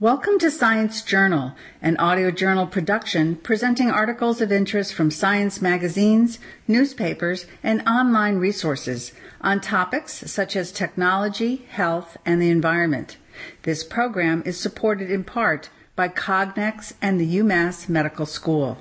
Welcome 0.00 0.38
to 0.38 0.50
Science 0.50 1.02
Journal, 1.02 1.52
an 1.82 1.98
audio 1.98 2.30
journal 2.30 2.66
production 2.66 3.36
presenting 3.36 3.90
articles 3.90 4.40
of 4.40 4.50
interest 4.50 4.94
from 4.94 5.10
science 5.10 5.60
magazines, 5.60 6.38
newspapers, 6.66 7.44
and 7.62 7.86
online 7.86 8.38
resources 8.38 9.12
on 9.42 9.60
topics 9.60 10.30
such 10.32 10.56
as 10.56 10.72
technology, 10.72 11.66
health, 11.68 12.16
and 12.24 12.40
the 12.40 12.48
environment. 12.48 13.18
This 13.64 13.84
program 13.84 14.42
is 14.46 14.58
supported 14.58 15.10
in 15.10 15.22
part 15.22 15.68
by 15.96 16.08
Cognex 16.08 16.94
and 17.02 17.20
the 17.20 17.36
UMass 17.36 17.86
Medical 17.86 18.24
School. 18.24 18.78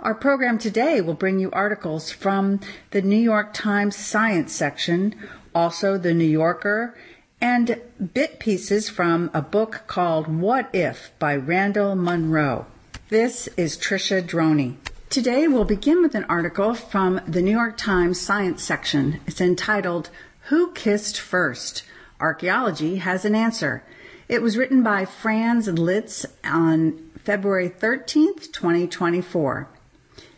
Our 0.00 0.14
program 0.14 0.58
today 0.58 1.00
will 1.00 1.14
bring 1.14 1.38
you 1.38 1.50
articles 1.52 2.10
from 2.10 2.60
the 2.90 3.00
New 3.00 3.16
York 3.16 3.54
Times 3.54 3.96
Science 3.96 4.52
section, 4.52 5.14
also 5.54 5.96
the 5.96 6.12
New 6.12 6.26
Yorker, 6.26 6.94
and 7.42 7.76
bit 8.14 8.38
pieces 8.38 8.88
from 8.88 9.28
a 9.34 9.42
book 9.42 9.82
called 9.88 10.28
What 10.28 10.70
If 10.72 11.10
by 11.18 11.34
Randall 11.34 11.96
Munroe. 11.96 12.66
This 13.08 13.48
is 13.56 13.76
Trisha 13.76 14.22
Droney. 14.22 14.76
Today 15.10 15.48
we'll 15.48 15.64
begin 15.64 16.02
with 16.02 16.14
an 16.14 16.24
article 16.28 16.72
from 16.72 17.20
the 17.26 17.42
New 17.42 17.50
York 17.50 17.76
Times 17.76 18.20
Science 18.20 18.62
section. 18.62 19.20
It's 19.26 19.40
entitled 19.40 20.08
Who 20.50 20.70
Kissed 20.70 21.18
First? 21.18 21.82
Archaeology 22.20 22.98
has 22.98 23.24
an 23.24 23.34
answer. 23.34 23.82
It 24.28 24.40
was 24.40 24.56
written 24.56 24.84
by 24.84 25.04
Franz 25.04 25.66
Lidz 25.66 26.24
on 26.44 27.10
February 27.24 27.68
13th, 27.68 28.52
2024. 28.52 29.66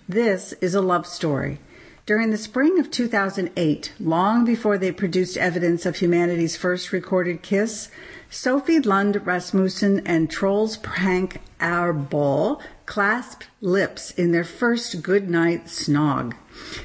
This 0.09 0.55
is 0.55 0.75
a 0.75 0.81
love 0.81 1.07
story. 1.07 1.59
During 2.07 2.33
the 2.33 2.37
spring 2.37 2.79
of 2.79 2.91
2008, 2.91 3.95
long 3.99 4.45
before 4.45 4.77
they 4.77 4.93
produced 4.93 5.39
evidence 5.39 5.87
of 5.87 5.97
humanity's 5.97 6.55
first 6.55 6.93
recorded 6.93 7.41
kiss, 7.41 7.89
Sophie 8.29 8.79
Lund 8.79 9.27
Rasmussen 9.27 10.07
and 10.07 10.29
Troels 10.29 10.77
Pank 10.83 11.41
Arboll 11.59 12.61
clasped 12.85 13.49
lips 13.63 14.11
in 14.11 14.33
their 14.33 14.45
first 14.45 15.03
goodnight 15.03 15.65
snog. 15.65 16.35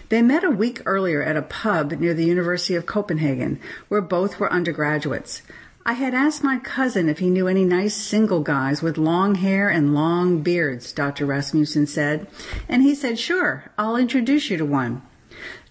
They 0.08 0.22
met 0.22 0.46
a 0.46 0.50
week 0.50 0.82
earlier 0.86 1.22
at 1.22 1.36
a 1.36 1.42
pub 1.42 1.92
near 2.00 2.14
the 2.14 2.24
University 2.24 2.76
of 2.76 2.86
Copenhagen, 2.86 3.60
where 3.90 4.00
both 4.00 4.40
were 4.40 4.50
undergraduates. 4.50 5.42
I 5.86 5.94
had 5.94 6.14
asked 6.14 6.46
my 6.46 6.60
cousin 6.60 7.10
if 7.10 7.20
he 7.20 7.30
knew 7.30 7.50
any 7.50 7.66
nice 7.66 7.96
single 7.96 8.40
guys 8.40 8.82
with 8.82 8.98
long 8.98 9.36
hair 9.36 9.68
and 9.68 9.94
long 9.94 10.44
beards, 10.44 10.94
Dr. 10.94 11.26
Rasmussen 11.26 11.88
said, 11.88 12.28
and 12.70 12.84
he 12.84 12.96
said, 12.96 13.20
sure, 13.20 13.66
I'll 13.78 13.98
introduce 13.98 14.50
you 14.50 14.56
to 14.56 14.66
one. 14.66 15.02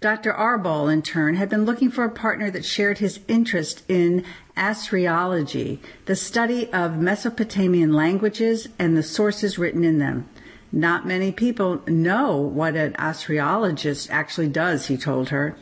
Dr. 0.01 0.33
Arboll, 0.33 0.93
in 0.93 1.03
turn, 1.03 1.35
had 1.35 1.49
been 1.49 1.65
looking 1.65 1.91
for 1.91 2.05
a 2.05 2.11
partner 2.11 2.53
that 2.53 2.65
shared 2.65 2.99
his 2.99 3.19
interest 3.27 3.83
in 3.89 4.25
Assyriology, 4.57 5.81
the 6.07 6.15
study 6.15 6.73
of 6.73 6.99
Mesopotamian 6.99 7.93
languages 7.93 8.69
and 8.79 8.97
the 8.97 9.03
sources 9.03 9.59
written 9.59 9.83
in 9.83 9.99
them. 9.99 10.29
Not 10.71 11.05
many 11.05 11.33
people 11.33 11.83
know 11.89 12.37
what 12.37 12.77
an 12.77 12.93
Assyriologist 12.93 14.09
actually 14.09 14.47
does, 14.47 14.87
he 14.87 14.97
told 14.97 15.31
her. 15.31 15.57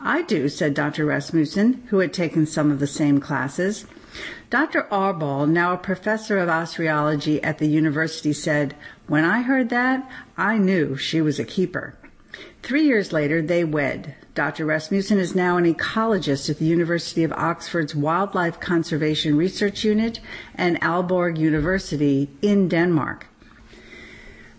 I 0.00 0.22
do, 0.22 0.48
said 0.48 0.72
Dr. 0.72 1.04
Rasmussen, 1.04 1.82
who 1.88 1.98
had 1.98 2.14
taken 2.14 2.46
some 2.46 2.70
of 2.70 2.80
the 2.80 2.86
same 2.86 3.20
classes. 3.20 3.84
Dr. 4.48 4.86
Arboll, 4.90 5.46
now 5.46 5.74
a 5.74 5.78
professor 5.78 6.38
of 6.38 6.48
Assyriology 6.48 7.38
at 7.42 7.58
the 7.58 7.68
university, 7.68 8.32
said, 8.32 8.74
When 9.08 9.26
I 9.26 9.42
heard 9.42 9.68
that, 9.68 10.10
I 10.38 10.56
knew 10.56 10.96
she 10.96 11.20
was 11.20 11.38
a 11.38 11.44
keeper. 11.44 11.96
Three 12.62 12.84
years 12.84 13.12
later, 13.12 13.42
they 13.42 13.64
wed. 13.64 14.14
Dr. 14.34 14.64
Rasmussen 14.66 15.18
is 15.18 15.34
now 15.34 15.56
an 15.56 15.72
ecologist 15.72 16.50
at 16.50 16.58
the 16.58 16.64
University 16.64 17.22
of 17.22 17.32
Oxford's 17.32 17.94
Wildlife 17.94 18.58
Conservation 18.58 19.36
Research 19.36 19.84
Unit 19.84 20.18
and 20.54 20.80
Aalborg 20.80 21.38
University 21.38 22.30
in 22.42 22.68
Denmark. 22.68 23.26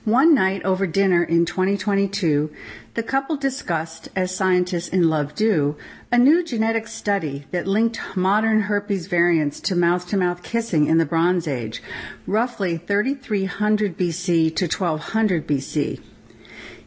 One 0.05 0.35
night 0.35 0.63
over 0.63 0.85
dinner 0.85 1.23
in 1.23 1.45
2022, 1.45 2.51
the 2.93 3.01
couple 3.01 3.37
discussed, 3.37 4.07
as 4.15 4.33
scientists 4.33 4.87
in 4.87 5.09
love 5.09 5.33
do, 5.33 5.75
a 6.11 6.17
new 6.19 6.43
genetic 6.43 6.87
study 6.87 7.45
that 7.49 7.65
linked 7.67 7.99
modern 8.15 8.61
herpes 8.61 9.07
variants 9.07 9.59
to 9.61 9.75
mouth 9.75 10.07
to 10.09 10.15
mouth 10.15 10.43
kissing 10.43 10.85
in 10.85 10.99
the 10.99 11.05
Bronze 11.05 11.47
Age, 11.47 11.81
roughly 12.27 12.77
3300 12.77 13.97
BC 13.97 14.55
to 14.55 14.65
1200 14.65 15.47
BC. 15.47 15.99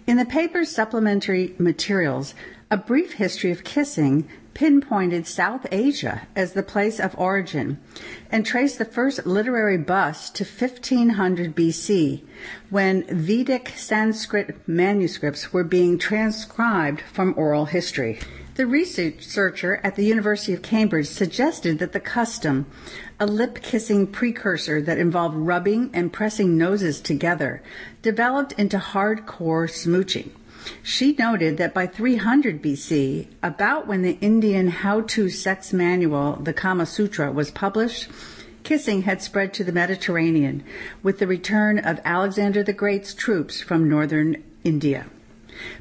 In 0.09 0.17
the 0.17 0.25
paper's 0.25 0.71
supplementary 0.71 1.55
materials, 1.59 2.35
a 2.71 2.79
brief 2.79 3.13
history 3.13 3.51
of 3.51 3.63
kissing 3.63 4.27
pinpointed 4.55 5.27
South 5.27 5.67
Asia 5.71 6.23
as 6.35 6.55
the 6.55 6.63
place 6.63 6.99
of 6.99 7.15
origin 7.19 7.79
and 8.33 8.47
traced 8.47 8.79
the 8.79 8.87
first 8.87 9.27
literary 9.27 9.77
bust 9.77 10.35
to 10.37 10.45
1500 10.45 11.55
BC 11.55 12.23
when 12.71 13.05
Vedic 13.15 13.75
Sanskrit 13.77 14.67
manuscripts 14.67 15.53
were 15.53 15.63
being 15.63 15.99
transcribed 15.99 17.03
from 17.03 17.35
oral 17.37 17.67
history. 17.67 18.19
The 18.59 18.67
researcher 18.67 19.81
at 19.85 19.95
the 19.95 20.05
University 20.05 20.53
of 20.53 20.63
Cambridge 20.63 21.07
suggested 21.07 21.79
that 21.79 21.93
the 21.93 22.01
custom, 22.01 22.67
a 23.21 23.25
lip 23.25 23.63
kissing 23.63 24.09
precursor 24.09 24.83
that 24.83 24.99
involved 24.99 25.37
rubbing 25.37 25.91
and 25.95 26.13
pressing 26.13 26.59
noses 26.59 27.01
together, 27.01 27.63
developed 28.03 28.51
into 28.59 28.79
hardcore 28.79 29.71
smooching. 29.71 30.31
She 30.83 31.15
noted 31.17 31.57
that 31.59 31.73
by 31.73 31.87
300 31.87 32.61
BC, 32.61 33.29
about 33.45 33.87
when 33.87 34.03
the 34.03 34.19
Indian 34.21 34.67
how 34.67 35.03
to 35.03 35.29
sex 35.29 35.73
manual, 35.73 36.41
the 36.43 36.53
Kama 36.53 36.87
Sutra, 36.87 37.31
was 37.31 37.53
published, 37.53 38.09
kissing 38.65 39.03
had 39.03 39.23
spread 39.23 39.55
to 39.55 39.63
the 39.63 39.71
Mediterranean 39.71 40.65
with 41.05 41.21
the 41.21 41.29
return 41.29 41.79
of 41.79 42.01
Alexander 42.05 42.65
the 42.65 42.73
Great's 42.73 43.15
troops 43.15 43.61
from 43.61 43.89
northern 43.89 44.43
India. 44.65 45.07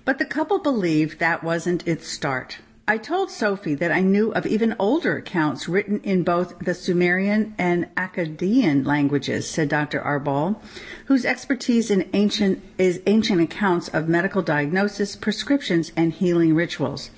But 0.05 0.19
the 0.19 0.25
couple 0.25 0.59
believed 0.59 1.17
that 1.17 1.43
wasn't 1.43 1.87
its 1.87 2.07
start. 2.07 2.59
I 2.89 2.97
told 2.97 3.29
Sophie 3.29 3.75
that 3.75 3.91
I 3.91 3.99
knew 3.99 4.31
of 4.31 4.45
even 4.45 4.73
older 4.79 5.17
accounts 5.17 5.67
written 5.67 5.99
in 6.03 6.23
both 6.23 6.57
the 6.59 6.73
Sumerian 6.73 7.53
and 7.57 7.93
Akkadian 7.95 8.85
languages, 8.85 9.49
said 9.49 9.67
Dr. 9.67 9.99
Arboll, 9.99 10.61
whose 11.07 11.25
expertise 11.25 11.91
in 11.91 12.09
ancient 12.13 12.63
is 12.77 13.01
ancient 13.05 13.41
accounts 13.41 13.89
of 13.89 14.07
medical 14.07 14.41
diagnosis, 14.41 15.17
prescriptions, 15.17 15.91
and 15.97 16.13
healing 16.13 16.55
rituals. 16.55 17.09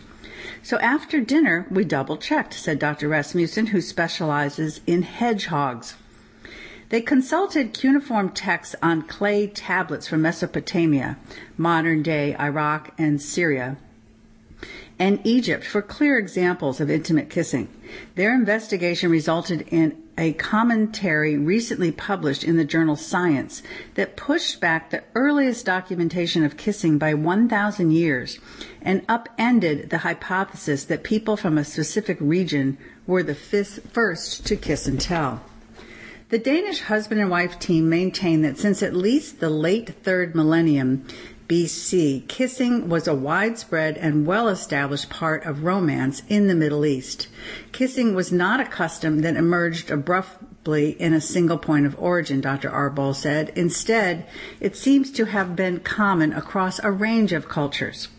So 0.63 0.80
after 0.80 1.19
dinner, 1.22 1.68
we 1.69 1.84
double 1.84 2.18
checked, 2.18 2.56
said 2.56 2.80
Dr. 2.80 3.07
Rasmussen, 3.07 3.68
who 3.68 3.80
specializes 3.80 4.81
in 4.88 5.03
hedgehogs. 5.03 5.96
They 6.90 7.01
consulted 7.01 7.75
cuneiform 7.75 8.30
texts 8.30 8.75
on 8.81 9.03
clay 9.03 9.46
tablets 9.46 10.07
from 10.07 10.24
Mesopotamia, 10.24 11.19
modern 11.57 12.01
day 12.01 12.36
Iraq 12.40 12.90
and 12.97 13.22
Syria, 13.22 13.78
and 14.99 15.19
Egypt 15.23 15.63
for 15.63 15.81
clear 15.81 16.19
examples 16.19 16.81
of 16.81 16.91
intimate 16.91 17.29
kissing. 17.29 17.69
Their 18.15 18.35
investigation 18.35 19.09
resulted 19.09 19.61
in 19.69 20.03
a 20.17 20.33
commentary 20.33 21.37
recently 21.37 21.93
published 21.93 22.43
in 22.43 22.57
the 22.57 22.65
journal 22.65 22.97
Science 22.97 23.63
that 23.95 24.17
pushed 24.17 24.59
back 24.59 24.89
the 24.89 25.01
earliest 25.15 25.65
documentation 25.65 26.43
of 26.43 26.57
kissing 26.57 26.97
by 26.97 27.13
1,000 27.13 27.91
years 27.91 28.38
and 28.81 29.05
upended 29.07 29.89
the 29.89 29.99
hypothesis 29.99 30.83
that 30.83 31.03
people 31.03 31.38
from 31.38 31.57
a 31.57 31.63
specific 31.63 32.17
region 32.19 32.77
were 33.07 33.23
the 33.23 33.33
first 33.33 34.45
to 34.45 34.57
kiss 34.57 34.85
and 34.85 34.99
tell. 34.99 35.41
The 36.27 36.38
Danish 36.38 36.81
husband 36.81 37.21
and 37.21 37.29
wife 37.29 37.57
team 37.57 37.89
maintain 37.89 38.41
that 38.41 38.59
since 38.59 38.83
at 38.83 38.93
least 38.93 39.39
the 39.39 39.49
late 39.49 40.03
third 40.03 40.35
millennium, 40.35 41.07
BC, 41.49 42.27
kissing 42.27 42.89
was 42.89 43.07
a 43.07 43.15
widespread 43.15 43.97
and 43.97 44.27
well 44.27 44.49
established 44.49 45.09
part 45.09 45.43
of 45.45 45.63
romance 45.63 46.21
in 46.29 46.45
the 46.45 46.53
Middle 46.53 46.85
East. 46.85 47.27
Kissing 47.71 48.13
was 48.13 48.31
not 48.31 48.59
a 48.59 48.65
custom 48.65 49.21
that 49.21 49.35
emerged 49.35 49.89
abruptly 49.89 50.91
in 51.01 51.12
a 51.12 51.19
single 51.19 51.57
point 51.57 51.88
of 51.88 51.97
origin, 51.97 52.39
Dr. 52.39 52.69
Arboll 52.69 53.15
said. 53.15 53.51
Instead, 53.56 54.27
it 54.59 54.75
seems 54.75 55.09
to 55.09 55.25
have 55.25 55.56
been 55.56 55.79
common 55.79 56.33
across 56.33 56.77
a 56.83 56.91
range 56.91 57.33
of 57.33 57.50
cultures. 57.50 58.09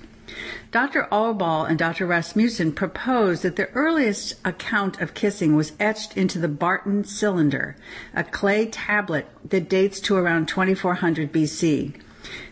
Dr. 0.73 1.07
Arboll 1.13 1.71
and 1.71 1.79
Dr. 1.79 2.07
Rasmussen 2.07 2.73
proposed 2.73 3.45
that 3.45 3.55
the 3.55 3.71
earliest 3.75 4.35
account 4.45 5.01
of 5.01 5.15
kissing 5.15 5.55
was 5.55 5.71
etched 5.79 6.17
into 6.17 6.41
the 6.41 6.49
Barton 6.49 7.05
cylinder, 7.05 7.77
a 8.13 8.25
clay 8.25 8.67
tablet 8.67 9.29
that 9.49 9.69
dates 9.69 10.01
to 10.01 10.17
around 10.17 10.49
2400 10.49 11.33
BC. 11.33 11.95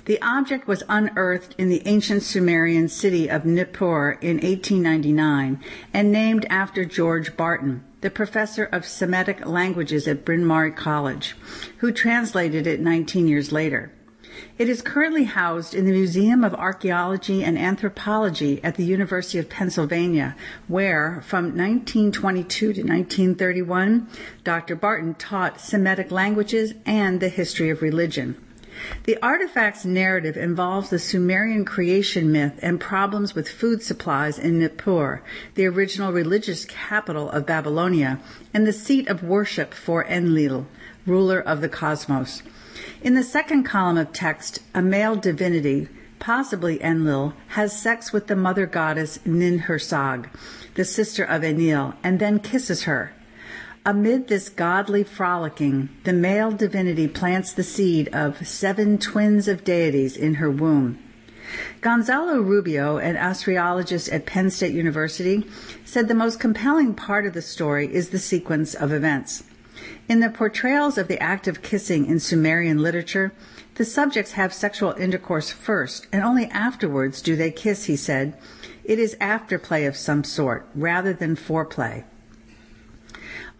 The 0.08 0.22
object 0.22 0.66
was 0.66 0.82
unearthed 0.88 1.54
in 1.58 1.68
the 1.68 1.82
ancient 1.84 2.22
Sumerian 2.22 2.88
city 2.88 3.28
of 3.28 3.44
Nippur 3.44 4.12
in 4.22 4.36
1899 4.36 5.60
and 5.92 6.10
named 6.10 6.46
after 6.48 6.86
George 6.86 7.36
Barton, 7.36 7.84
the 8.00 8.08
professor 8.08 8.64
of 8.64 8.86
Semitic 8.86 9.44
languages 9.44 10.08
at 10.08 10.24
Bryn 10.24 10.46
Mawr 10.46 10.70
College, 10.70 11.36
who 11.80 11.92
translated 11.92 12.66
it 12.66 12.80
19 12.80 13.28
years 13.28 13.52
later. 13.52 13.92
It 14.56 14.70
is 14.70 14.80
currently 14.80 15.24
housed 15.24 15.74
in 15.74 15.84
the 15.84 15.92
Museum 15.92 16.42
of 16.42 16.54
Archaeology 16.54 17.44
and 17.44 17.58
Anthropology 17.58 18.64
at 18.64 18.76
the 18.76 18.86
University 18.86 19.36
of 19.36 19.50
Pennsylvania, 19.50 20.34
where, 20.68 21.20
from 21.26 21.54
1922 21.54 22.72
to 22.72 22.80
1931, 22.80 24.08
Dr. 24.42 24.74
Barton 24.74 25.16
taught 25.16 25.60
Semitic 25.60 26.10
languages 26.10 26.72
and 26.86 27.20
the 27.20 27.28
history 27.28 27.68
of 27.68 27.82
religion. 27.82 28.42
The 29.04 29.18
artifact's 29.22 29.84
narrative 29.84 30.36
involves 30.36 30.90
the 30.90 30.98
Sumerian 30.98 31.64
creation 31.64 32.30
myth 32.30 32.58
and 32.62 32.78
problems 32.78 33.34
with 33.34 33.48
food 33.48 33.82
supplies 33.82 34.38
in 34.38 34.58
Nippur, 34.58 35.22
the 35.54 35.66
original 35.66 36.12
religious 36.12 36.64
capital 36.64 37.30
of 37.30 37.46
Babylonia 37.46 38.18
and 38.52 38.66
the 38.66 38.72
seat 38.72 39.08
of 39.08 39.22
worship 39.22 39.74
for 39.74 40.04
Enlil, 40.04 40.66
ruler 41.06 41.40
of 41.40 41.60
the 41.60 41.68
cosmos. 41.68 42.42
In 43.02 43.14
the 43.14 43.22
second 43.22 43.64
column 43.64 43.96
of 43.96 44.12
text, 44.12 44.60
a 44.74 44.82
male 44.82 45.16
divinity, 45.16 45.88
possibly 46.18 46.82
Enlil, 46.82 47.34
has 47.48 47.80
sex 47.80 48.12
with 48.12 48.26
the 48.26 48.36
mother 48.36 48.66
goddess 48.66 49.18
Ninhursag, 49.26 50.28
the 50.74 50.84
sister 50.84 51.24
of 51.24 51.42
Enlil, 51.42 51.94
and 52.02 52.18
then 52.18 52.38
kisses 52.38 52.84
her. 52.84 53.12
Amid 53.86 54.28
this 54.28 54.48
godly 54.48 55.04
frolicking, 55.04 55.88
the 56.04 56.12
male 56.12 56.50
divinity 56.50 57.08
plants 57.08 57.52
the 57.52 57.62
seed 57.62 58.08
of 58.08 58.46
seven 58.46 58.98
twins 58.98 59.48
of 59.48 59.64
deities 59.64 60.16
in 60.16 60.34
her 60.34 60.50
womb. 60.50 60.98
Gonzalo 61.80 62.40
Rubio, 62.40 62.98
an 62.98 63.16
Assyriologist 63.16 64.12
at 64.12 64.26
Penn 64.26 64.50
State 64.50 64.74
University, 64.74 65.46
said 65.84 66.08
the 66.08 66.14
most 66.14 66.40
compelling 66.40 66.92
part 66.94 67.24
of 67.24 67.32
the 67.32 67.40
story 67.40 67.92
is 67.92 68.10
the 68.10 68.18
sequence 68.18 68.74
of 68.74 68.92
events. 68.92 69.44
In 70.08 70.20
the 70.20 70.28
portrayals 70.28 70.98
of 70.98 71.08
the 71.08 71.22
act 71.22 71.46
of 71.46 71.62
kissing 71.62 72.04
in 72.04 72.18
Sumerian 72.18 72.78
literature, 72.78 73.32
the 73.76 73.84
subjects 73.84 74.32
have 74.32 74.52
sexual 74.52 74.92
intercourse 74.98 75.50
first, 75.50 76.06
and 76.12 76.22
only 76.24 76.46
afterwards 76.46 77.22
do 77.22 77.36
they 77.36 77.50
kiss, 77.50 77.84
he 77.84 77.96
said. 77.96 78.34
It 78.84 78.98
is 78.98 79.16
afterplay 79.20 79.86
of 79.86 79.96
some 79.96 80.24
sort, 80.24 80.66
rather 80.74 81.12
than 81.12 81.36
foreplay. 81.36 82.04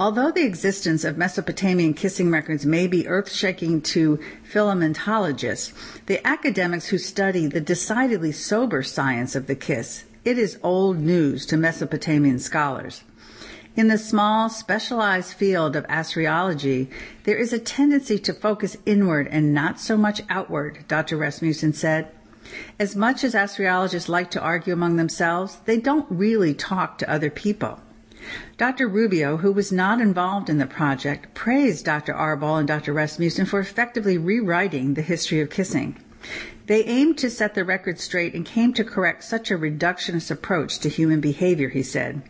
Although 0.01 0.31
the 0.31 0.45
existence 0.45 1.03
of 1.03 1.19
Mesopotamian 1.19 1.93
kissing 1.93 2.31
records 2.31 2.65
may 2.65 2.87
be 2.87 3.09
earth-shaking 3.09 3.81
to 3.83 4.21
philematologists, 4.49 5.73
the 6.07 6.25
academics 6.25 6.87
who 6.87 6.99
study 6.99 7.49
the 7.49 7.61
decidedly 7.61 8.31
sober 8.31 8.85
science 8.85 9.35
of 9.35 9.49
the 9.49 9.57
kiss, 9.57 10.05
it 10.25 10.39
is 10.39 10.57
old 10.63 11.01
news 11.01 11.45
to 11.47 11.57
Mesopotamian 11.57 12.39
scholars. 12.39 13.03
In 13.75 13.89
the 13.89 13.99
small, 13.99 14.49
specialized 14.49 15.35
field 15.35 15.75
of 15.75 15.85
Assyriology, 15.89 16.91
there 17.25 17.37
is 17.37 17.53
a 17.53 17.59
tendency 17.59 18.21
to 18.21 18.33
focus 18.33 18.77
inward 18.87 19.27
and 19.33 19.53
not 19.53 19.81
so 19.81 19.97
much 19.97 20.23
outward, 20.31 20.85
Dr. 20.87 21.17
Rasmussen 21.17 21.73
said. 21.73 22.07
As 22.79 22.95
much 22.95 23.25
as 23.25 23.35
Assyriologists 23.35 24.09
like 24.09 24.31
to 24.31 24.41
argue 24.41 24.73
among 24.73 24.95
themselves, 24.95 25.59
they 25.65 25.79
don't 25.79 26.07
really 26.09 26.55
talk 26.55 26.99
to 26.99 27.11
other 27.11 27.31
people. 27.31 27.81
Dr. 28.57 28.89
Rubio, 28.89 29.39
who 29.39 29.53
was 29.53 29.73
not 29.73 30.01
involved 30.01 30.51
in 30.51 30.59
the 30.59 30.67
project, 30.67 31.35
praised 31.35 31.85
Dr. 31.85 32.13
Arboll 32.13 32.59
and 32.59 32.69
Dr. 32.69 32.93
Rasmussen 32.93 33.47
for 33.47 33.61
effectively 33.61 34.19
rewriting 34.19 34.95
the 34.95 35.03
history 35.03 35.41
of 35.41 35.51
kissing. 35.51 35.97
They 36.67 36.85
aimed 36.85 37.17
to 37.19 37.31
set 37.31 37.55
the 37.55 37.65
record 37.65 37.99
straight 37.99 38.35
and 38.35 38.45
came 38.45 38.75
to 38.75 38.85
correct 38.85 39.25
such 39.25 39.51
a 39.51 39.57
reductionist 39.57 40.31
approach 40.31 40.79
to 40.81 40.89
human 40.89 41.21
behavior, 41.21 41.69
he 41.71 41.83
said. 41.83 42.23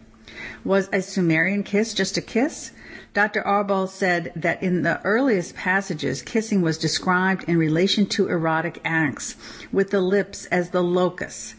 Was 0.63 0.89
a 0.93 1.03
Sumerian 1.03 1.65
kiss 1.65 1.95
just 1.95 2.17
a 2.17 2.21
kiss? 2.21 2.71
Dr. 3.15 3.43
Arboll 3.43 3.89
said 3.89 4.31
that 4.37 4.63
in 4.63 4.83
the 4.83 5.01
earliest 5.03 5.57
passages, 5.57 6.23
kissing 6.23 6.63
was 6.63 6.79
described 6.79 7.43
in 7.49 7.57
relation 7.57 8.07
to 8.07 8.29
erotic 8.29 8.81
acts, 8.85 9.35
with 9.73 9.91
the 9.91 10.01
lips 10.01 10.47
as 10.47 10.71
the 10.71 10.83
locus 10.83 11.55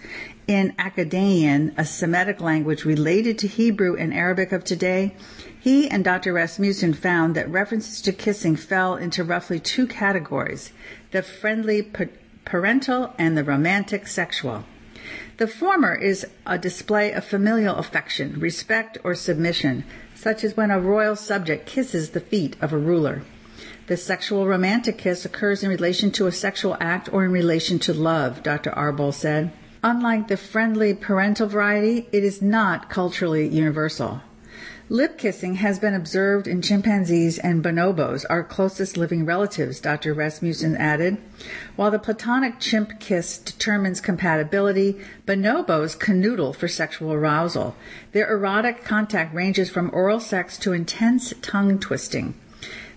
in 0.49 0.71
Akkadian, 0.79 1.71
a 1.77 1.85
Semitic 1.85 2.41
language 2.41 2.83
related 2.83 3.37
to 3.37 3.47
Hebrew 3.47 3.95
and 3.95 4.11
Arabic 4.11 4.51
of 4.51 4.63
today, 4.63 5.13
he 5.59 5.87
and 5.87 6.03
Dr. 6.03 6.33
Rasmussen 6.33 6.95
found 6.95 7.35
that 7.35 7.47
references 7.51 8.01
to 8.01 8.11
kissing 8.11 8.55
fell 8.55 8.95
into 8.95 9.23
roughly 9.23 9.59
two 9.59 9.85
categories 9.85 10.73
the 11.11 11.21
friendly 11.21 11.87
parental 12.45 13.13
and 13.19 13.37
the 13.37 13.43
romantic 13.43 14.07
sexual. 14.07 14.63
The 15.37 15.45
former 15.45 15.93
is 15.93 16.25
a 16.47 16.57
display 16.57 17.11
of 17.11 17.25
familial 17.25 17.75
affection, 17.75 18.39
respect, 18.39 18.97
or 19.03 19.13
submission, 19.13 19.83
such 20.15 20.43
as 20.43 20.57
when 20.57 20.71
a 20.71 20.79
royal 20.79 21.15
subject 21.15 21.67
kisses 21.67 22.09
the 22.09 22.21
feet 22.21 22.55
of 22.59 22.73
a 22.73 22.77
ruler. 22.77 23.21
The 23.85 23.97
sexual 23.97 24.47
romantic 24.47 24.97
kiss 24.97 25.25
occurs 25.25 25.61
in 25.61 25.69
relation 25.69 26.09
to 26.13 26.25
a 26.25 26.31
sexual 26.31 26.75
act 26.79 27.07
or 27.13 27.23
in 27.23 27.31
relation 27.31 27.77
to 27.79 27.93
love, 27.93 28.41
Dr. 28.41 28.71
Arboll 28.71 29.13
said. 29.13 29.51
Unlike 29.81 30.27
the 30.27 30.35
friendly 30.35 30.93
parental 30.93 31.47
variety, 31.47 32.09
it 32.11 32.21
is 32.21 32.41
not 32.41 32.89
culturally 32.89 33.47
universal. 33.47 34.21
Lip 34.89 35.17
kissing 35.17 35.55
has 35.55 35.79
been 35.79 35.93
observed 35.93 36.47
in 36.47 36.61
chimpanzees 36.61 37.37
and 37.37 37.63
bonobos, 37.63 38.25
our 38.29 38.43
closest 38.43 38.97
living 38.97 39.23
relatives, 39.25 39.79
Dr. 39.79 40.13
Rasmussen 40.13 40.75
added. 40.75 41.17
While 41.77 41.91
the 41.91 41.99
platonic 41.99 42.59
chimp 42.59 42.99
kiss 42.99 43.37
determines 43.37 44.01
compatibility, 44.01 44.97
bonobos 45.25 45.97
canoodle 45.97 46.55
for 46.57 46.67
sexual 46.67 47.13
arousal. 47.13 47.77
Their 48.11 48.29
erotic 48.29 48.83
contact 48.83 49.33
ranges 49.33 49.69
from 49.69 49.91
oral 49.93 50.19
sex 50.19 50.57
to 50.57 50.73
intense 50.73 51.33
tongue 51.41 51.79
twisting. 51.79 52.33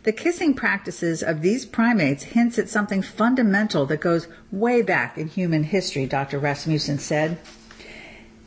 The 0.05 0.13
kissing 0.13 0.55
practices 0.55 1.23
of 1.23 1.43
these 1.43 1.65
primates 1.65 2.25
hints 2.25 2.59
at 2.59 2.69
something 2.69 3.03
fundamental 3.03 3.87
that 3.87 4.01
goes 4.01 4.27
way 4.51 4.83
back 4.83 5.17
in 5.17 5.29
human 5.29 5.63
history, 5.63 6.07
Dr. 6.07 6.41
Rasmussen 6.41 6.99
said. 6.99 7.39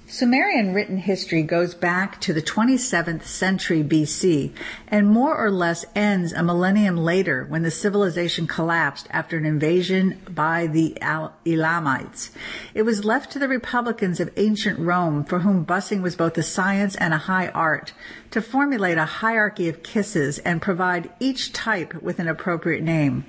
Sumerian 0.08 0.72
written 0.72 0.98
history 0.98 1.42
goes 1.42 1.74
back 1.74 2.22
to 2.22 2.32
the 2.32 2.42
27th 2.42 3.24
century 3.24 3.84
BC 3.84 4.52
and 4.88 5.08
more 5.10 5.36
or 5.36 5.50
less 5.50 5.84
ends 5.96 6.32
a 6.32 6.44
millennium 6.44 6.96
later 6.96 7.44
when 7.50 7.64
the 7.64 7.72
civilization 7.72 8.46
collapsed 8.46 9.08
after 9.10 9.36
an 9.36 9.48
invasion 9.48 10.22
by 10.30 10.68
the 10.68 10.96
Elamites. 11.02 12.30
It 12.76 12.84
was 12.84 13.04
left 13.04 13.32
to 13.32 13.40
the 13.40 13.48
republicans 13.48 14.20
of 14.20 14.32
ancient 14.38 14.78
Rome, 14.78 15.24
for 15.24 15.40
whom 15.40 15.66
bussing 15.66 16.04
was 16.04 16.16
both 16.16 16.38
a 16.38 16.44
science 16.44 16.96
and 16.96 17.12
a 17.12 17.18
high 17.18 17.48
art, 17.48 17.94
to 18.30 18.44
formulate 18.44 19.00
a 19.00 19.06
hierarchy 19.06 19.70
of 19.70 19.82
kisses 19.82 20.38
and 20.38 20.62
provide 20.62 21.10
each 21.20 21.52
type 21.52 21.96
with 22.04 22.20
an 22.20 22.28
appropriate 22.28 22.84
name. 22.84 23.26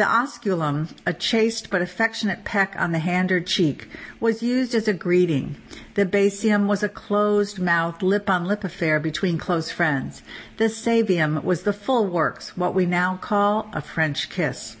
The 0.00 0.06
osculum, 0.06 0.88
a 1.04 1.12
chaste 1.12 1.68
but 1.68 1.82
affectionate 1.82 2.42
peck 2.42 2.74
on 2.78 2.92
the 2.92 3.00
hand 3.00 3.30
or 3.30 3.38
cheek, 3.38 3.86
was 4.18 4.42
used 4.42 4.74
as 4.74 4.88
a 4.88 4.94
greeting. 4.94 5.56
The 5.92 6.06
basium 6.06 6.66
was 6.66 6.82
a 6.82 6.88
closed 6.88 7.58
mouthed 7.58 8.02
lip 8.02 8.30
on 8.30 8.46
lip 8.46 8.64
affair 8.64 8.98
between 8.98 9.36
close 9.36 9.70
friends. 9.70 10.22
The 10.56 10.70
savium 10.70 11.44
was 11.44 11.64
the 11.64 11.74
full 11.74 12.06
works, 12.06 12.56
what 12.56 12.74
we 12.74 12.86
now 12.86 13.18
call 13.18 13.68
a 13.74 13.82
French 13.82 14.30
kiss. 14.30 14.78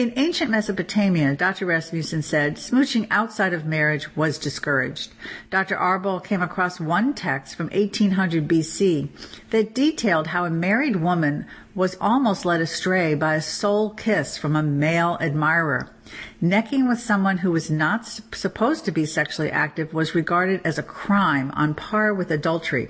In 0.00 0.14
ancient 0.16 0.50
Mesopotamia, 0.50 1.36
Dr. 1.36 1.66
Rasmussen 1.66 2.22
said, 2.22 2.56
smooching 2.56 3.06
outside 3.10 3.52
of 3.52 3.66
marriage 3.66 4.16
was 4.16 4.38
discouraged. 4.38 5.12
Dr. 5.50 5.76
Arboll 5.76 6.24
came 6.24 6.40
across 6.40 6.80
one 6.80 7.12
text 7.12 7.54
from 7.54 7.66
1800 7.66 8.48
BC 8.48 9.10
that 9.50 9.74
detailed 9.74 10.28
how 10.28 10.46
a 10.46 10.50
married 10.50 10.96
woman 10.96 11.44
was 11.74 11.98
almost 12.00 12.46
led 12.46 12.62
astray 12.62 13.14
by 13.14 13.34
a 13.34 13.42
soul 13.42 13.90
kiss 13.90 14.38
from 14.38 14.56
a 14.56 14.62
male 14.62 15.18
admirer. 15.20 15.90
Necking 16.40 16.88
with 16.88 17.00
someone 17.00 17.36
who 17.36 17.50
was 17.50 17.70
not 17.70 18.06
supposed 18.06 18.86
to 18.86 18.92
be 18.92 19.04
sexually 19.04 19.50
active 19.50 19.92
was 19.92 20.14
regarded 20.14 20.62
as 20.64 20.78
a 20.78 20.82
crime 20.82 21.50
on 21.54 21.74
par 21.74 22.14
with 22.14 22.30
adultery. 22.30 22.88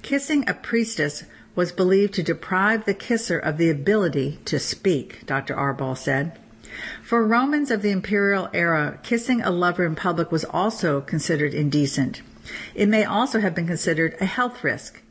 Kissing 0.00 0.48
a 0.48 0.54
priestess 0.54 1.24
was 1.54 1.72
believed 1.72 2.14
to 2.14 2.22
deprive 2.22 2.84
the 2.84 2.94
kisser 2.94 3.38
of 3.38 3.58
the 3.58 3.70
ability 3.70 4.38
to 4.44 4.58
speak, 4.58 5.26
Dr. 5.26 5.54
Arboll 5.54 5.96
said. 5.96 6.38
For 7.02 7.26
Romans 7.26 7.70
of 7.70 7.82
the 7.82 7.90
imperial 7.90 8.48
era, 8.54 8.98
kissing 9.02 9.42
a 9.42 9.50
lover 9.50 9.84
in 9.84 9.96
public 9.96 10.30
was 10.30 10.44
also 10.44 11.00
considered 11.00 11.52
indecent. 11.52 12.22
It 12.74 12.88
may 12.88 13.04
also 13.04 13.40
have 13.40 13.54
been 13.54 13.66
considered 13.66 14.16
a 14.20 14.24
health 14.24 14.62
risk. 14.62 15.02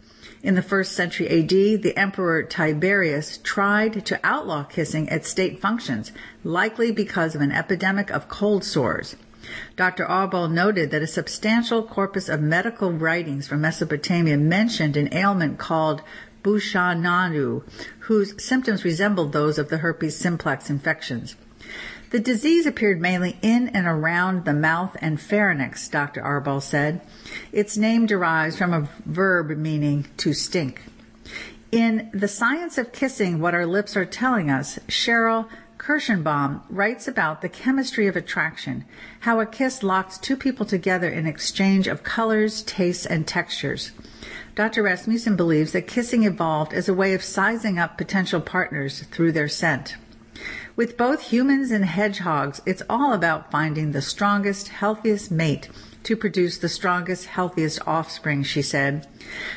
In 0.42 0.56
the 0.56 0.62
first 0.62 0.94
century 0.94 1.28
AD, 1.28 1.84
the 1.84 1.94
emperor 1.98 2.44
Tiberius 2.44 3.40
tried 3.44 4.06
to 4.06 4.20
outlaw 4.24 4.64
kissing 4.64 5.10
at 5.10 5.26
state 5.26 5.60
functions, 5.60 6.14
likely 6.46 6.92
because 6.92 7.36
of 7.36 7.42
an 7.42 7.52
epidemic 7.52 8.10
of 8.10 8.30
cold 8.30 8.64
sores. 8.64 9.18
Dr. 9.76 10.06
Arboll 10.06 10.50
noted 10.50 10.92
that 10.92 11.02
a 11.02 11.08
substantial 11.08 11.84
corpus 11.84 12.30
of 12.30 12.40
medical 12.40 12.92
writings 12.94 13.48
from 13.48 13.62
Mesopotamia 13.62 14.38
mentioned 14.38 14.96
an 14.96 15.14
ailment 15.14 15.58
called 15.58 16.02
Bushananu, 16.44 17.64
whose 18.00 18.42
symptoms 18.44 18.86
resembled 18.86 19.34
those 19.34 19.58
of 19.58 19.70
the 19.70 19.78
herpes 19.78 20.18
simplex 20.18 20.70
infections. 20.70 21.36
The 22.12 22.20
disease 22.20 22.66
appeared 22.66 23.00
mainly 23.00 23.38
in 23.44 23.70
and 23.70 23.86
around 23.86 24.46
the 24.46 24.54
mouth 24.54 24.98
and 25.00 25.22
pharynx, 25.22 25.88
Dr. 25.88 26.22
Arboll 26.22 26.62
said. 26.62 27.02
Its 27.52 27.78
name 27.78 28.08
derives 28.08 28.58
from 28.58 28.74
a 28.74 28.90
verb 29.06 29.50
meaning 29.56 30.08
to 30.18 30.34
stink. 30.34 30.84
In 31.72 32.10
The 32.12 32.28
Science 32.28 32.80
of 32.80 32.92
Kissing, 32.92 33.40
What 33.40 33.54
Our 33.54 33.68
Lips 33.68 33.96
Are 33.96 34.06
Telling 34.06 34.50
Us, 34.50 34.80
Sheril 34.88 35.48
Kirshenbaum 35.78 36.64
writes 36.68 37.08
about 37.08 37.42
the 37.42 37.50
chemistry 37.50 38.08
of 38.08 38.16
attraction, 38.16 38.86
how 39.20 39.40
a 39.40 39.46
kiss 39.46 39.84
locks 39.84 40.18
two 40.18 40.36
people 40.36 40.66
together 40.66 41.10
in 41.10 41.28
exchange 41.28 41.88
of 41.88 42.02
colors, 42.02 42.64
tastes, 42.64 43.06
and 43.06 43.28
textures. 43.28 43.92
Dr. 44.56 44.84
Rasmussen 44.84 45.36
believes 45.36 45.72
that 45.72 45.88
kissing 45.88 46.24
evolved 46.24 46.74
as 46.74 46.90
a 46.90 46.94
way 46.94 47.14
of 47.14 47.24
sizing 47.24 47.80
up 47.80 47.98
potential 47.98 48.42
partners 48.42 49.02
through 49.12 49.32
their 49.32 49.48
scent. 49.48 49.96
With 50.76 50.98
both 50.98 51.22
humans 51.32 51.72
and 51.72 51.84
hedgehogs, 51.84 52.62
it's 52.66 52.84
all 52.90 53.14
about 53.14 53.52
finding 53.52 53.92
the 53.92 54.02
strongest, 54.02 54.70
healthiest 54.70 55.30
mate 55.30 55.70
to 56.04 56.16
produce 56.16 56.58
the 56.58 56.70
strongest, 56.70 57.26
healthiest 57.26 57.80
offspring, 57.86 58.44
she 58.44 58.62
said. 58.62 59.06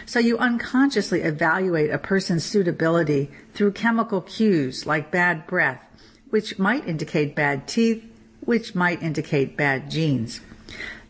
So 0.05 0.19
you 0.19 0.39
unconsciously 0.39 1.23
evaluate 1.23 1.91
a 1.91 1.99
person's 1.99 2.45
suitability 2.45 3.31
through 3.55 3.73
chemical 3.73 4.21
cues 4.21 4.87
like 4.87 5.13
bad 5.13 5.47
breath, 5.47 5.85
which 6.31 6.59
might 6.59 6.89
indicate 6.89 7.37
bad 7.37 7.69
teeth, 7.69 8.05
which 8.41 8.75
might 8.75 9.03
indicate 9.03 9.57
bad 9.57 9.91
genes. 9.91 10.41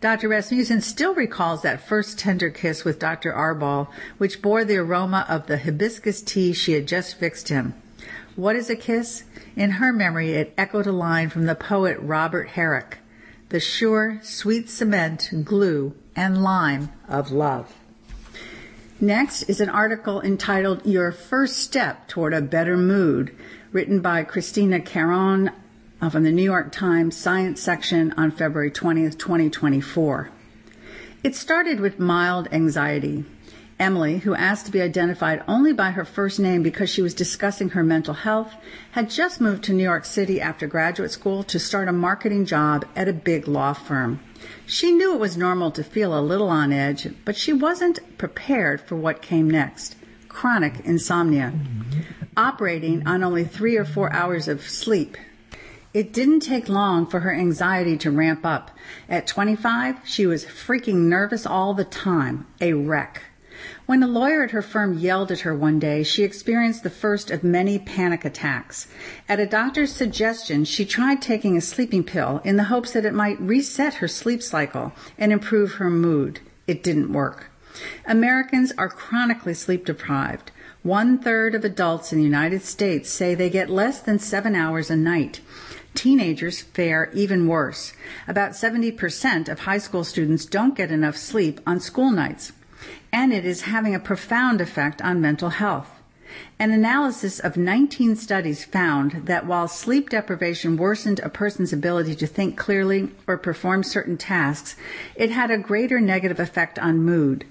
Dr. 0.02 0.28
Rasmussen 0.28 0.80
still 0.80 1.14
recalls 1.14 1.62
that 1.62 1.86
first 1.86 2.18
tender 2.18 2.50
kiss 2.50 2.84
with 2.84 2.98
Dr. 2.98 3.32
Arboll, 3.32 3.86
which 4.18 4.42
bore 4.42 4.64
the 4.64 4.78
aroma 4.78 5.24
of 5.28 5.46
the 5.46 5.58
hibiscus 5.58 6.20
tea 6.20 6.52
she 6.52 6.72
had 6.72 6.88
just 6.88 7.16
fixed 7.16 7.50
him. 7.50 7.72
What 8.34 8.56
is 8.56 8.68
a 8.68 8.74
kiss? 8.74 9.22
In 9.54 9.70
her 9.70 9.92
memory, 9.92 10.32
it 10.32 10.54
echoed 10.58 10.88
a 10.88 10.92
line 10.92 11.30
from 11.30 11.46
the 11.46 11.54
poet 11.54 11.98
Robert 12.00 12.48
Herrick 12.48 12.98
the 13.50 13.60
sure, 13.60 14.18
sweet 14.22 14.68
cement, 14.68 15.28
glue, 15.44 15.94
and 16.16 16.42
lime 16.42 16.90
of 17.06 17.30
love. 17.30 17.72
Next 18.98 19.42
is 19.42 19.60
an 19.60 19.68
article 19.68 20.22
entitled 20.22 20.84
Your 20.86 21.12
First 21.12 21.58
Step 21.58 22.08
Toward 22.08 22.32
a 22.32 22.40
Better 22.40 22.78
Mood, 22.78 23.36
written 23.70 24.00
by 24.00 24.24
Christina 24.24 24.80
Caron 24.80 25.50
from 26.10 26.24
the 26.24 26.32
New 26.32 26.42
York 26.42 26.72
Times 26.72 27.16
Science 27.16 27.60
section 27.60 28.12
on 28.16 28.32
February 28.32 28.72
20th, 28.72 29.16
2024. 29.18 30.30
It 31.22 31.36
started 31.36 31.78
with 31.78 32.00
mild 32.00 32.48
anxiety. 32.50 33.24
Emily, 33.78 34.18
who 34.18 34.34
asked 34.34 34.66
to 34.66 34.72
be 34.72 34.82
identified 34.82 35.44
only 35.46 35.72
by 35.72 35.92
her 35.92 36.04
first 36.04 36.40
name 36.40 36.62
because 36.62 36.90
she 36.90 37.02
was 37.02 37.14
discussing 37.14 37.70
her 37.70 37.84
mental 37.84 38.14
health, 38.14 38.54
had 38.92 39.10
just 39.10 39.40
moved 39.40 39.62
to 39.64 39.72
New 39.72 39.82
York 39.84 40.04
City 40.04 40.40
after 40.40 40.66
graduate 40.66 41.12
school 41.12 41.44
to 41.44 41.58
start 41.58 41.88
a 41.88 41.92
marketing 41.92 42.46
job 42.46 42.84
at 42.96 43.08
a 43.08 43.12
big 43.12 43.46
law 43.46 43.72
firm. 43.72 44.20
She 44.66 44.90
knew 44.90 45.14
it 45.14 45.20
was 45.20 45.36
normal 45.36 45.70
to 45.70 45.84
feel 45.84 46.18
a 46.18 46.20
little 46.20 46.48
on 46.48 46.72
edge, 46.72 47.08
but 47.24 47.36
she 47.36 47.52
wasn't 47.52 48.18
prepared 48.18 48.80
for 48.80 48.96
what 48.96 49.22
came 49.22 49.48
next 49.48 49.96
chronic 50.28 50.80
insomnia, 50.84 51.52
operating 52.36 53.06
on 53.06 53.22
only 53.22 53.44
three 53.44 53.76
or 53.76 53.84
four 53.84 54.12
hours 54.12 54.48
of 54.48 54.62
sleep. 54.68 55.16
It 55.94 56.14
didn't 56.14 56.40
take 56.40 56.70
long 56.70 57.06
for 57.06 57.20
her 57.20 57.34
anxiety 57.34 57.98
to 57.98 58.10
ramp 58.10 58.46
up. 58.46 58.70
At 59.10 59.26
25, 59.26 59.96
she 60.04 60.24
was 60.24 60.46
freaking 60.46 61.08
nervous 61.08 61.44
all 61.44 61.74
the 61.74 61.84
time, 61.84 62.46
a 62.62 62.72
wreck. 62.72 63.24
When 63.84 64.02
a 64.02 64.06
lawyer 64.06 64.42
at 64.42 64.52
her 64.52 64.62
firm 64.62 64.98
yelled 64.98 65.30
at 65.30 65.40
her 65.40 65.54
one 65.54 65.78
day, 65.78 66.02
she 66.02 66.22
experienced 66.22 66.82
the 66.82 66.88
first 66.88 67.30
of 67.30 67.44
many 67.44 67.78
panic 67.78 68.24
attacks. 68.24 68.88
At 69.28 69.38
a 69.38 69.44
doctor's 69.44 69.92
suggestion, 69.92 70.64
she 70.64 70.86
tried 70.86 71.20
taking 71.20 71.58
a 71.58 71.60
sleeping 71.60 72.04
pill 72.04 72.40
in 72.42 72.56
the 72.56 72.64
hopes 72.64 72.92
that 72.92 73.04
it 73.04 73.12
might 73.12 73.38
reset 73.38 73.94
her 73.94 74.08
sleep 74.08 74.42
cycle 74.42 74.92
and 75.18 75.30
improve 75.30 75.74
her 75.74 75.90
mood. 75.90 76.40
It 76.66 76.82
didn't 76.82 77.12
work. 77.12 77.50
Americans 78.06 78.72
are 78.78 78.88
chronically 78.88 79.54
sleep 79.54 79.84
deprived. 79.84 80.52
One 80.82 81.18
third 81.18 81.54
of 81.54 81.64
adults 81.64 82.12
in 82.12 82.18
the 82.18 82.24
United 82.24 82.62
States 82.62 83.10
say 83.10 83.34
they 83.34 83.50
get 83.50 83.70
less 83.70 84.00
than 84.00 84.18
seven 84.18 84.54
hours 84.54 84.90
a 84.90 84.96
night. 84.96 85.40
Teenagers 85.94 86.62
fare 86.62 87.10
even 87.12 87.46
worse. 87.46 87.92
About 88.26 88.52
70% 88.52 89.48
of 89.48 89.60
high 89.60 89.78
school 89.78 90.04
students 90.04 90.46
don't 90.46 90.76
get 90.76 90.90
enough 90.90 91.16
sleep 91.16 91.60
on 91.66 91.80
school 91.80 92.10
nights 92.10 92.52
and 93.12 93.32
it 93.32 93.44
is 93.44 93.62
having 93.62 93.94
a 93.94 94.00
profound 94.00 94.60
effect 94.60 95.02
on 95.02 95.20
mental 95.20 95.50
health. 95.50 96.01
An 96.58 96.70
analysis 96.70 97.40
of 97.40 97.56
19 97.56 98.16
studies 98.16 98.64
found 98.64 99.26
that 99.26 99.46
while 99.46 99.66
sleep 99.66 100.10
deprivation 100.10 100.76
worsened 100.76 101.20
a 101.20 101.28
person's 101.28 101.72
ability 101.72 102.14
to 102.14 102.26
think 102.26 102.56
clearly 102.56 103.10
or 103.26 103.36
perform 103.36 103.82
certain 103.82 104.16
tasks, 104.16 104.76
it 105.14 105.30
had 105.30 105.50
a 105.50 105.58
greater 105.58 106.00
negative 106.00 106.38
effect 106.38 106.78
on 106.78 107.04
mood. 107.04 107.44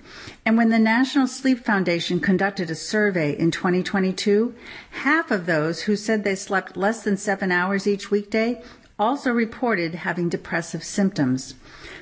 And 0.45 0.57
when 0.57 0.69
the 0.69 0.79
National 0.79 1.27
Sleep 1.27 1.63
Foundation 1.65 2.19
conducted 2.19 2.69
a 2.71 2.75
survey 2.75 3.37
in 3.37 3.51
2022, 3.51 4.55
half 4.91 5.31
of 5.31 5.45
those 5.45 5.81
who 5.81 5.95
said 5.95 6.23
they 6.23 6.35
slept 6.35 6.77
less 6.77 7.03
than 7.03 7.17
seven 7.17 7.51
hours 7.51 7.85
each 7.87 8.09
weekday 8.09 8.61
also 9.01 9.31
reported 9.31 9.95
having 9.95 10.29
depressive 10.29 10.83
symptoms. 10.83 11.55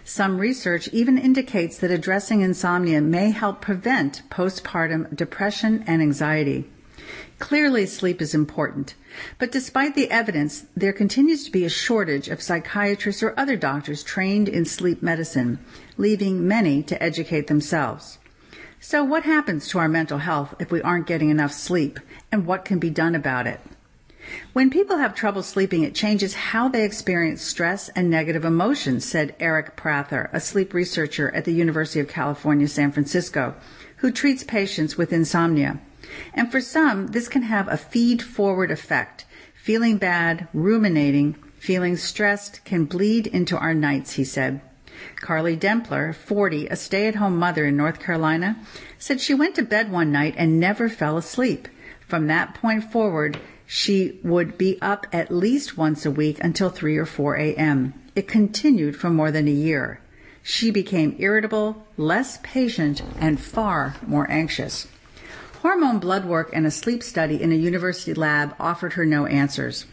Some 0.09 0.39
research 0.39 0.87
even 0.87 1.19
indicates 1.19 1.77
that 1.77 1.91
addressing 1.91 2.41
insomnia 2.41 2.99
may 2.99 3.29
help 3.29 3.61
prevent 3.61 4.23
postpartum 4.31 5.15
depression 5.15 5.83
and 5.85 6.01
anxiety. 6.01 6.67
Clearly, 7.37 7.85
sleep 7.85 8.19
is 8.19 8.33
important, 8.33 8.95
but 9.37 9.51
despite 9.51 9.93
the 9.93 10.09
evidence, 10.09 10.65
there 10.75 10.93
continues 10.93 11.45
to 11.45 11.51
be 11.51 11.63
a 11.63 11.69
shortage 11.69 12.27
of 12.27 12.41
psychiatrists 12.41 13.21
or 13.21 13.35
other 13.37 13.55
doctors 13.55 14.01
trained 14.01 14.49
in 14.49 14.65
sleep 14.65 15.03
medicine, 15.03 15.59
leaving 15.95 16.47
many 16.47 16.81
to 16.81 17.01
educate 17.01 17.45
themselves. 17.45 18.17
So, 18.79 19.03
what 19.03 19.25
happens 19.25 19.67
to 19.67 19.77
our 19.77 19.87
mental 19.87 20.17
health 20.17 20.55
if 20.57 20.71
we 20.71 20.81
aren't 20.81 21.05
getting 21.05 21.29
enough 21.29 21.51
sleep, 21.51 21.99
and 22.31 22.47
what 22.47 22.65
can 22.65 22.79
be 22.79 22.89
done 22.89 23.13
about 23.13 23.45
it? 23.45 23.59
When 24.53 24.69
people 24.69 24.97
have 24.97 25.15
trouble 25.15 25.43
sleeping, 25.43 25.83
it 25.83 25.95
changes 25.95 26.33
how 26.33 26.67
they 26.67 26.83
experience 26.83 27.41
stress 27.41 27.89
and 27.89 28.09
negative 28.09 28.45
emotions, 28.45 29.05
said 29.05 29.37
Aric 29.39 29.75
Prather, 29.75 30.29
a 30.33 30.39
sleep 30.39 30.73
researcher 30.73 31.29
at 31.31 31.45
the 31.45 31.53
University 31.53 31.99
of 31.99 32.07
California, 32.07 32.67
San 32.67 32.91
Francisco, 32.91 33.55
who 33.97 34.11
treats 34.11 34.43
patients 34.43 34.97
with 34.97 35.13
insomnia. 35.13 35.79
And 36.33 36.51
for 36.51 36.61
some, 36.61 37.07
this 37.07 37.27
can 37.27 37.43
have 37.43 37.67
a 37.67 37.77
feed 37.77 38.21
forward 38.21 38.71
effect. 38.71 39.25
Feeling 39.55 39.97
bad, 39.97 40.47
ruminating, 40.53 41.35
feeling 41.59 41.97
stressed 41.97 42.63
can 42.65 42.85
bleed 42.85 43.27
into 43.27 43.57
our 43.57 43.73
nights, 43.73 44.13
he 44.13 44.23
said. 44.23 44.61
Carly 45.21 45.55
Dempler, 45.55 46.13
40, 46.13 46.67
a 46.67 46.75
stay 46.75 47.07
at 47.07 47.15
home 47.15 47.37
mother 47.37 47.65
in 47.65 47.77
North 47.77 47.99
Carolina, 47.99 48.57
said 48.97 49.21
she 49.21 49.33
went 49.33 49.55
to 49.55 49.63
bed 49.63 49.91
one 49.91 50.11
night 50.11 50.35
and 50.37 50.59
never 50.59 50.89
fell 50.89 51.17
asleep. 51.17 51.67
From 52.07 52.27
that 52.27 52.55
point 52.55 52.91
forward, 52.91 53.39
she 53.71 54.19
would 54.23 54.57
be 54.57 54.79
up 54.81 55.05
at 55.13 55.29
least 55.31 55.77
once 55.77 56.03
a 56.03 56.09
week 56.09 56.43
until 56.43 56.71
3 56.71 56.97
or 56.97 57.05
4 57.05 57.35
a.m. 57.35 57.93
It 58.15 58.27
continued 58.27 58.95
for 58.95 59.11
more 59.11 59.29
than 59.29 59.47
a 59.47 59.51
year. 59.51 60.01
She 60.41 60.71
became 60.71 61.15
irritable, 61.19 61.85
less 61.95 62.39
patient, 62.41 63.03
and 63.19 63.39
far 63.39 63.93
more 64.07 64.25
anxious. 64.31 64.87
Hormone 65.61 65.99
blood 65.99 66.25
work 66.25 66.49
and 66.51 66.65
a 66.65 66.71
sleep 66.71 67.03
study 67.03 67.39
in 67.39 67.51
a 67.51 67.55
university 67.55 68.15
lab 68.15 68.55
offered 68.59 68.93
her 68.93 69.05
no 69.05 69.27
answers. 69.27 69.85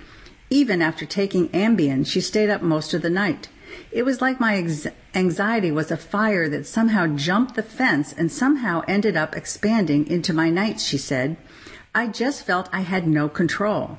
Even 0.48 0.80
after 0.80 1.04
taking 1.04 1.50
Ambien, 1.50 2.06
she 2.06 2.22
stayed 2.22 2.48
up 2.48 2.62
most 2.62 2.94
of 2.94 3.02
the 3.02 3.10
night. 3.10 3.48
It 3.92 4.06
was 4.06 4.22
like 4.22 4.40
my 4.40 4.66
anxiety 5.14 5.70
was 5.70 5.90
a 5.90 5.98
fire 5.98 6.48
that 6.48 6.66
somehow 6.66 7.08
jumped 7.08 7.56
the 7.56 7.62
fence 7.62 8.14
and 8.14 8.32
somehow 8.32 8.84
ended 8.88 9.18
up 9.18 9.36
expanding 9.36 10.06
into 10.06 10.32
my 10.32 10.48
nights, 10.48 10.82
she 10.82 10.96
said. 10.96 11.36
I 11.96 12.08
just 12.08 12.44
felt 12.44 12.68
I 12.74 12.80
had 12.80 13.08
no 13.08 13.26
control. 13.26 13.96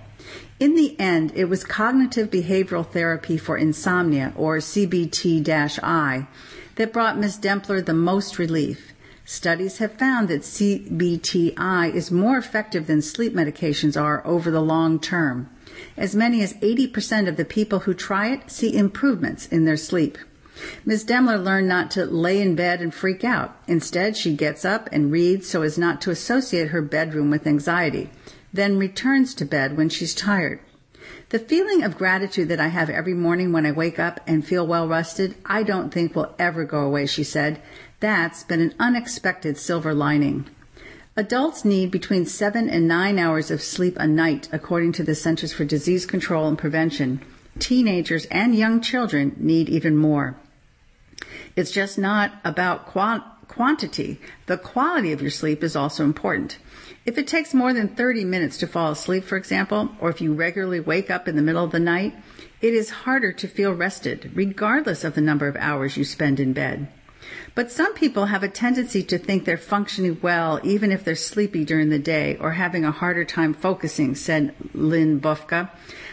In 0.60 0.76
the 0.76 0.96
end, 1.00 1.32
it 1.34 1.46
was 1.46 1.64
cognitive 1.64 2.30
behavioral 2.30 2.86
therapy 2.86 3.38
for 3.38 3.58
insomnia, 3.58 4.34
or 4.36 4.58
CBT-I, 4.58 6.28
that 6.76 6.94
brought 6.94 7.18
Ms. 7.18 7.40
Dempler 7.40 7.84
the 7.84 7.96
most 7.96 8.38
relief. 8.38 8.94
Studies 9.26 9.80
have 9.80 9.94
found 9.94 10.28
that 10.28 10.44
CBT-I 10.44 11.88
is 11.88 12.12
more 12.12 12.38
effective 12.38 12.86
than 12.86 13.02
sleep 13.02 13.34
medications 13.34 14.00
are 14.00 14.22
over 14.28 14.52
the 14.52 14.62
long 14.62 15.00
term. 15.00 15.50
As 15.98 16.16
many 16.16 16.44
as 16.44 16.54
80% 16.54 17.28
of 17.28 17.36
the 17.36 17.46
people 17.46 17.80
who 17.80 17.96
try 17.96 18.28
it 18.28 18.52
see 18.52 18.78
improvements 18.78 19.48
in 19.48 19.66
their 19.66 19.76
sleep. 19.76 20.20
Ms. 20.86 21.04
Dempler 21.04 21.38
learned 21.44 21.68
not 21.68 21.92
to 21.92 22.06
lay 22.06 22.42
in 22.42 22.56
bed 22.56 22.82
and 22.82 22.94
freak 22.94 23.24
out. 23.24 23.56
Instead, 23.68 24.16
she 24.16 24.36
gets 24.36 24.64
up 24.64 24.88
and 24.92 25.12
reads 25.12 25.48
so 25.48 25.62
as 25.62 25.78
not 25.78 26.02
to 26.02 26.12
associate 26.12 26.70
her 26.70 26.82
bedroom 26.82 27.30
with 27.30 27.46
anxiety, 27.46 28.10
then 28.54 28.78
returns 28.78 29.34
to 29.36 29.46
bed 29.46 29.76
when 29.76 29.90
she's 29.90 30.16
tired. 30.16 30.60
The 31.30 31.40
feeling 31.40 31.84
of 31.84 31.98
gratitude 31.98 32.48
that 32.50 32.60
I 32.60 32.70
have 32.70 32.90
every 32.90 33.14
morning 33.14 33.52
when 33.52 33.66
I 33.66 33.72
wake 33.72 34.00
up 34.00 34.22
and 34.26 34.46
feel 34.46 34.66
well 34.66 34.88
rested, 34.88 35.36
I 35.46 35.64
don't 35.64 35.94
think 35.94 36.16
will 36.16 36.34
ever 36.40 36.64
go 36.64 36.80
away, 36.80 37.06
she 37.06 37.24
said. 37.24 37.62
That's 38.00 38.44
been 38.44 38.62
an 38.62 38.74
unexpected 38.80 39.58
silver 39.58 39.94
lining. 39.94 40.46
Adults 41.18 41.66
need 41.66 41.92
between 41.92 42.26
seven 42.26 42.70
and 42.70 42.88
nine 42.88 43.20
hours 43.20 43.52
of 43.52 43.62
sleep 43.62 43.98
a 44.00 44.08
night, 44.08 44.48
according 44.52 44.92
to 44.94 45.04
the 45.04 45.16
Centers 45.16 45.52
for 45.52 45.66
Disease 45.66 46.06
Control 46.06 46.48
and 46.48 46.58
Prevention. 46.58 47.22
Teenagers 47.60 48.26
and 48.26 48.56
young 48.56 48.82
children 48.82 49.36
need 49.38 49.68
even 49.68 49.98
more. 49.98 50.36
It's 51.56 51.72
just 51.72 51.98
not 51.98 52.34
about 52.44 52.86
quantity. 52.86 54.20
The 54.46 54.58
quality 54.58 55.12
of 55.12 55.22
your 55.22 55.32
sleep 55.32 55.64
is 55.64 55.76
also 55.76 56.04
important. 56.04 56.58
If 57.06 57.18
it 57.18 57.28
takes 57.28 57.54
more 57.54 57.74
than 57.74 57.88
30 57.88 58.26
minutes 58.26 58.58
to 58.58 58.68
fall 58.68 58.92
asleep, 58.92 59.24
for 59.24 59.38
example, 59.38 59.90
or 60.00 60.10
if 60.10 60.22
you 60.22 60.34
regularly 60.34 60.80
wake 60.80 61.10
up 61.10 61.28
in 61.28 61.36
the 61.36 61.42
middle 61.42 61.64
of 61.64 61.72
the 61.72 61.80
night, 61.80 62.14
it 62.62 62.74
is 62.74 62.90
harder 62.90 63.32
to 63.32 63.48
feel 63.48 63.74
rested, 63.74 64.32
regardless 64.36 65.04
of 65.04 65.16
the 65.16 65.22
number 65.22 65.48
of 65.48 65.56
hours 65.56 65.96
you 65.96 66.04
spend 66.04 66.40
in 66.40 66.54
bed. 66.54 66.88
But 67.56 67.72
some 67.72 67.94
people 67.94 68.28
have 68.28 68.44
a 68.44 68.50
tendency 68.50 69.04
to 69.04 69.18
think 69.18 69.44
they're 69.44 69.58
functioning 69.58 70.20
well 70.22 70.60
even 70.64 70.92
if 70.92 71.04
they're 71.04 71.16
sleepy 71.16 71.66
during 71.66 71.90
the 71.90 72.00
day 72.00 72.38
or 72.38 72.52
having 72.52 72.86
a 72.86 72.92
harder 72.92 73.26
time 73.26 73.54
focusing, 73.54 74.16
said 74.16 74.54
Lynn 74.74 75.20
Bufka, 75.20 75.70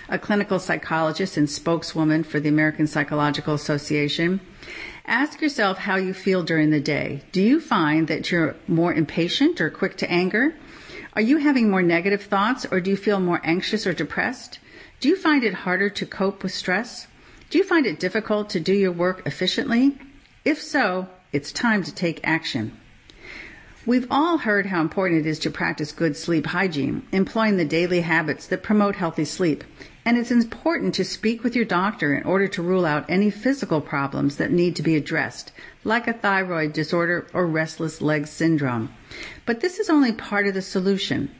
a 0.08 0.18
clinical 0.18 0.58
psychologist 0.58 1.36
and 1.36 1.48
spokeswoman 1.48 2.24
for 2.24 2.40
the 2.40 2.48
American 2.48 2.86
Psychological 2.86 3.54
Association. 3.54 4.40
Ask 5.06 5.42
yourself 5.42 5.76
how 5.76 5.96
you 5.96 6.14
feel 6.14 6.42
during 6.42 6.70
the 6.70 6.80
day. 6.80 7.20
Do 7.30 7.42
you 7.42 7.60
find 7.60 8.08
that 8.08 8.30
you're 8.30 8.56
more 8.66 8.94
impatient 8.94 9.60
or 9.60 9.68
quick 9.68 9.98
to 9.98 10.10
anger? 10.10 10.54
Are 11.12 11.20
you 11.20 11.36
having 11.36 11.68
more 11.68 11.82
negative 11.82 12.22
thoughts 12.22 12.64
or 12.70 12.80
do 12.80 12.90
you 12.90 12.96
feel 12.96 13.20
more 13.20 13.40
anxious 13.44 13.86
or 13.86 13.92
depressed? 13.92 14.60
Do 15.00 15.10
you 15.10 15.16
find 15.16 15.44
it 15.44 15.52
harder 15.52 15.90
to 15.90 16.06
cope 16.06 16.42
with 16.42 16.54
stress? 16.54 17.06
Do 17.50 17.58
you 17.58 17.64
find 17.64 17.84
it 17.84 18.00
difficult 18.00 18.48
to 18.50 18.60
do 18.60 18.72
your 18.72 18.92
work 18.92 19.26
efficiently? 19.26 19.98
If 20.42 20.62
so, 20.62 21.08
it's 21.32 21.52
time 21.52 21.82
to 21.82 21.94
take 21.94 22.20
action. 22.24 22.72
We've 23.84 24.06
all 24.10 24.38
heard 24.38 24.64
how 24.66 24.80
important 24.80 25.26
it 25.26 25.28
is 25.28 25.38
to 25.40 25.50
practice 25.50 25.92
good 25.92 26.16
sleep 26.16 26.46
hygiene, 26.46 27.06
employing 27.12 27.58
the 27.58 27.66
daily 27.66 28.00
habits 28.00 28.46
that 28.46 28.62
promote 28.62 28.96
healthy 28.96 29.26
sleep. 29.26 29.64
And 30.06 30.18
it's 30.18 30.30
important 30.30 30.94
to 30.96 31.04
speak 31.04 31.42
with 31.42 31.56
your 31.56 31.64
doctor 31.64 32.14
in 32.14 32.24
order 32.24 32.46
to 32.48 32.62
rule 32.62 32.84
out 32.84 33.06
any 33.08 33.30
physical 33.30 33.80
problems 33.80 34.36
that 34.36 34.52
need 34.52 34.76
to 34.76 34.82
be 34.82 34.96
addressed, 34.96 35.50
like 35.82 36.06
a 36.06 36.12
thyroid 36.12 36.74
disorder 36.74 37.26
or 37.32 37.46
restless 37.46 38.02
leg 38.02 38.26
syndrome. 38.26 38.92
But 39.46 39.60
this 39.60 39.78
is 39.78 39.88
only 39.88 40.12
part 40.12 40.46
of 40.46 40.52
the 40.52 40.60
solution. 40.60 41.30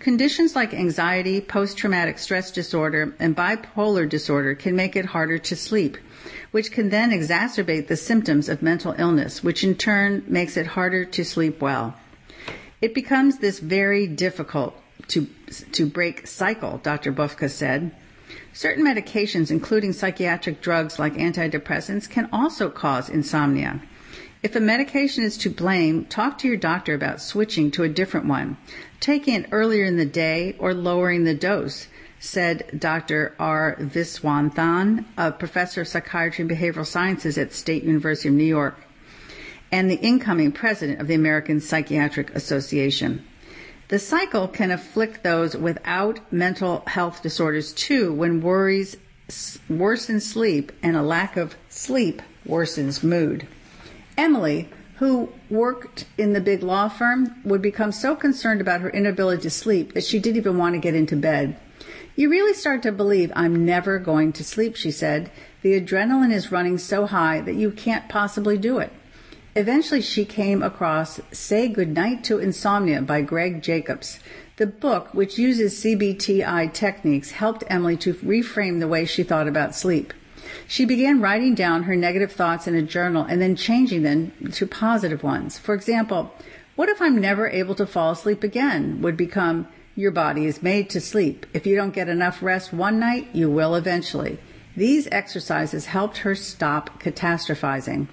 Conditions 0.00 0.54
like 0.54 0.74
anxiety, 0.74 1.40
post-traumatic 1.40 2.18
stress 2.18 2.50
disorder, 2.50 3.14
and 3.18 3.34
bipolar 3.34 4.06
disorder 4.06 4.54
can 4.54 4.76
make 4.76 4.96
it 4.96 5.06
harder 5.06 5.38
to 5.38 5.56
sleep, 5.56 5.96
which 6.50 6.72
can 6.72 6.90
then 6.90 7.12
exacerbate 7.12 7.86
the 7.86 7.96
symptoms 7.96 8.50
of 8.50 8.60
mental 8.60 8.94
illness, 8.98 9.42
which 9.42 9.64
in 9.64 9.74
turn 9.74 10.24
makes 10.26 10.58
it 10.58 10.66
harder 10.66 11.06
to 11.06 11.24
sleep 11.24 11.62
well. 11.62 11.94
It 12.82 12.94
becomes 12.94 13.38
this 13.38 13.60
very 13.60 14.06
difficult 14.06 14.74
to, 15.08 15.26
to 15.72 15.86
break 15.86 16.26
cycle, 16.26 16.78
Dr. 16.82 17.12
Bufka 17.12 17.48
said. 17.48 17.94
Certain 18.52 18.84
medications, 18.84 19.50
including 19.50 19.92
psychiatric 19.92 20.60
drugs 20.60 20.98
like 20.98 21.14
antidepressants, 21.14 22.08
can 22.08 22.28
also 22.32 22.68
cause 22.68 23.08
insomnia. 23.08 23.80
If 24.42 24.56
a 24.56 24.60
medication 24.60 25.22
is 25.22 25.36
to 25.38 25.50
blame, 25.50 26.06
talk 26.06 26.38
to 26.38 26.48
your 26.48 26.56
doctor 26.56 26.94
about 26.94 27.20
switching 27.20 27.70
to 27.72 27.82
a 27.82 27.88
different 27.88 28.26
one, 28.26 28.56
taking 28.98 29.34
it 29.34 29.48
earlier 29.52 29.84
in 29.84 29.98
the 29.98 30.06
day 30.06 30.56
or 30.58 30.72
lowering 30.72 31.24
the 31.24 31.34
dose, 31.34 31.88
said 32.18 32.64
Dr. 32.78 33.34
R. 33.38 33.76
Viswanathan, 33.78 35.04
a 35.16 35.30
professor 35.32 35.82
of 35.82 35.88
psychiatry 35.88 36.42
and 36.42 36.50
behavioral 36.50 36.86
sciences 36.86 37.38
at 37.38 37.52
State 37.52 37.84
University 37.84 38.28
of 38.28 38.34
New 38.34 38.44
York, 38.44 38.80
and 39.70 39.90
the 39.90 39.96
incoming 39.96 40.52
president 40.52 41.00
of 41.00 41.06
the 41.06 41.14
American 41.14 41.60
Psychiatric 41.60 42.34
Association. 42.34 43.24
The 43.90 43.98
cycle 43.98 44.46
can 44.46 44.70
afflict 44.70 45.24
those 45.24 45.56
without 45.56 46.20
mental 46.32 46.84
health 46.86 47.24
disorders 47.24 47.72
too 47.72 48.12
when 48.12 48.40
worries 48.40 48.96
worsen 49.68 50.20
sleep 50.20 50.70
and 50.80 50.96
a 50.96 51.02
lack 51.02 51.36
of 51.36 51.56
sleep 51.68 52.22
worsens 52.46 53.02
mood. 53.02 53.48
Emily, 54.16 54.68
who 54.98 55.32
worked 55.50 56.04
in 56.16 56.34
the 56.34 56.40
big 56.40 56.62
law 56.62 56.88
firm, 56.88 57.34
would 57.44 57.62
become 57.62 57.90
so 57.90 58.14
concerned 58.14 58.60
about 58.60 58.80
her 58.80 58.90
inability 58.90 59.42
to 59.42 59.50
sleep 59.50 59.94
that 59.94 60.04
she 60.04 60.20
didn't 60.20 60.36
even 60.36 60.56
want 60.56 60.76
to 60.76 60.80
get 60.80 60.94
into 60.94 61.16
bed. 61.16 61.56
You 62.14 62.30
really 62.30 62.54
start 62.54 62.84
to 62.84 62.92
believe 62.92 63.32
I'm 63.34 63.64
never 63.66 63.98
going 63.98 64.32
to 64.34 64.44
sleep, 64.44 64.76
she 64.76 64.92
said. 64.92 65.32
The 65.62 65.80
adrenaline 65.80 66.32
is 66.32 66.52
running 66.52 66.78
so 66.78 67.06
high 67.06 67.40
that 67.40 67.56
you 67.56 67.72
can't 67.72 68.08
possibly 68.08 68.56
do 68.56 68.78
it. 68.78 68.92
Eventually, 69.56 70.00
she 70.00 70.24
came 70.24 70.62
across 70.62 71.20
Say 71.32 71.66
Goodnight 71.68 72.22
to 72.24 72.38
Insomnia 72.38 73.02
by 73.02 73.20
Greg 73.22 73.62
Jacobs. 73.62 74.20
The 74.58 74.66
book, 74.66 75.12
which 75.12 75.38
uses 75.38 75.82
CBTI 75.82 76.72
techniques, 76.72 77.32
helped 77.32 77.64
Emily 77.66 77.96
to 77.96 78.14
reframe 78.14 78.78
the 78.78 78.86
way 78.86 79.04
she 79.04 79.24
thought 79.24 79.48
about 79.48 79.74
sleep. 79.74 80.14
She 80.68 80.84
began 80.84 81.20
writing 81.20 81.56
down 81.56 81.82
her 81.84 81.96
negative 81.96 82.30
thoughts 82.30 82.68
in 82.68 82.76
a 82.76 82.82
journal 82.82 83.24
and 83.24 83.42
then 83.42 83.56
changing 83.56 84.04
them 84.04 84.32
to 84.52 84.66
positive 84.66 85.24
ones. 85.24 85.58
For 85.58 85.74
example, 85.74 86.32
what 86.76 86.88
if 86.88 87.02
I'm 87.02 87.20
never 87.20 87.48
able 87.48 87.74
to 87.74 87.86
fall 87.86 88.12
asleep 88.12 88.44
again? 88.44 89.02
Would 89.02 89.16
become, 89.16 89.66
your 89.96 90.12
body 90.12 90.46
is 90.46 90.62
made 90.62 90.88
to 90.90 91.00
sleep. 91.00 91.44
If 91.52 91.66
you 91.66 91.74
don't 91.74 91.94
get 91.94 92.08
enough 92.08 92.40
rest 92.40 92.72
one 92.72 93.00
night, 93.00 93.28
you 93.32 93.50
will 93.50 93.74
eventually. 93.74 94.38
These 94.76 95.08
exercises 95.10 95.86
helped 95.86 96.18
her 96.18 96.36
stop 96.36 97.02
catastrophizing. 97.02 98.06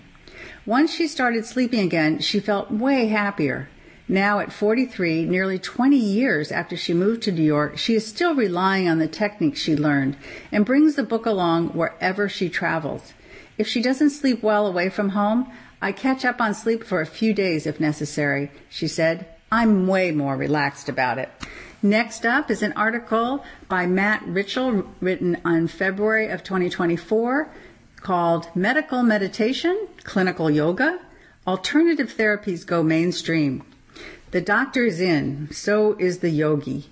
Once 0.68 0.94
she 0.94 1.08
started 1.08 1.46
sleeping 1.46 1.80
again, 1.80 2.20
she 2.20 2.42
felt 2.42 2.70
way 2.70 3.08
happier. 3.08 3.70
Now 4.10 4.40
at 4.40 4.52
43, 4.52 5.24
nearly 5.24 5.58
20 5.58 5.96
years 5.96 6.52
after 6.52 6.76
she 6.76 6.94
moved 6.94 7.24
to 7.24 7.32
New 7.32 7.42
York, 7.42 7.78
she 7.78 7.96
is 7.96 8.06
still 8.06 8.36
relying 8.36 8.86
on 8.86 9.00
the 9.00 9.08
techniques 9.08 9.62
she 9.62 9.78
learned 9.78 10.18
and 10.52 10.66
brings 10.66 10.96
the 10.96 11.04
book 11.04 11.26
along 11.26 11.70
wherever 11.70 12.28
she 12.28 12.50
travels. 12.50 13.14
If 13.58 13.66
she 13.66 13.82
doesn't 13.82 14.10
sleep 14.10 14.44
well 14.44 14.68
away 14.68 14.90
from 14.90 15.10
home, 15.10 15.50
I 15.82 15.94
catch 15.94 16.26
up 16.26 16.42
on 16.42 16.54
sleep 16.54 16.84
for 16.84 17.00
a 17.00 17.06
few 17.06 17.34
days 17.34 17.66
if 17.66 17.80
necessary, 17.80 18.52
she 18.68 18.90
said. 18.90 19.26
I'm 19.50 19.88
way 19.88 20.12
more 20.12 20.36
relaxed 20.36 20.90
about 20.90 21.18
it. 21.18 21.30
Next 21.82 22.26
up 22.26 22.52
is 22.52 22.62
an 22.62 22.74
article 22.74 23.46
by 23.70 23.86
Matt 23.86 24.24
Richtel 24.26 24.86
written 25.00 25.38
on 25.46 25.68
February 25.68 26.28
of 26.28 26.44
2024 26.44 27.50
called 28.02 28.48
Medical 28.56 29.04
Meditation, 29.04 29.88
Clinical 30.04 30.50
Yoga, 30.50 31.00
Alternative 31.46 32.12
Therapies 32.12 32.66
Go 32.66 32.84
Mainstream. 32.84 33.64
The 34.32 34.42
doctor 34.42 34.84
is 34.84 35.00
in, 35.00 35.50
so 35.52 35.96
is 35.98 36.20
the 36.20 36.30
yogi. 36.30 36.88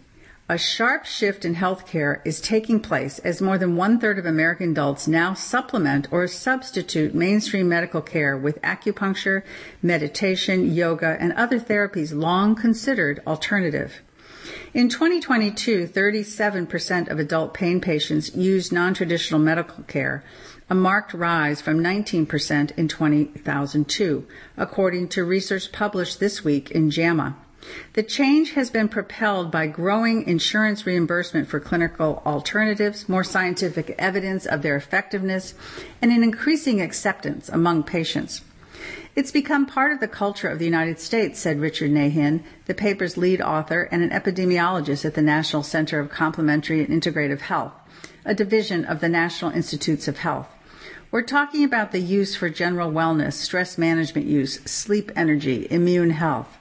A 0.48 0.60
sharp 0.60 1.06
shift 1.06 1.44
in 1.44 1.56
healthcare 1.56 2.22
is 2.24 2.40
taking 2.40 2.80
place 2.80 3.18
as 3.20 3.42
more 3.42 3.58
than 3.58 3.76
one 3.76 4.00
third 4.00 4.20
of 4.20 4.28
American 4.28 4.72
adults 4.72 5.08
now 5.08 5.34
supplement 5.34 6.08
or 6.12 6.28
substitute 6.28 7.16
mainstream 7.16 7.68
medical 7.68 8.02
care 8.02 8.38
with 8.38 8.62
acupuncture, 8.62 9.42
meditation, 9.82 10.72
yoga, 10.72 11.18
and 11.20 11.34
other 11.34 11.60
therapies 11.60 12.14
long 12.14 12.54
considered 12.54 13.24
alternative. 13.26 14.02
In 14.76 14.88
2022, 14.88 15.88
37% 15.88 17.10
of 17.10 17.18
adult 17.18 17.56
pain 17.56 17.82
patients 17.82 18.36
used 18.36 18.72
non-traditional 18.72 19.40
medical 19.40 19.84
care, 19.86 20.24
a 20.68 20.74
marked 20.74 21.14
rise 21.14 21.62
from 21.62 21.80
19% 21.80 22.78
in 22.78 22.88
2002, 22.88 24.28
according 24.58 25.08
to 25.08 25.24
research 25.24 25.72
published 25.72 26.20
this 26.20 26.44
week 26.44 26.72
in 26.72 26.90
JAMA. 26.90 27.36
The 27.94 28.04
change 28.04 28.54
has 28.54 28.70
been 28.70 28.90
propelled 28.90 29.52
by 29.52 29.68
growing 29.68 30.28
insurance 30.28 30.86
reimbursement 30.86 31.48
for 31.48 31.60
clinical 31.60 32.22
alternatives, 32.26 33.08
more 33.08 33.24
scientific 33.24 33.94
evidence 34.00 34.46
of 34.46 34.64
their 34.64 34.76
effectiveness, 34.76 35.54
and 36.02 36.12
an 36.12 36.24
increasing 36.24 36.82
acceptance 36.82 37.48
among 37.50 37.84
patients. 37.84 38.42
It's 39.16 39.32
become 39.32 39.66
part 39.66 39.92
of 39.92 40.00
the 40.00 40.08
culture 40.08 40.50
of 40.50 40.60
the 40.60 40.66
United 40.66 41.00
States, 41.00 41.40
said 41.40 41.60
Richard 41.60 41.92
Nahin, 41.92 42.44
the 42.66 42.74
paper's 42.74 43.18
lead 43.18 43.40
author 43.40 43.88
and 43.92 44.04
an 44.04 44.10
epidemiologist 44.10 45.06
at 45.06 45.14
the 45.14 45.22
National 45.22 45.64
Center 45.64 46.00
of 46.00 46.10
Complementary 46.10 46.84
and 46.84 46.90
Integrative 46.90 47.42
Health, 47.42 47.74
a 48.26 48.36
division 48.36 48.84
of 48.84 49.00
the 49.00 49.10
National 49.10 49.52
Institutes 49.52 50.08
of 50.08 50.18
Health. 50.18 50.55
We're 51.12 51.22
talking 51.22 51.64
about 51.64 51.92
the 51.92 52.00
use 52.00 52.36
for 52.36 52.50
general 52.50 52.92
wellness, 52.92 53.34
stress 53.34 53.78
management 53.78 54.28
use, 54.28 54.60
sleep 54.66 55.12
energy, 55.16 55.68
immune 55.70 56.10
health. 56.10 56.58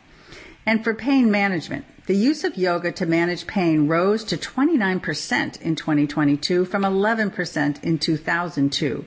And 0.66 0.84
for 0.84 0.94
pain 0.94 1.30
management, 1.30 1.84
the 2.06 2.14
use 2.14 2.44
of 2.44 2.58
yoga 2.58 2.92
to 2.92 3.06
manage 3.06 3.46
pain 3.46 3.88
rose 3.88 4.24
to 4.24 4.36
29% 4.36 5.62
in 5.62 5.74
2022 5.74 6.64
from 6.66 6.82
11% 6.82 7.82
in 7.82 7.98
2002, 7.98 9.04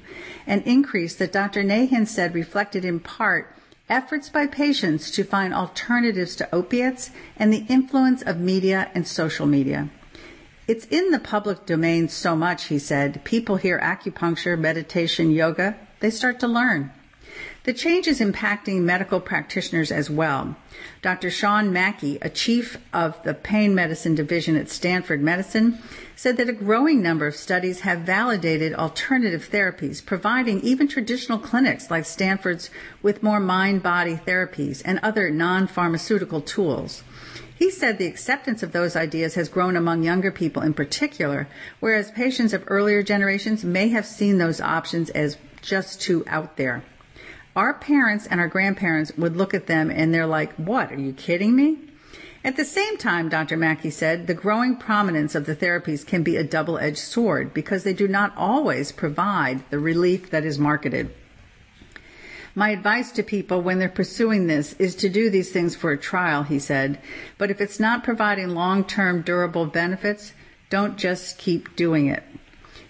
an 0.48 0.62
increase 0.62 1.16
that 1.16 1.32
Dr. 1.32 1.64
Nahin 1.64 2.08
said 2.08 2.34
reflected 2.34 2.84
in 2.84 3.00
part 3.00 3.54
efforts 3.90 4.30
by 4.30 4.48
patients 4.48 5.12
to 5.12 5.24
find 5.24 5.54
alternatives 5.54 6.36
to 6.36 6.56
opiates 6.56 7.12
and 7.38 7.54
the 7.54 7.66
influence 7.70 8.22
of 8.24 8.40
media 8.40 8.90
and 8.96 9.08
social 9.08 9.46
media. 9.46 9.90
It's 10.68 10.86
in 10.88 11.12
the 11.12 11.20
public 11.20 11.66
domain 11.66 12.10
so 12.10 12.36
much, 12.36 12.66
he 12.66 12.78
said. 12.78 13.24
People 13.24 13.56
hear 13.56 13.80
acupuncture, 13.80 14.60
meditation, 14.60 15.32
yoga, 15.32 15.78
they 16.02 16.10
start 16.10 16.42
to 16.42 16.48
learn. 16.48 16.92
The 17.64 17.72
change 17.72 18.08
is 18.08 18.20
impacting 18.20 18.82
medical 18.82 19.22
practitioners 19.22 19.92
as 19.92 20.10
well. 20.10 20.58
Dr. 21.02 21.30
Sean 21.30 21.72
Mackey, 21.72 22.18
a 22.22 22.30
chief 22.30 22.78
of 22.94 23.22
the 23.24 23.34
pain 23.34 23.76
medicine 23.76 24.16
division 24.16 24.58
at 24.58 24.70
Stanford 24.70 25.22
Medicine, 25.22 25.78
said 26.16 26.36
that 26.38 26.50
a 26.50 26.54
growing 26.54 27.02
number 27.02 27.28
of 27.28 27.36
studies 27.36 27.82
have 27.82 28.00
validated 28.00 28.74
alternative 28.74 29.50
therapies, 29.50 30.06
providing 30.06 30.60
even 30.62 30.88
traditional 30.88 31.40
clinics 31.40 31.90
like 31.90 32.06
Stanford's 32.06 32.70
with 33.02 33.24
more 33.24 33.40
mind 33.40 33.84
body 33.84 34.16
therapies 34.16 34.82
and 34.84 35.00
other 35.02 35.30
non 35.30 35.68
pharmaceutical 35.68 36.42
tools. 36.42 37.04
He 37.58 37.72
said 37.72 37.98
the 37.98 38.06
acceptance 38.06 38.62
of 38.62 38.72
those 38.72 38.96
ideas 38.96 39.34
has 39.34 39.50
grown 39.50 39.76
among 39.76 40.04
younger 40.04 40.32
people 40.32 40.62
in 40.62 40.76
particular, 40.76 41.48
whereas 41.80 42.12
patients 42.12 42.54
of 42.54 42.64
earlier 42.68 43.02
generations 43.02 43.64
may 43.64 43.90
have 43.90 44.06
seen 44.06 44.38
those 44.38 44.62
options 44.62 45.10
as 45.10 45.38
just 45.64 46.00
too 46.00 46.24
out 46.28 46.58
there. 46.58 46.84
Our 47.56 47.74
parents 47.74 48.28
and 48.28 48.40
our 48.40 48.48
grandparents 48.48 49.12
would 49.18 49.36
look 49.36 49.56
at 49.56 49.66
them 49.66 49.90
and 49.90 50.14
they're 50.14 50.28
like, 50.28 50.54
what, 50.56 50.92
are 50.92 51.00
you 51.00 51.14
kidding 51.14 51.56
me? 51.56 51.80
At 52.44 52.56
the 52.56 52.64
same 52.64 52.98
time, 52.98 53.28
Dr. 53.28 53.58
Mackey 53.58 53.90
said, 53.90 54.28
the 54.28 54.36
growing 54.36 54.76
prominence 54.76 55.34
of 55.34 55.48
the 55.48 55.56
therapies 55.56 56.06
can 56.06 56.22
be 56.22 56.38
a 56.38 56.44
double-edged 56.44 57.00
sword 57.00 57.56
because 57.56 57.84
they 57.84 57.94
do 57.94 58.08
not 58.08 58.38
always 58.38 58.92
provide 58.92 59.68
the 59.72 59.80
relief 59.80 60.30
that 60.30 60.46
is 60.46 60.60
marketed. 60.60 61.12
My 62.58 62.72
advice 62.72 63.12
to 63.12 63.22
people 63.22 63.62
when 63.62 63.78
they're 63.78 63.88
pursuing 63.88 64.48
this 64.48 64.74
is 64.80 64.96
to 64.96 65.10
do 65.10 65.30
these 65.30 65.52
things 65.52 65.76
for 65.76 65.92
a 65.92 65.98
trial, 65.98 66.42
he 66.42 66.58
said. 66.58 67.00
But 67.38 67.52
if 67.52 67.62
it's 67.62 67.80
not 67.80 68.04
providing 68.04 68.50
long-term 68.50 69.22
durable 69.22 69.68
benefits, 69.68 70.34
don't 70.72 70.98
just 70.98 71.38
keep 71.38 71.76
doing 71.76 72.08
it. 72.08 72.24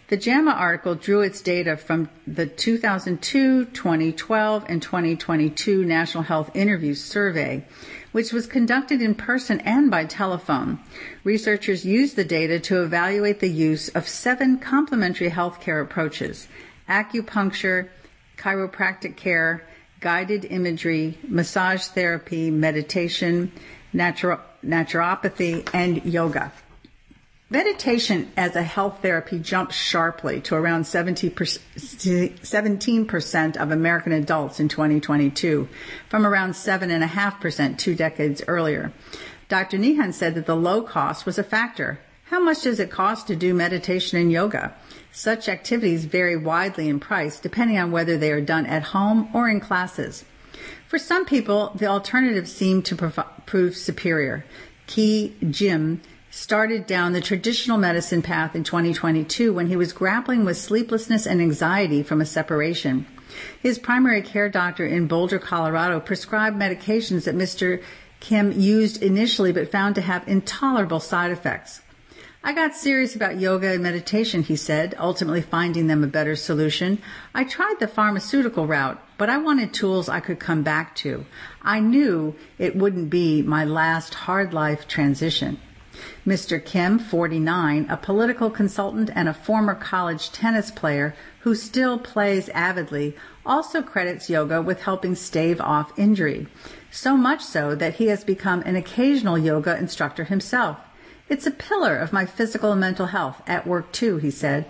The 0.07 0.15
JAMA 0.15 0.51
article 0.51 0.95
drew 0.95 1.19
its 1.19 1.41
data 1.41 1.75
from 1.75 2.07
the 2.25 2.45
2002, 2.45 3.65
2012, 3.65 4.65
and 4.69 4.81
2022 4.81 5.83
National 5.83 6.23
Health 6.23 6.49
Interview 6.55 6.93
Survey, 6.93 7.65
which 8.13 8.31
was 8.31 8.47
conducted 8.47 9.01
in 9.01 9.15
person 9.15 9.59
and 9.59 9.91
by 9.91 10.05
telephone. 10.05 10.79
Researchers 11.25 11.83
used 11.83 12.15
the 12.15 12.23
data 12.23 12.57
to 12.61 12.83
evaluate 12.83 13.41
the 13.41 13.49
use 13.49 13.89
of 13.89 14.07
seven 14.07 14.59
complementary 14.59 15.29
healthcare 15.29 15.81
approaches 15.81 16.47
acupuncture, 16.87 17.89
chiropractic 18.37 19.15
care, 19.15 19.63
guided 19.99 20.45
imagery, 20.45 21.17
massage 21.27 21.87
therapy, 21.87 22.51
meditation, 22.51 23.51
naturo- 23.93 24.41
naturopathy, 24.63 25.67
and 25.73 26.05
yoga. 26.05 26.51
Meditation 27.49 28.29
as 28.35 28.57
a 28.57 28.61
health 28.61 28.99
therapy 29.01 29.39
jumped 29.39 29.73
sharply 29.73 30.41
to 30.41 30.53
around 30.53 30.83
17% 30.83 33.57
of 33.57 33.71
American 33.71 34.11
adults 34.11 34.59
in 34.59 34.67
2022, 34.67 35.69
from 36.09 36.27
around 36.27 36.51
7.5% 36.51 37.77
two 37.77 37.95
decades 37.95 38.43
earlier. 38.47 38.91
Dr. 39.47 39.77
Nahin 39.77 40.13
said 40.13 40.35
that 40.35 40.45
the 40.45 40.57
low 40.57 40.81
cost 40.81 41.25
was 41.25 41.39
a 41.39 41.43
factor. 41.43 42.01
How 42.25 42.41
much 42.41 42.63
does 42.63 42.81
it 42.81 42.91
cost 42.91 43.27
to 43.27 43.35
do 43.37 43.53
meditation 43.53 44.19
and 44.19 44.29
yoga? 44.29 44.75
Such 45.17 45.49
activities 45.49 46.05
vary 46.05 46.37
widely 46.37 46.87
in 46.87 46.99
price 46.99 47.39
depending 47.39 47.79
on 47.79 47.91
whether 47.91 48.19
they 48.19 48.31
are 48.31 48.39
done 48.39 48.67
at 48.67 48.93
home 48.93 49.29
or 49.33 49.49
in 49.49 49.59
classes. 49.59 50.23
For 50.87 50.99
some 50.99 51.25
people, 51.25 51.71
the 51.73 51.87
alternatives 51.87 52.53
seem 52.53 52.83
to 52.83 53.11
prove 53.47 53.75
superior. 53.75 54.45
Key 54.85 55.33
Jim 55.49 56.01
started 56.29 56.85
down 56.85 57.13
the 57.13 57.19
traditional 57.19 57.79
medicine 57.79 58.21
path 58.21 58.55
in 58.55 58.63
2022 58.63 59.51
when 59.51 59.65
he 59.65 59.75
was 59.75 59.91
grappling 59.91 60.45
with 60.45 60.55
sleeplessness 60.55 61.25
and 61.25 61.41
anxiety 61.41 62.03
from 62.03 62.21
a 62.21 62.25
separation. 62.25 63.07
His 63.59 63.79
primary 63.79 64.21
care 64.21 64.49
doctor 64.49 64.85
in 64.85 65.07
Boulder, 65.07 65.39
Colorado 65.39 65.99
prescribed 65.99 66.57
medications 66.57 67.23
that 67.23 67.35
Mr. 67.35 67.81
Kim 68.19 68.51
used 68.51 69.01
initially 69.01 69.51
but 69.51 69.71
found 69.71 69.95
to 69.95 70.01
have 70.01 70.27
intolerable 70.27 70.99
side 70.99 71.31
effects. 71.31 71.81
I 72.43 72.53
got 72.53 72.75
serious 72.75 73.15
about 73.15 73.39
yoga 73.39 73.73
and 73.73 73.83
meditation, 73.83 74.43
he 74.43 74.55
said, 74.55 74.95
ultimately 74.99 75.41
finding 75.41 75.87
them 75.87 76.03
a 76.03 76.07
better 76.07 76.35
solution. 76.35 77.01
I 77.33 77.43
tried 77.43 77.77
the 77.79 77.87
pharmaceutical 77.87 78.67
route, 78.67 79.03
but 79.17 79.29
I 79.29 79.37
wanted 79.37 79.73
tools 79.73 80.07
I 80.07 80.19
could 80.19 80.39
come 80.39 80.61
back 80.61 80.95
to. 80.97 81.25
I 81.61 81.79
knew 81.79 82.35
it 82.57 82.75
wouldn't 82.75 83.09
be 83.09 83.41
my 83.41 83.65
last 83.65 84.13
hard 84.13 84.53
life 84.53 84.87
transition. 84.87 85.59
Mr. 86.27 86.63
Kim, 86.63 86.99
49, 86.99 87.87
a 87.89 87.97
political 87.97 88.51
consultant 88.51 89.09
and 89.15 89.27
a 89.27 89.33
former 89.33 89.73
college 89.73 90.31
tennis 90.31 90.69
player 90.69 91.15
who 91.39 91.55
still 91.55 91.97
plays 91.97 92.49
avidly, 92.49 93.15
also 93.45 93.81
credits 93.81 94.29
yoga 94.29 94.61
with 94.61 94.83
helping 94.83 95.15
stave 95.15 95.59
off 95.59 95.91
injury. 95.97 96.47
So 96.91 97.17
much 97.17 97.41
so 97.41 97.73
that 97.75 97.95
he 97.95 98.07
has 98.07 98.23
become 98.23 98.61
an 98.61 98.75
occasional 98.75 99.39
yoga 99.39 99.75
instructor 99.75 100.25
himself. 100.25 100.77
It's 101.29 101.45
a 101.45 101.51
pillar 101.51 101.97
of 101.97 102.13
my 102.13 102.25
physical 102.25 102.71
and 102.71 102.79
mental 102.79 103.07
health 103.07 103.41
at 103.47 103.67
work 103.67 103.91
too, 103.91 104.17
he 104.17 104.31
said. 104.31 104.65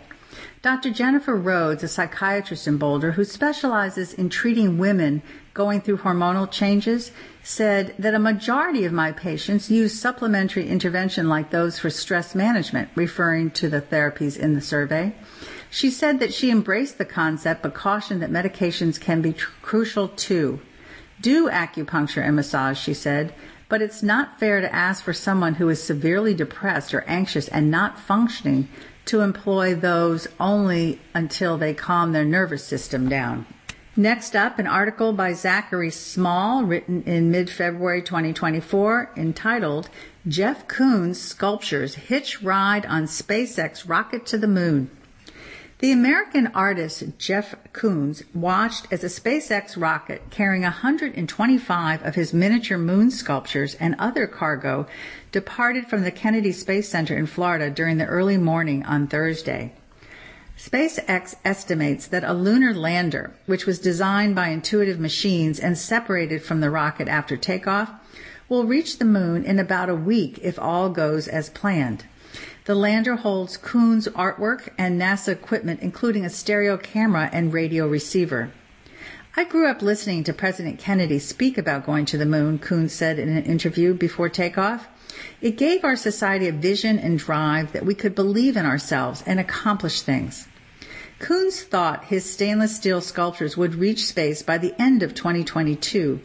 Dr. 0.64 0.90
Jennifer 0.90 1.36
Rhodes, 1.36 1.84
a 1.84 1.88
psychiatrist 1.88 2.68
in 2.68 2.78
Boulder 2.78 3.12
who 3.12 3.24
specializes 3.24 4.14
in 4.14 4.30
treating 4.30 4.78
women 4.78 5.22
going 5.54 5.82
through 5.82 5.98
hormonal 5.98 6.50
changes, 6.50 7.12
said 7.44 7.94
that 7.98 8.14
a 8.14 8.20
majority 8.20 8.84
of 8.84 8.92
my 8.92 9.12
patients 9.12 9.72
use 9.72 10.00
supplementary 10.00 10.68
intervention 10.68 11.30
like 11.30 11.52
those 11.52 11.80
for 11.80 11.90
stress 11.90 12.36
management, 12.36 12.90
referring 12.96 13.52
to 13.52 13.70
the 13.70 13.82
therapies 13.82 14.38
in 14.38 14.54
the 14.54 14.62
survey. 14.62 15.14
She 15.70 15.90
said 15.92 16.20
that 16.20 16.34
she 16.34 16.52
embraced 16.52 16.98
the 16.98 17.06
concept 17.06 17.62
but 17.62 17.74
cautioned 17.74 18.22
that 18.22 18.32
medications 18.32 19.00
can 19.00 19.22
be 19.22 19.34
tr- 19.34 19.52
crucial 19.62 20.08
too. 20.08 20.60
Do 21.22 21.50
acupuncture 21.50 22.26
and 22.26 22.36
massage, 22.36 22.80
she 22.80 22.94
said. 22.94 23.34
But 23.70 23.82
it's 23.82 24.02
not 24.02 24.40
fair 24.40 24.62
to 24.62 24.74
ask 24.74 25.04
for 25.04 25.14
someone 25.14 25.56
who 25.56 25.70
is 25.70 25.84
severely 25.84 26.34
depressed 26.34 26.94
or 26.94 27.04
anxious 27.08 27.48
and 27.50 27.70
not 27.70 28.00
functioning 28.00 28.70
to 29.06 29.22
employ 29.22 29.76
those 29.76 30.28
only 30.40 31.02
until 31.14 31.58
they 31.58 31.74
calm 31.74 32.12
their 32.12 32.26
nervous 32.26 32.64
system 32.64 33.10
down. 33.10 33.46
Next 33.96 34.36
up, 34.36 34.60
an 34.60 34.68
article 34.68 35.12
by 35.12 35.34
Zachary 35.34 35.90
Small 35.90 36.64
written 36.64 37.02
in 37.04 37.32
mid-February 37.32 38.04
2024 38.04 39.14
entitled 39.18 39.90
Jeff 40.28 40.68
Koons 40.68 41.16
Sculptures 41.16 41.96
Hitch 41.96 42.44
Ride 42.44 42.86
on 42.86 43.06
SpaceX 43.06 43.90
Rocket 43.90 44.26
to 44.28 44.38
the 44.38 44.48
Moon. 44.48 44.92
The 45.80 45.92
American 45.92 46.48
artist 46.56 47.04
Jeff 47.20 47.54
Koons 47.72 48.24
watched 48.34 48.88
as 48.90 49.04
a 49.04 49.08
SpaceX 49.22 49.80
rocket 49.80 50.24
carrying 50.32 50.64
125 50.64 52.04
of 52.04 52.16
his 52.16 52.34
miniature 52.34 52.80
moon 52.80 53.12
sculptures 53.12 53.76
and 53.76 53.94
other 54.00 54.26
cargo 54.26 54.88
departed 55.32 55.86
from 55.86 56.02
the 56.02 56.10
Kennedy 56.10 56.52
Space 56.52 56.90
Center 56.90 57.16
in 57.16 57.28
Florida 57.28 57.70
during 57.70 58.00
the 58.00 58.08
early 58.08 58.38
morning 58.38 58.84
on 58.88 59.06
Thursday. 59.06 59.72
SpaceX 60.58 61.36
estimates 61.46 62.08
that 62.08 62.24
a 62.24 62.34
lunar 62.34 62.74
lander, 62.74 63.34
which 63.46 63.68
was 63.68 63.78
designed 63.78 64.34
by 64.34 64.48
Intuitive 64.48 65.00
Machines 65.00 65.60
and 65.60 65.78
separated 65.78 66.42
from 66.42 66.60
the 66.60 66.72
rocket 66.72 67.08
after 67.08 67.38
takeoff, 67.38 67.92
will 68.50 68.66
reach 68.66 68.98
the 68.98 69.06
moon 69.06 69.46
in 69.46 69.60
about 69.60 69.90
a 69.90 69.96
week 69.96 70.40
if 70.42 70.58
all 70.58 70.90
goes 70.90 71.28
as 71.28 71.52
planned. 71.52 72.06
The 72.68 72.76
lander 72.76 73.16
holds 73.16 73.58
Koons 73.58 74.10
artwork 74.10 74.68
and 74.78 75.00
NASA 75.00 75.30
equipment, 75.30 75.80
including 75.82 76.26
a 76.26 76.30
stereo 76.30 76.76
camera 76.76 77.30
and 77.32 77.54
radio 77.54 77.88
receiver. 77.88 78.52
I 79.38 79.46
grew 79.46 79.70
up 79.70 79.82
listening 79.82 80.26
to 80.26 80.34
President 80.34 80.78
Kennedy 80.78 81.18
speak 81.18 81.58
about 81.58 81.86
going 81.86 82.04
to 82.08 82.18
the 82.18 82.26
moon, 82.26 82.60
Koons 82.60 82.90
said 82.90 83.20
in 83.20 83.30
an 83.30 83.46
interview 83.46 83.94
before 83.94 84.28
takeoff. 84.28 84.90
It 85.40 85.56
gave 85.56 85.86
our 85.86 85.96
society 85.96 86.50
a 86.50 86.52
vision 86.52 87.00
and 87.00 87.18
drive 87.18 87.72
that 87.72 87.86
we 87.86 87.96
could 87.96 88.14
believe 88.14 88.58
in 88.58 88.66
ourselves 88.66 89.24
and 89.26 89.40
accomplish 89.40 90.02
things. 90.02 90.50
Koons 91.22 91.64
thought 91.64 92.08
his 92.08 92.30
stainless 92.30 92.76
steel 92.76 93.00
sculptures 93.00 93.56
would 93.56 93.76
reach 93.76 94.08
space 94.08 94.44
by 94.44 94.58
the 94.58 94.76
end 94.78 95.04
of 95.04 95.14
2022, 95.14 96.20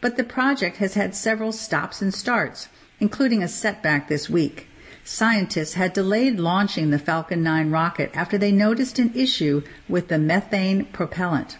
but 0.00 0.16
the 0.16 0.22
project 0.22 0.76
has 0.76 0.94
had 0.94 1.16
several 1.16 1.50
stops 1.50 2.00
and 2.00 2.14
starts, 2.14 2.68
including 3.00 3.42
a 3.42 3.48
setback 3.48 4.06
this 4.06 4.30
week 4.30 4.67
scientists 5.08 5.72
had 5.72 5.94
delayed 5.94 6.38
launching 6.38 6.90
the 6.90 6.98
Falcon 6.98 7.42
9 7.42 7.70
rocket 7.70 8.10
after 8.12 8.36
they 8.36 8.52
noticed 8.52 8.98
an 8.98 9.10
issue 9.14 9.62
with 9.88 10.08
the 10.08 10.18
methane 10.18 10.84
propellant. 10.84 11.56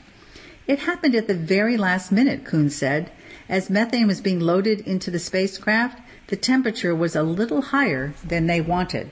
It 0.66 0.80
happened 0.80 1.14
at 1.14 1.28
the 1.28 1.34
very 1.34 1.78
last 1.78 2.12
minute, 2.12 2.44
Koons 2.44 2.72
said. 2.72 3.10
As 3.48 3.70
methane 3.70 4.06
was 4.06 4.20
being 4.20 4.38
loaded 4.38 4.80
into 4.80 5.10
the 5.10 5.18
spacecraft, 5.18 5.98
the 6.26 6.36
temperature 6.36 6.94
was 6.94 7.16
a 7.16 7.22
little 7.22 7.62
higher 7.62 8.12
than 8.22 8.46
they 8.46 8.60
wanted. 8.60 9.08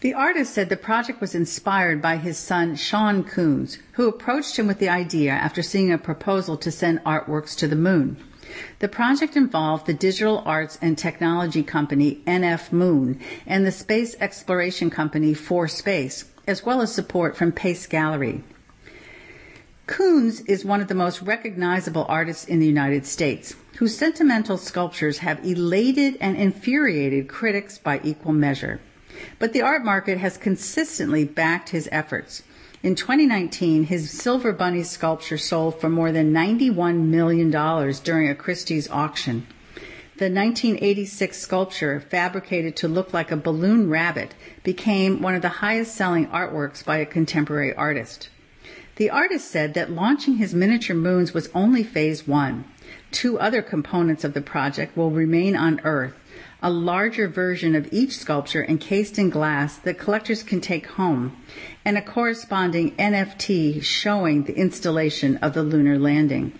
The 0.00 0.12
artist 0.12 0.54
said 0.54 0.70
the 0.70 0.76
project 0.76 1.20
was 1.20 1.36
inspired 1.36 2.02
by 2.02 2.16
his 2.16 2.36
son 2.36 2.74
Sean 2.74 3.22
Koons, 3.22 3.78
who 3.92 4.08
approached 4.08 4.58
him 4.58 4.66
with 4.66 4.80
the 4.80 4.88
idea 4.88 5.30
after 5.30 5.62
seeing 5.62 5.92
a 5.92 5.98
proposal 5.98 6.56
to 6.56 6.72
send 6.72 6.98
artworks 7.04 7.56
to 7.58 7.68
the 7.68 7.76
moon. 7.76 8.16
The 8.78 8.88
project 8.88 9.36
involved 9.36 9.86
the 9.86 9.94
digital 9.94 10.42
arts 10.46 10.78
and 10.80 10.96
technology 10.96 11.62
company 11.62 12.20
NF 12.26 12.72
Moon 12.72 13.20
and 13.46 13.66
the 13.66 13.72
space 13.72 14.14
exploration 14.20 14.90
company 14.90 15.34
For 15.34 15.68
Space, 15.68 16.24
as 16.46 16.64
well 16.64 16.80
as 16.80 16.94
support 16.94 17.36
from 17.36 17.52
Pace 17.52 17.86
Gallery. 17.86 18.42
Koons 19.86 20.42
is 20.46 20.64
one 20.64 20.80
of 20.82 20.88
the 20.88 20.94
most 20.94 21.22
recognizable 21.22 22.04
artists 22.08 22.44
in 22.44 22.58
the 22.60 22.66
United 22.66 23.06
States, 23.06 23.54
whose 23.78 23.96
sentimental 23.96 24.58
sculptures 24.58 25.18
have 25.18 25.44
elated 25.44 26.16
and 26.20 26.36
infuriated 26.36 27.28
critics 27.28 27.78
by 27.78 28.00
equal 28.04 28.34
measure. 28.34 28.80
But 29.38 29.52
the 29.52 29.62
art 29.62 29.84
market 29.84 30.18
has 30.18 30.36
consistently 30.36 31.24
backed 31.24 31.70
his 31.70 31.88
efforts. 31.90 32.42
In 32.80 32.94
2019, 32.94 33.84
his 33.84 34.08
Silver 34.08 34.52
Bunny 34.52 34.84
sculpture 34.84 35.36
sold 35.36 35.80
for 35.80 35.88
more 35.88 36.12
than 36.12 36.32
$91 36.32 37.06
million 37.06 37.50
during 37.50 38.28
a 38.28 38.36
Christie's 38.36 38.88
auction. 38.88 39.48
The 40.18 40.30
1986 40.30 41.36
sculpture, 41.36 41.98
fabricated 41.98 42.76
to 42.76 42.86
look 42.86 43.12
like 43.12 43.32
a 43.32 43.36
balloon 43.36 43.90
rabbit, 43.90 44.32
became 44.62 45.20
one 45.20 45.34
of 45.34 45.42
the 45.42 45.58
highest 45.60 45.96
selling 45.96 46.28
artworks 46.28 46.84
by 46.84 46.98
a 46.98 47.06
contemporary 47.06 47.74
artist. 47.74 48.28
The 48.94 49.10
artist 49.10 49.50
said 49.50 49.74
that 49.74 49.90
launching 49.90 50.36
his 50.36 50.54
miniature 50.54 50.94
moons 50.94 51.34
was 51.34 51.50
only 51.56 51.82
phase 51.82 52.28
one. 52.28 52.64
Two 53.10 53.40
other 53.40 53.60
components 53.60 54.22
of 54.22 54.34
the 54.34 54.40
project 54.40 54.96
will 54.96 55.10
remain 55.10 55.56
on 55.56 55.80
Earth 55.82 56.14
a 56.62 56.70
larger 56.70 57.28
version 57.28 57.76
of 57.76 57.88
each 57.92 58.16
sculpture 58.18 58.64
encased 58.64 59.18
in 59.18 59.30
glass 59.30 59.76
that 59.78 59.98
collectors 59.98 60.42
can 60.42 60.60
take 60.60 60.86
home, 60.86 61.36
and 61.84 61.96
a 61.96 62.02
corresponding 62.02 62.94
NFT 62.96 63.82
showing 63.82 64.42
the 64.42 64.56
installation 64.56 65.36
of 65.36 65.54
the 65.54 65.62
lunar 65.62 65.98
landing. 65.98 66.52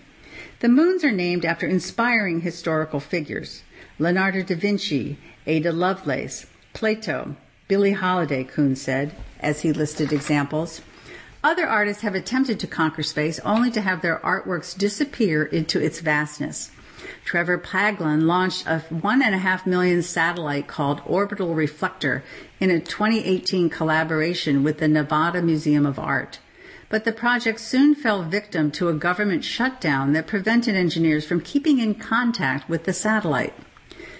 The 0.61 0.69
moons 0.69 1.03
are 1.03 1.11
named 1.11 1.43
after 1.45 1.67
inspiring 1.67 2.41
historical 2.41 2.99
figures 2.99 3.63
Leonardo 3.97 4.41
da 4.43 4.55
Vinci, 4.55 5.17
Ada 5.45 5.73
Lovelace, 5.73 6.45
Plato, 6.73 7.35
Billie 7.67 7.91
Holiday, 7.91 8.45
Koons 8.45 8.77
said, 8.77 9.13
as 9.41 9.61
he 9.61 9.73
listed 9.73 10.13
examples. 10.13 10.81
Other 11.43 11.67
artists 11.67 12.03
have 12.03 12.15
attempted 12.15 12.59
to 12.59 12.67
conquer 12.67 13.03
space 13.03 13.39
only 13.39 13.71
to 13.71 13.81
have 13.81 14.01
their 14.01 14.19
artworks 14.19 14.77
disappear 14.77 15.43
into 15.43 15.79
its 15.79 15.99
vastness. 15.99 16.71
Trevor 17.23 17.57
Paglen 17.57 18.25
launched 18.25 18.65
a 18.67 18.79
one 18.89 19.21
and 19.21 19.35
a 19.35 19.37
half 19.39 19.65
million 19.65 20.01
satellite 20.01 20.67
called 20.67 21.01
Orbital 21.05 21.55
Reflector 21.55 22.23
in 22.59 22.69
a 22.71 22.79
2018 22.79 23.69
collaboration 23.69 24.63
with 24.63 24.79
the 24.79 24.87
Nevada 24.87 25.41
Museum 25.41 25.85
of 25.85 25.99
Art. 25.99 26.39
But 26.89 27.05
the 27.05 27.11
project 27.11 27.59
soon 27.59 27.93
fell 27.93 28.23
victim 28.23 28.71
to 28.71 28.89
a 28.89 28.93
government 28.93 29.43
shutdown 29.43 30.13
that 30.13 30.27
prevented 30.27 30.75
engineers 30.75 31.25
from 31.25 31.41
keeping 31.41 31.79
in 31.79 31.95
contact 31.95 32.67
with 32.67 32.85
the 32.85 32.93
satellite. 32.93 33.53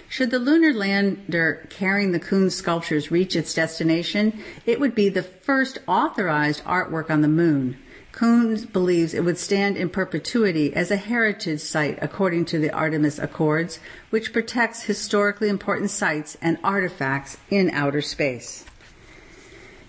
Should 0.08 0.30
the 0.30 0.38
lunar 0.38 0.72
lander 0.72 1.66
carrying 1.70 2.12
the 2.12 2.18
Koons 2.18 2.52
sculptures 2.52 3.10
reach 3.10 3.36
its 3.36 3.54
destination, 3.54 4.40
it 4.66 4.80
would 4.80 4.94
be 4.94 5.08
the 5.08 5.22
first 5.22 5.78
authorized 5.86 6.64
artwork 6.64 7.10
on 7.10 7.20
the 7.20 7.28
moon. 7.28 7.76
Koons 8.20 8.70
believes 8.70 9.14
it 9.14 9.24
would 9.24 9.38
stand 9.38 9.78
in 9.78 9.88
perpetuity 9.88 10.76
as 10.76 10.90
a 10.90 10.96
heritage 10.96 11.60
site 11.60 11.98
according 12.02 12.44
to 12.46 12.58
the 12.58 12.70
Artemis 12.70 13.18
Accords, 13.18 13.78
which 14.10 14.34
protects 14.34 14.82
historically 14.82 15.48
important 15.48 15.90
sites 15.90 16.36
and 16.42 16.58
artifacts 16.62 17.38
in 17.48 17.70
outer 17.70 18.02
space. 18.02 18.66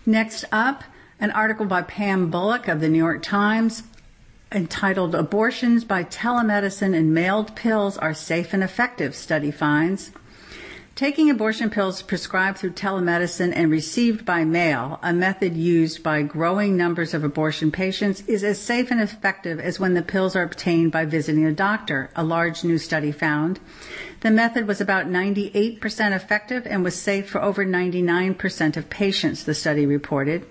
Next 0.06 0.46
up, 0.50 0.86
an 1.20 1.32
article 1.32 1.66
by 1.66 1.82
Pam 1.82 2.32
Belluck 2.32 2.70
of 2.70 2.80
the 2.80 2.88
New 2.88 3.00
York 3.00 3.22
Times 3.22 3.84
entitled 4.50 5.14
Abortions 5.14 5.84
by 5.84 6.06
Telemedicine 6.06 6.96
and 6.96 7.14
Mailed 7.14 7.54
Pills 7.58 7.98
Are 7.98 8.14
Safe 8.14 8.54
and 8.54 8.64
Effective, 8.64 9.14
study 9.14 9.52
finds. 9.52 10.12
Taking 11.02 11.32
abortion 11.32 11.72
pills 11.72 12.04
prescribed 12.04 12.60
through 12.60 12.74
telemedicine 12.74 13.54
and 13.56 13.72
received 13.72 14.24
by 14.24 14.44
mail, 14.44 15.00
a 15.02 15.12
method 15.12 15.58
used 15.58 16.04
by 16.04 16.22
growing 16.22 16.78
numbers 16.78 17.16
of 17.16 17.24
abortion 17.24 17.72
patients, 17.72 18.22
is 18.28 18.44
as 18.44 18.62
safe 18.62 18.92
and 18.92 19.02
effective 19.02 19.60
as 19.60 19.80
when 19.80 19.96
the 19.96 20.04
pills 20.04 20.36
are 20.36 20.44
obtained 20.44 20.92
by 20.92 21.06
visiting 21.06 21.44
a 21.44 21.52
doctor, 21.52 22.12
a 22.16 22.24
large 22.24 22.64
new 22.64 22.78
study 22.78 23.12
found. 23.12 23.60
The 24.20 24.30
method 24.30 24.68
was 24.68 24.80
about 24.80 25.08
98% 25.08 26.16
effective 26.16 26.68
and 26.68 26.84
was 26.84 27.02
safe 27.02 27.28
for 27.28 27.42
over 27.42 27.66
99% 27.66 28.78
of 28.78 28.92
patients, 28.92 29.44
the 29.44 29.56
study 29.56 29.88
reported. 29.88 30.46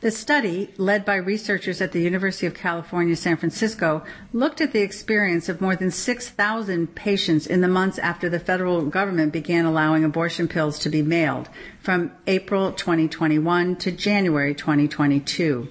The 0.00 0.12
study, 0.12 0.72
led 0.76 1.04
by 1.04 1.16
researchers 1.16 1.80
at 1.80 1.90
the 1.90 2.00
University 2.00 2.46
of 2.46 2.54
California, 2.54 3.16
San 3.16 3.36
Francisco, 3.36 4.04
looked 4.32 4.60
at 4.60 4.70
the 4.70 4.80
experience 4.80 5.48
of 5.48 5.60
more 5.60 5.74
than 5.74 5.90
6,000 5.90 6.94
patients 6.94 7.48
in 7.48 7.62
the 7.62 7.68
months 7.68 7.98
after 7.98 8.28
the 8.28 8.38
federal 8.38 8.82
government 8.82 9.32
began 9.32 9.64
allowing 9.64 10.04
abortion 10.04 10.46
pills 10.46 10.78
to 10.78 10.88
be 10.88 11.02
mailed, 11.02 11.48
from 11.80 12.12
April 12.28 12.70
2021 12.70 13.74
to 13.74 13.90
January 13.90 14.54
2022. 14.54 15.66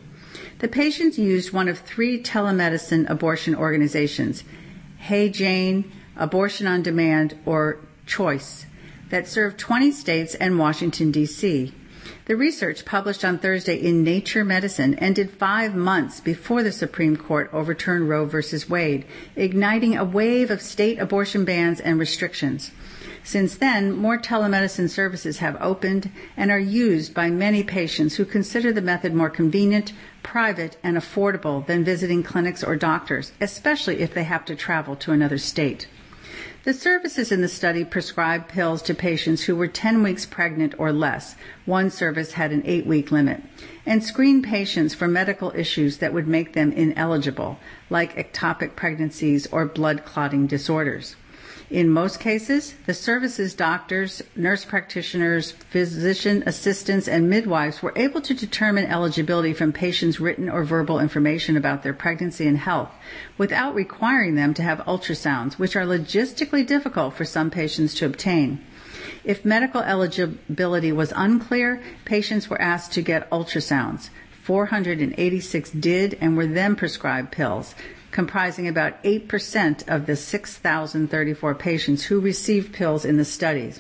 The 0.59 0.67
patients 0.67 1.17
used 1.17 1.53
one 1.53 1.69
of 1.69 1.79
three 1.79 2.21
telemedicine 2.21 3.09
abortion 3.09 3.55
organizations, 3.55 4.43
Hey 4.97 5.29
Jane, 5.29 5.89
Abortion 6.17 6.67
on 6.67 6.81
Demand, 6.81 7.37
or 7.45 7.79
Choice, 8.05 8.65
that 9.09 9.25
served 9.29 9.57
20 9.57 9.89
states 9.91 10.35
and 10.35 10.59
Washington, 10.59 11.11
D.C. 11.11 11.73
The 12.27 12.35
research 12.35 12.83
published 12.83 13.23
on 13.23 13.37
Thursday 13.37 13.77
in 13.77 14.03
Nature 14.03 14.43
Medicine 14.43 14.95
ended 14.95 15.31
five 15.31 15.73
months 15.73 16.19
before 16.19 16.61
the 16.61 16.73
Supreme 16.73 17.15
Court 17.15 17.49
overturned 17.53 18.09
Roe 18.09 18.25
v. 18.25 18.41
Wade, 18.67 19.05
igniting 19.37 19.95
a 19.95 20.03
wave 20.03 20.51
of 20.51 20.61
state 20.61 20.99
abortion 20.99 21.45
bans 21.45 21.79
and 21.79 21.97
restrictions. 21.97 22.71
Since 23.23 23.55
then, 23.55 23.93
more 23.93 24.17
telemedicine 24.17 24.89
services 24.89 25.37
have 25.37 25.55
opened 25.61 26.11
and 26.35 26.51
are 26.51 26.59
used 26.59 27.13
by 27.13 27.29
many 27.29 27.63
patients 27.63 28.17
who 28.17 28.25
consider 28.25 28.73
the 28.73 28.81
method 28.81 29.13
more 29.13 29.29
convenient, 29.29 29.93
private, 30.21 30.75
and 30.83 30.97
affordable 30.97 31.65
than 31.65 31.85
visiting 31.85 32.23
clinics 32.23 32.61
or 32.61 32.75
doctors, 32.75 33.31
especially 33.39 34.01
if 34.01 34.13
they 34.13 34.25
have 34.25 34.43
to 34.43 34.55
travel 34.57 34.97
to 34.97 35.13
another 35.13 35.37
state. 35.37 35.87
The 36.67 36.73
services 36.73 37.31
in 37.31 37.39
the 37.39 37.47
study 37.47 37.85
prescribed 37.85 38.49
pills 38.49 38.81
to 38.81 38.93
patients 38.93 39.43
who 39.43 39.55
were 39.55 39.69
10 39.69 40.03
weeks 40.03 40.25
pregnant 40.25 40.75
or 40.77 40.91
less. 40.91 41.37
One 41.63 41.89
service 41.89 42.33
had 42.33 42.51
an 42.51 42.61
8 42.65 42.85
week 42.85 43.09
limit. 43.09 43.41
And 43.85 44.03
screened 44.03 44.43
patients 44.43 44.93
for 44.93 45.07
medical 45.07 45.53
issues 45.55 45.99
that 45.99 46.13
would 46.13 46.27
make 46.27 46.51
them 46.51 46.73
ineligible, 46.73 47.57
like 47.89 48.17
ectopic 48.17 48.75
pregnancies 48.75 49.47
or 49.47 49.65
blood 49.65 50.03
clotting 50.03 50.45
disorders. 50.45 51.15
In 51.69 51.89
most 51.89 52.21
cases, 52.21 52.75
the 52.85 52.93
services 52.93 53.53
doctors, 53.53 54.23
nurse 54.37 54.63
practitioners, 54.63 55.51
physician 55.51 56.41
assistants, 56.45 57.09
and 57.09 57.29
midwives 57.29 57.83
were 57.83 57.91
able 57.97 58.21
to 58.21 58.33
determine 58.33 58.85
eligibility 58.85 59.51
from 59.51 59.73
patients' 59.73 60.17
written 60.17 60.47
or 60.49 60.63
verbal 60.63 61.01
information 61.01 61.57
about 61.57 61.83
their 61.83 61.93
pregnancy 61.93 62.47
and 62.47 62.57
health 62.57 62.91
without 63.37 63.75
requiring 63.75 64.35
them 64.35 64.53
to 64.53 64.63
have 64.63 64.79
ultrasounds, 64.87 65.55
which 65.55 65.75
are 65.75 65.85
logistically 65.85 66.65
difficult 66.65 67.15
for 67.15 67.25
some 67.25 67.51
patients 67.51 67.93
to 67.95 68.05
obtain. 68.05 68.63
If 69.25 69.43
medical 69.43 69.81
eligibility 69.81 70.93
was 70.93 71.11
unclear, 71.17 71.81
patients 72.05 72.49
were 72.49 72.61
asked 72.61 72.93
to 72.93 73.01
get 73.01 73.29
ultrasounds. 73.29 74.09
486 74.43 75.71
did 75.71 76.17
and 76.21 76.37
were 76.37 76.47
then 76.47 76.77
prescribed 76.77 77.31
pills 77.31 77.75
comprising 78.17 78.67
about 78.67 79.01
8% 79.03 79.87
of 79.87 80.07
the 80.07 80.15
6,034 80.15 81.53
patients 81.53 82.05
who 82.05 82.19
received 82.19 82.73
pills 82.73 83.05
in 83.05 83.17
the 83.17 83.23
studies. 83.23 83.79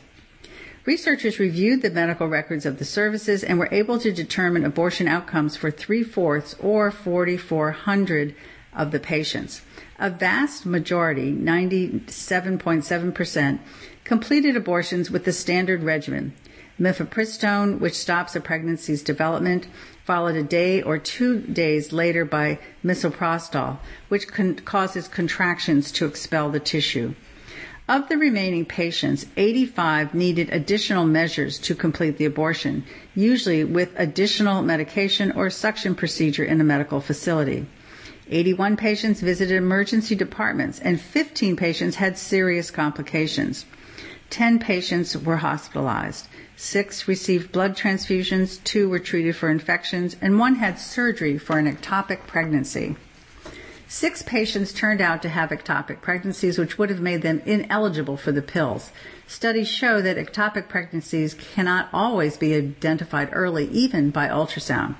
Researchers 0.85 1.39
reviewed 1.39 1.81
the 1.81 1.89
medical 1.89 2.27
records 2.27 2.63
of 2.63 2.77
the 2.77 2.85
services 2.85 3.43
and 3.43 3.57
were 3.57 3.67
able 3.71 3.97
to 3.97 4.11
determine 4.11 4.63
abortion 4.63 5.07
outcomes 5.07 5.55
for 5.55 5.71
three 5.71 6.03
fourths 6.03 6.53
or 6.59 6.91
4,400 6.91 8.35
of 8.75 8.91
the 8.91 8.99
patients. 8.99 9.63
A 9.97 10.11
vast 10.11 10.67
majority, 10.67 11.33
97.7%, 11.33 13.59
completed 14.03 14.55
abortions 14.55 15.09
with 15.09 15.25
the 15.25 15.33
standard 15.33 15.81
regimen 15.81 16.35
mifepristone, 16.79 17.79
which 17.79 17.93
stops 17.93 18.35
a 18.35 18.39
pregnancy's 18.39 19.01
development, 19.01 19.67
followed 20.05 20.35
a 20.35 20.43
day 20.43 20.81
or 20.81 20.97
two 20.97 21.39
days 21.41 21.91
later 21.91 22.23
by 22.23 22.59
misoprostol, 22.83 23.77
which 24.09 24.27
con- 24.27 24.55
causes 24.55 25.07
contractions 25.07 25.91
to 25.91 26.05
expel 26.05 26.49
the 26.49 26.59
tissue. 26.59 27.13
Of 27.89 28.09
the 28.09 28.17
remaining 28.17 28.65
patients, 28.65 29.25
85 29.37 30.13
needed 30.13 30.49
additional 30.51 31.05
measures 31.05 31.57
to 31.59 31.73
complete 31.73 32.17
the 32.17 32.25
abortion, 32.25 32.83
usually 33.15 33.63
with 33.63 33.93
additional 33.95 34.61
medication 34.61 35.31
or 35.31 35.49
suction 35.49 35.95
procedure 35.95 36.43
in 36.43 36.59
a 36.59 36.65
medical 36.65 36.99
facility. 36.99 37.65
81 38.29 38.75
patients 38.75 39.21
visited 39.21 39.55
emergency 39.55 40.15
departments 40.15 40.79
and 40.79 40.99
15 40.99 41.55
patients 41.55 41.95
had 41.95 42.17
serious 42.17 42.71
complications. 42.71 43.65
10 44.31 44.59
patients 44.59 45.15
were 45.15 45.37
hospitalized. 45.37 46.26
Six 46.59 47.07
received 47.07 47.51
blood 47.51 47.77
transfusions, 47.77 48.63
two 48.63 48.89
were 48.89 48.97
treated 48.97 49.35
for 49.35 49.47
infections, 49.47 50.15
and 50.19 50.39
one 50.39 50.55
had 50.55 50.79
surgery 50.79 51.37
for 51.37 51.59
an 51.59 51.71
ectopic 51.71 52.25
pregnancy. 52.25 52.95
Six 53.87 54.23
patients 54.23 54.73
turned 54.73 54.99
out 54.99 55.21
to 55.21 55.29
have 55.29 55.51
ectopic 55.51 56.01
pregnancies, 56.01 56.57
which 56.57 56.79
would 56.79 56.89
have 56.89 56.99
made 56.99 57.21
them 57.21 57.43
ineligible 57.45 58.17
for 58.17 58.31
the 58.31 58.41
pills. 58.41 58.91
Studies 59.27 59.67
show 59.67 60.01
that 60.01 60.17
ectopic 60.17 60.67
pregnancies 60.67 61.35
cannot 61.35 61.89
always 61.93 62.37
be 62.37 62.55
identified 62.55 63.29
early, 63.33 63.67
even 63.67 64.09
by 64.09 64.27
ultrasound. 64.27 64.95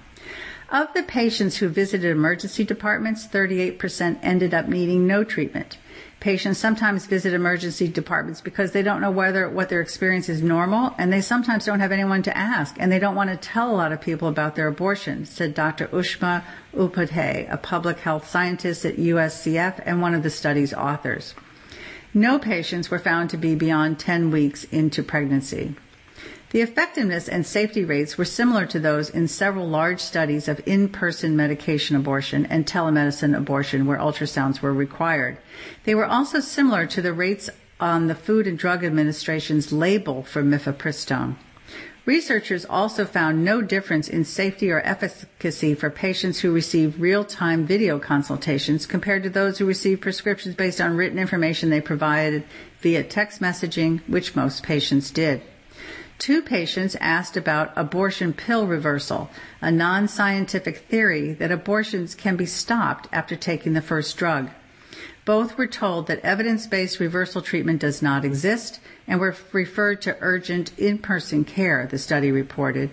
Of 0.70 0.94
the 0.94 1.02
patients 1.02 1.58
who 1.58 1.70
visited 1.70 2.12
emergency 2.12 2.66
departments, 2.66 3.26
38% 3.26 4.20
ended 4.22 4.54
up 4.54 4.68
needing 4.68 5.08
no 5.08 5.24
treatment. 5.24 5.80
Patients 6.20 6.58
sometimes 6.58 7.06
visit 7.06 7.34
emergency 7.34 7.88
departments 7.88 8.42
because 8.42 8.72
they 8.72 8.82
don't 8.82 9.02
know 9.02 9.12
whether 9.12 9.48
what 9.48 9.70
their 9.70 9.82
experience 9.82 10.30
is 10.30 10.42
normal 10.42 10.96
and 10.98 11.14
they 11.14 11.22
sometimes 11.22 11.64
don't 11.64 11.80
have 11.80 11.92
anyone 11.92 12.24
to 12.24 12.36
ask 12.36 12.76
and 12.80 12.92
they 12.92 12.98
don't 12.98 13.16
want 13.16 13.30
to 13.30 13.38
tell 13.38 13.70
a 13.70 13.78
lot 13.78 13.92
of 13.92 14.02
people 14.02 14.28
about 14.28 14.56
their 14.56 14.68
abortion, 14.68 15.26
said 15.26 15.54
Dr. 15.54 15.88
Ushma 15.90 16.44
Upadhyay, 16.76 17.52
a 17.52 17.58
public 17.58 18.00
health 18.00 18.28
scientist 18.28 18.84
at 18.84 18.98
UCSF 18.98 19.84
and 19.86 20.02
one 20.02 20.16
of 20.16 20.24
the 20.24 20.32
study's 20.32 20.74
authors. 20.74 21.36
No 22.16 22.40
patients 22.40 22.90
were 22.90 22.98
found 23.00 23.30
to 23.30 23.38
be 23.38 23.54
beyond 23.54 24.00
10 24.00 24.32
weeks 24.32 24.64
into 24.66 25.04
pregnancy. 25.04 25.76
The 26.52 26.62
effectiveness 26.62 27.28
and 27.28 27.46
safety 27.46 27.84
rates 27.84 28.18
were 28.18 28.24
similar 28.24 28.66
to 28.68 28.80
those 28.80 29.10
in 29.10 29.28
several 29.28 29.68
large 29.68 30.00
studies 30.00 30.48
of 30.48 30.62
in-person 30.66 31.36
medication 31.36 31.98
abortion 31.98 32.46
and 32.46 32.66
telemedicine 32.66 33.36
abortion 33.36 33.86
where 33.86 33.98
ultrasounds 33.98 34.62
were 34.62 34.74
required. 34.74 35.38
They 35.84 35.94
were 35.94 36.06
also 36.06 36.40
similar 36.40 36.86
to 36.88 37.02
the 37.02 37.12
rates 37.12 37.50
on 37.82 38.08
the 38.08 38.16
Food 38.16 38.48
and 38.48 38.58
Drug 38.58 38.86
Administration's 38.86 39.74
label 39.74 40.24
for 40.24 40.42
mifepristone. 40.42 41.36
Researchers 42.06 42.64
also 42.64 43.04
found 43.04 43.44
no 43.44 43.62
difference 43.62 44.08
in 44.08 44.24
safety 44.24 44.72
or 44.72 44.80
efficacy 44.86 45.76
for 45.76 45.90
patients 45.90 46.40
who 46.40 46.54
received 46.54 46.98
real-time 46.98 47.66
video 47.66 48.00
consultations 48.00 48.86
compared 48.86 49.24
to 49.24 49.30
those 49.30 49.58
who 49.58 49.66
received 49.66 50.02
prescriptions 50.02 50.56
based 50.56 50.80
on 50.80 50.96
written 50.96 51.20
information 51.20 51.70
they 51.70 51.82
provided 51.82 52.46
via 52.80 53.04
text 53.04 53.42
messaging, 53.42 54.00
which 54.08 54.38
most 54.38 54.64
patients 54.64 55.12
did. 55.12 55.42
Two 56.20 56.42
patients 56.42 56.96
asked 57.00 57.38
about 57.38 57.74
abortion 57.76 58.34
pill 58.34 58.66
reversal, 58.66 59.30
a 59.62 59.72
non-scientific 59.72 60.78
theory 60.78 61.34
that 61.34 61.52
abortions 61.52 62.16
can 62.16 62.36
be 62.36 62.46
stopped 62.46 63.08
after 63.12 63.36
taking 63.36 63.74
the 63.74 63.82
first 63.82 64.18
drug. 64.18 64.50
Both 65.26 65.58
were 65.58 65.68
told 65.68 66.08
that 66.08 66.22
evidence-based 66.22 67.00
reversal 67.00 67.42
treatment 67.42 67.82
does 67.82 68.02
not 68.02 68.26
exist 68.26 68.80
and 69.08 69.20
were 69.20 69.36
referred 69.52 70.02
to 70.04 70.18
urgent 70.22 70.72
in-person 70.80 71.46
care, 71.46 71.86
the 71.86 72.00
study 72.00 72.32
reported. 72.32 72.90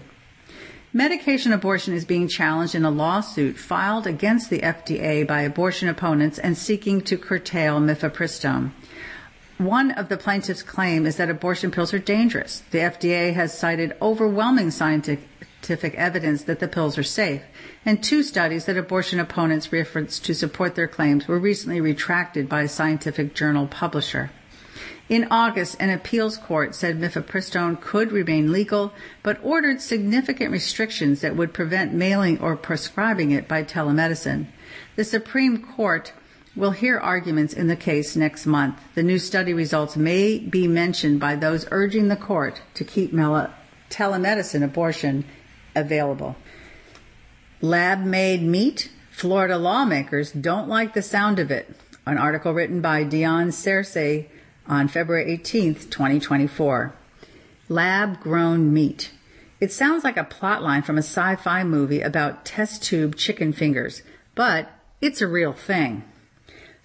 Medication 0.92 1.52
abortion 1.52 1.94
is 1.94 2.04
being 2.04 2.28
challenged 2.28 2.74
in 2.74 2.84
a 2.84 2.90
lawsuit 2.90 3.56
filed 3.56 4.06
against 4.06 4.50
the 4.50 4.60
FDA 4.60 5.26
by 5.26 5.40
abortion 5.40 5.88
opponents 5.88 6.38
and 6.38 6.56
seeking 6.56 7.00
to 7.00 7.16
curtail 7.16 7.80
mifepristone. 7.80 8.70
One 9.58 9.92
of 9.92 10.08
the 10.08 10.16
plaintiffs' 10.16 10.64
claim 10.64 11.06
is 11.06 11.16
that 11.16 11.30
abortion 11.30 11.70
pills 11.70 11.94
are 11.94 12.00
dangerous. 12.00 12.64
The 12.72 12.78
FDA 12.78 13.34
has 13.34 13.56
cited 13.56 13.94
overwhelming 14.02 14.72
scientific 14.72 15.94
evidence 15.94 16.42
that 16.42 16.58
the 16.58 16.66
pills 16.66 16.98
are 16.98 17.04
safe, 17.04 17.42
and 17.86 18.02
two 18.02 18.24
studies 18.24 18.64
that 18.64 18.76
abortion 18.76 19.20
opponents 19.20 19.72
referenced 19.72 20.24
to 20.24 20.34
support 20.34 20.74
their 20.74 20.88
claims 20.88 21.28
were 21.28 21.38
recently 21.38 21.80
retracted 21.80 22.48
by 22.48 22.62
a 22.62 22.68
scientific 22.68 23.32
journal 23.32 23.68
publisher. 23.68 24.32
In 25.08 25.28
August, 25.30 25.76
an 25.78 25.90
appeals 25.90 26.36
court 26.36 26.74
said 26.74 26.98
mifepristone 26.98 27.80
could 27.80 28.10
remain 28.10 28.50
legal, 28.50 28.92
but 29.22 29.38
ordered 29.40 29.80
significant 29.80 30.50
restrictions 30.50 31.20
that 31.20 31.36
would 31.36 31.52
prevent 31.52 31.92
mailing 31.92 32.40
or 32.40 32.56
prescribing 32.56 33.30
it 33.30 33.46
by 33.46 33.62
telemedicine. 33.62 34.46
The 34.96 35.04
Supreme 35.04 35.62
Court 35.62 36.12
will 36.56 36.70
hear 36.70 36.98
arguments 36.98 37.52
in 37.52 37.66
the 37.66 37.76
case 37.76 38.14
next 38.14 38.46
month. 38.46 38.80
The 38.94 39.02
new 39.02 39.18
study 39.18 39.52
results 39.52 39.96
may 39.96 40.38
be 40.38 40.68
mentioned 40.68 41.18
by 41.20 41.36
those 41.36 41.66
urging 41.70 42.08
the 42.08 42.16
court 42.16 42.62
to 42.74 42.84
keep 42.84 43.12
telemedicine 43.90 44.62
abortion 44.62 45.24
available. 45.74 46.36
Lab 47.60 48.04
made 48.04 48.42
meat? 48.42 48.90
Florida 49.10 49.56
lawmakers 49.56 50.32
don't 50.32 50.68
like 50.68 50.94
the 50.94 51.02
sound 51.02 51.38
of 51.38 51.50
it. 51.50 51.74
An 52.06 52.18
article 52.18 52.52
written 52.52 52.80
by 52.80 53.04
Dionne 53.04 53.48
Searcey 53.48 54.26
on 54.66 54.88
February 54.88 55.32
18, 55.32 55.74
2024. 55.74 56.94
Lab 57.68 58.20
grown 58.20 58.72
meat. 58.72 59.12
It 59.60 59.72
sounds 59.72 60.04
like 60.04 60.16
a 60.16 60.24
plotline 60.24 60.84
from 60.84 60.98
a 60.98 61.02
sci 61.02 61.36
fi 61.36 61.64
movie 61.64 62.02
about 62.02 62.44
test 62.44 62.82
tube 62.82 63.16
chicken 63.16 63.52
fingers, 63.52 64.02
but 64.34 64.70
it's 65.00 65.22
a 65.22 65.26
real 65.26 65.52
thing. 65.52 66.04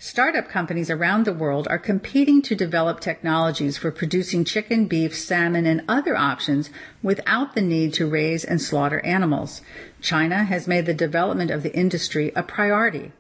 Startup 0.02 0.48
companies 0.48 0.90
around 0.90 1.26
the 1.26 1.34
world 1.34 1.68
are 1.70 1.78
competing 1.78 2.42
to 2.42 2.56
develop 2.56 3.02
technologies 3.02 3.78
for 3.78 3.92
producing 3.92 4.46
chicken, 4.46 4.86
beef, 4.86 5.14
salmon, 5.14 5.66
and 5.66 5.84
other 5.90 6.16
options 6.16 6.70
without 7.04 7.54
the 7.54 7.62
need 7.62 7.94
to 7.94 8.08
raise 8.08 8.46
and 8.46 8.62
slaughter 8.62 9.02
animals. 9.06 9.62
China 10.00 10.46
has 10.46 10.70
made 10.70 10.86
the 10.86 10.94
development 10.94 11.52
of 11.52 11.64
the 11.64 11.76
industry 11.76 12.32
a 12.34 12.42
priority. 12.42 13.12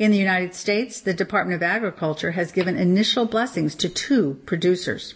In 0.00 0.10
the 0.10 0.18
United 0.18 0.52
States, 0.52 1.00
the 1.00 1.14
Department 1.14 1.54
of 1.54 1.62
Agriculture 1.62 2.32
has 2.32 2.50
given 2.50 2.76
initial 2.76 3.26
blessings 3.26 3.76
to 3.76 3.88
two 3.88 4.40
producers. 4.46 5.14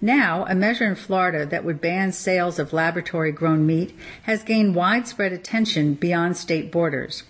Now, 0.00 0.46
a 0.46 0.56
measure 0.56 0.86
in 0.86 0.96
Florida 0.96 1.46
that 1.46 1.64
would 1.64 1.80
ban 1.80 2.10
sales 2.10 2.58
of 2.58 2.72
laboratory 2.72 3.30
grown 3.30 3.66
meat 3.66 3.96
has 4.24 4.42
gained 4.42 4.74
widespread 4.74 5.32
attention 5.32 5.94
beyond 5.94 6.36
state 6.36 6.72
borders. 6.72 7.22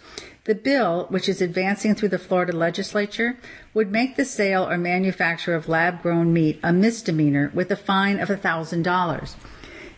The 0.44 0.54
bill, 0.54 1.06
which 1.10 1.28
is 1.28 1.42
advancing 1.42 1.94
through 1.94 2.08
the 2.08 2.18
Florida 2.18 2.52
legislature, 2.52 3.36
would 3.74 3.92
make 3.92 4.16
the 4.16 4.24
sale 4.24 4.66
or 4.66 4.78
manufacture 4.78 5.54
of 5.54 5.68
lab 5.68 6.00
grown 6.00 6.32
meat 6.32 6.58
a 6.62 6.72
misdemeanor 6.72 7.50
with 7.52 7.70
a 7.70 7.76
fine 7.76 8.18
of 8.18 8.30
$1,000. 8.30 9.34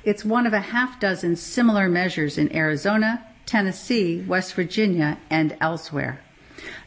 It's 0.03 0.25
one 0.25 0.47
of 0.47 0.53
a 0.53 0.59
half 0.59 0.99
dozen 0.99 1.37
similar 1.37 1.89
measures 1.89 2.39
in 2.39 2.55
Arizona, 2.55 3.25
Tennessee, 3.47 4.25
West 4.27 4.55
Virginia, 4.55 5.19
and 5.31 5.57
elsewhere. 5.61 6.19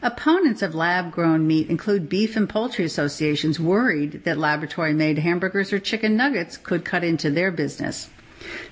Opponents 0.01 0.61
of 0.61 0.75
lab 0.75 1.11
grown 1.11 1.47
meat 1.47 1.69
include 1.69 2.09
beef 2.09 2.35
and 2.35 2.49
poultry 2.49 2.83
associations 2.83 3.57
worried 3.57 4.25
that 4.25 4.37
laboratory 4.37 4.93
made 4.93 5.19
hamburgers 5.19 5.71
or 5.71 5.79
chicken 5.79 6.17
nuggets 6.17 6.57
could 6.57 6.83
cut 6.83 7.05
into 7.05 7.29
their 7.29 7.51
business. 7.51 8.09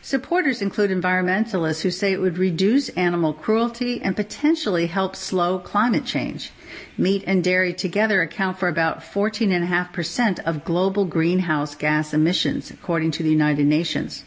Supporters 0.02 0.62
include 0.62 0.92
environmentalists 0.92 1.82
who 1.82 1.92
say 1.92 2.12
it 2.12 2.20
would 2.20 2.38
reduce 2.38 2.90
animal 2.90 3.34
cruelty 3.34 4.02
and 4.02 4.16
potentially 4.16 4.88
help 4.88 5.16
slow 5.16 5.60
climate 5.60 6.06
change. 6.06 6.52
Meat 6.98 7.24
and 7.26 7.44
dairy 7.44 7.74
together 7.74 8.22
account 8.22 8.60
for 8.60 8.68
about 8.68 9.00
14.5% 9.00 10.40
of 10.40 10.66
global 10.66 11.06
greenhouse 11.06 11.76
gas 11.76 12.14
emissions, 12.14 12.72
according 12.72 13.12
to 13.12 13.24
the 13.24 13.30
United 13.30 13.66
Nations. 13.66 14.26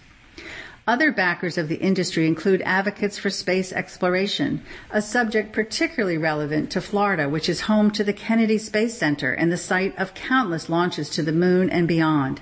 Other 0.88 1.10
backers 1.10 1.58
of 1.58 1.68
the 1.68 1.80
industry 1.80 2.28
include 2.28 2.62
advocates 2.62 3.18
for 3.18 3.28
space 3.28 3.72
exploration, 3.72 4.62
a 4.90 5.02
subject 5.02 5.52
particularly 5.52 6.16
relevant 6.16 6.70
to 6.70 6.80
Florida, 6.80 7.28
which 7.28 7.48
is 7.48 7.62
home 7.62 7.90
to 7.90 8.04
the 8.04 8.12
Kennedy 8.12 8.56
Space 8.56 8.96
Center 8.96 9.32
and 9.32 9.50
the 9.50 9.56
site 9.56 9.98
of 9.98 10.14
countless 10.14 10.68
launches 10.68 11.10
to 11.10 11.24
the 11.24 11.32
moon 11.32 11.68
and 11.68 11.88
beyond. 11.88 12.40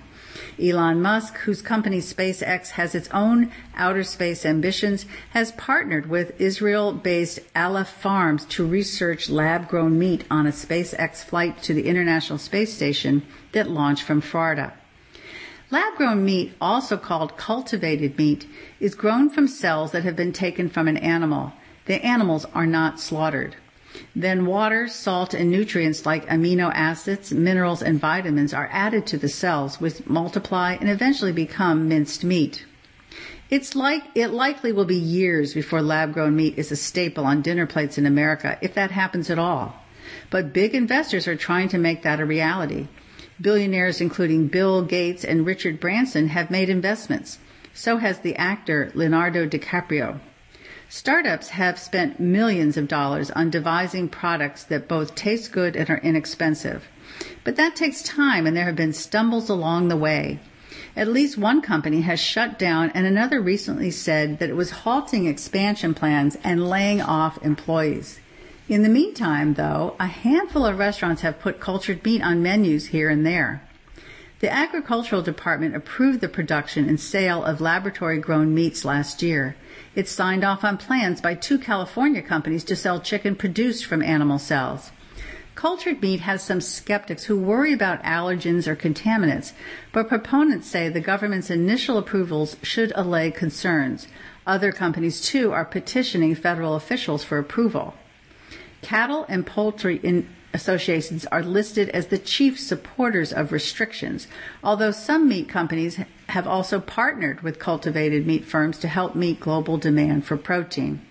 Elon 0.63 1.03
Musk, 1.03 1.37
whose 1.39 1.63
company 1.63 1.99
SpaceX 1.99 2.71
has 2.71 2.95
its 2.95 3.09
own 3.11 3.51
outer 3.77 4.05
space 4.05 4.47
ambitions, 4.47 5.07
has 5.31 5.53
partnered 5.53 6.09
with 6.09 6.41
Israel-based 6.41 7.41
Aleph 7.57 7.89
Farms 7.89 8.45
to 8.47 8.67
research 8.67 9.29
lab-grown 9.29 9.99
meat 9.99 10.25
on 10.31 10.47
a 10.47 10.51
SpaceX 10.51 11.25
flight 11.25 11.63
to 11.63 11.75
the 11.75 11.87
International 11.87 12.39
Space 12.39 12.73
Station 12.73 13.23
that 13.53 13.71
launched 13.71 14.05
from 14.05 14.21
Florida. 14.21 14.73
Lab-grown 15.71 16.25
meat, 16.25 16.53
also 16.61 16.97
called 16.97 17.37
cultivated 17.37 18.17
meat, 18.17 18.47
is 18.79 18.95
grown 18.95 19.29
from 19.31 19.49
cells 19.49 19.93
that 19.93 20.05
have 20.05 20.15
been 20.15 20.33
taken 20.33 20.69
from 20.69 20.87
an 20.87 20.97
animal. 20.99 21.53
The 21.87 22.05
animals 22.05 22.45
are 22.55 22.67
not 22.67 23.01
slaughtered. 23.01 23.57
Then 24.17 24.47
water, 24.47 24.89
salt, 24.89 25.35
and 25.35 25.51
nutrients 25.51 26.05
like 26.05 26.27
amino 26.27 26.71
acids, 26.75 27.33
minerals, 27.33 27.83
and 27.83 28.01
vitamins 28.01 28.53
are 28.53 28.69
added 28.73 29.07
to 29.07 29.19
the 29.19 29.29
cells, 29.29 29.81
which 29.81 30.07
multiply 30.07 30.77
and 30.81 30.89
eventually 30.89 31.33
become 31.33 31.89
minced 31.89 32.25
meat. 32.25 32.65
It's 33.51 33.77
like, 33.77 34.03
it 34.15 34.29
likely 34.29 34.73
will 34.73 34.85
be 34.85 34.97
years 34.97 35.55
before 35.55 35.83
lab 35.83 36.13
grown 36.13 36.35
meat 36.35 36.59
is 36.59 36.73
a 36.73 36.77
staple 36.77 37.25
on 37.25 37.43
dinner 37.43 37.67
plates 37.67 37.99
in 37.99 38.07
America, 38.07 38.59
if 38.61 38.75
that 38.75 38.91
happens 38.91 39.31
at 39.31 39.39
all. 39.39 39.77
But 40.31 40.53
big 40.53 40.75
investors 40.75 41.29
are 41.29 41.37
trying 41.37 41.69
to 41.69 41.79
make 41.79 42.03
that 42.03 42.21
a 42.21 42.25
reality. 42.25 42.89
Billionaires 43.41 44.01
including 44.01 44.49
Bill 44.49 44.83
Gates 44.83 45.25
and 45.25 45.47
Richard 45.47 45.79
Branson 45.79 46.29
have 46.29 46.51
made 46.51 46.69
investments. 46.69 47.39
So 47.73 47.99
has 47.99 48.21
the 48.21 48.37
actor 48.37 48.91
Leonardo 48.95 49.47
DiCaprio. 49.47 50.21
Startups 50.97 51.49
have 51.49 51.77
spent 51.77 52.21
millions 52.21 52.77
of 52.77 52.87
dollars 52.87 53.29
on 53.33 53.51
devising 53.51 54.09
products 54.09 54.63
that 54.63 54.87
both 54.87 55.17
taste 55.17 55.51
good 55.51 55.75
and 55.75 55.91
are 55.91 55.99
inexpensive. 55.99 56.85
But 57.43 57.57
that 57.57 57.75
takes 57.75 58.01
time 58.01 58.47
and 58.47 58.57
there 58.57 58.67
have 58.67 58.77
been 58.77 58.93
stumbles 58.93 59.49
along 59.49 59.89
the 59.89 59.97
way. 59.97 60.39
At 60.95 61.09
least 61.09 61.37
one 61.37 61.63
company 61.63 62.03
has 62.03 62.21
shut 62.21 62.61
down 62.61 62.93
and 62.95 63.09
another 63.09 63.41
recently 63.41 63.91
said 63.91 64.39
that 64.39 64.49
it 64.49 64.55
was 64.55 64.71
halting 64.71 65.27
expansion 65.27 65.95
plans 65.95 66.37
and 66.45 66.71
laying 66.71 67.03
off 67.03 67.45
employees. 67.45 68.21
In 68.69 68.85
the 68.85 68.89
meantime, 68.89 69.55
though, 69.55 69.97
a 69.99 70.07
handful 70.07 70.65
of 70.65 70.79
restaurants 70.79 71.23
have 71.23 71.41
put 71.41 71.59
cultured 71.59 72.05
meat 72.05 72.23
on 72.23 72.41
menus 72.41 72.87
here 72.87 73.11
and 73.11 73.27
there. 73.27 73.63
The 74.39 74.53
Agricultural 74.53 75.23
Department 75.23 75.75
approved 75.75 76.21
the 76.21 76.29
production 76.29 76.89
and 76.89 77.01
sale 77.01 77.43
of 77.43 77.61
laboratory 77.61 78.19
grown 78.19 78.55
meats 78.55 78.85
last 78.85 79.25
year. 79.25 79.57
It 79.95 80.09
signed 80.09 80.43
off 80.45 80.65
on 80.65 80.77
plans 80.77 81.21
by 81.21 81.35
two 81.35 81.59
California 81.59 82.21
companies 82.21 82.65
to 82.65 82.77
sell 82.77 83.01
chicken 83.01 83.37
produced 83.37 83.87
from 83.87 84.03
animal 84.03 84.39
cells. 84.39 84.91
Cultured 85.55 86.03
meat 86.03 86.21
has 86.21 86.43
some 86.43 86.61
skeptics 86.61 87.25
who 87.25 87.39
worry 87.39 87.73
about 87.73 88.03
allergens 88.03 88.67
or 88.67 88.75
contaminants, 88.75 89.53
but 89.93 90.09
proponents 90.09 90.67
say 90.67 90.89
the 90.89 91.01
government's 91.01 91.49
initial 91.49 91.97
approvals 91.97 92.57
should 92.61 92.93
allay 92.97 93.31
concerns. 93.31 94.09
Other 94.47 94.73
companies, 94.73 95.21
too, 95.21 95.53
are 95.53 95.65
petitioning 95.65 96.35
federal 96.35 96.75
officials 96.75 97.23
for 97.23 97.39
approval. 97.39 97.95
Cattle 98.83 99.25
and 99.29 99.47
poultry 99.47 100.01
in 100.03 100.29
associations 100.55 101.27
are 101.27 101.43
listed 101.43 101.91
as 101.91 102.07
the 102.07 102.19
chief 102.19 102.59
supporters 102.59 103.33
of 103.33 103.53
restrictions, 103.53 104.29
although 104.63 104.93
some 104.93 105.29
meat 105.29 105.49
companies 105.49 105.99
have 106.29 106.47
also 106.47 106.81
partnered 106.81 107.43
with 107.43 107.59
cultivated 107.59 108.27
meat 108.27 108.45
firms 108.45 108.79
to 108.79 108.89
help 108.89 109.15
meet 109.15 109.41
global 109.41 109.77
demand 109.77 110.25
for 110.25 110.37
protein. 110.37 111.03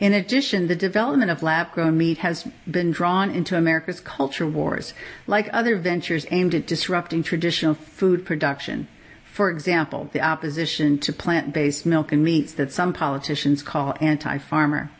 In 0.00 0.14
addition, 0.14 0.66
the 0.66 0.74
development 0.74 1.30
of 1.30 1.42
lab 1.42 1.72
grown 1.72 1.98
meat 1.98 2.18
has 2.18 2.48
been 2.68 2.90
drawn 2.90 3.30
into 3.30 3.56
America's 3.56 4.00
culture 4.00 4.46
wars, 4.46 4.94
like 5.26 5.50
other 5.52 5.76
ventures 5.76 6.26
aimed 6.30 6.54
at 6.54 6.66
disrupting 6.66 7.22
traditional 7.22 7.74
food 7.74 8.24
production. 8.24 8.88
For 9.30 9.50
example, 9.50 10.08
the 10.12 10.22
opposition 10.22 10.98
to 11.00 11.12
plant 11.12 11.52
based 11.52 11.84
milk 11.84 12.12
and 12.12 12.24
meats 12.24 12.54
that 12.54 12.72
some 12.72 12.94
politicians 12.94 13.62
call 13.62 13.94
anti 14.00 14.38
farmer. 14.38 14.90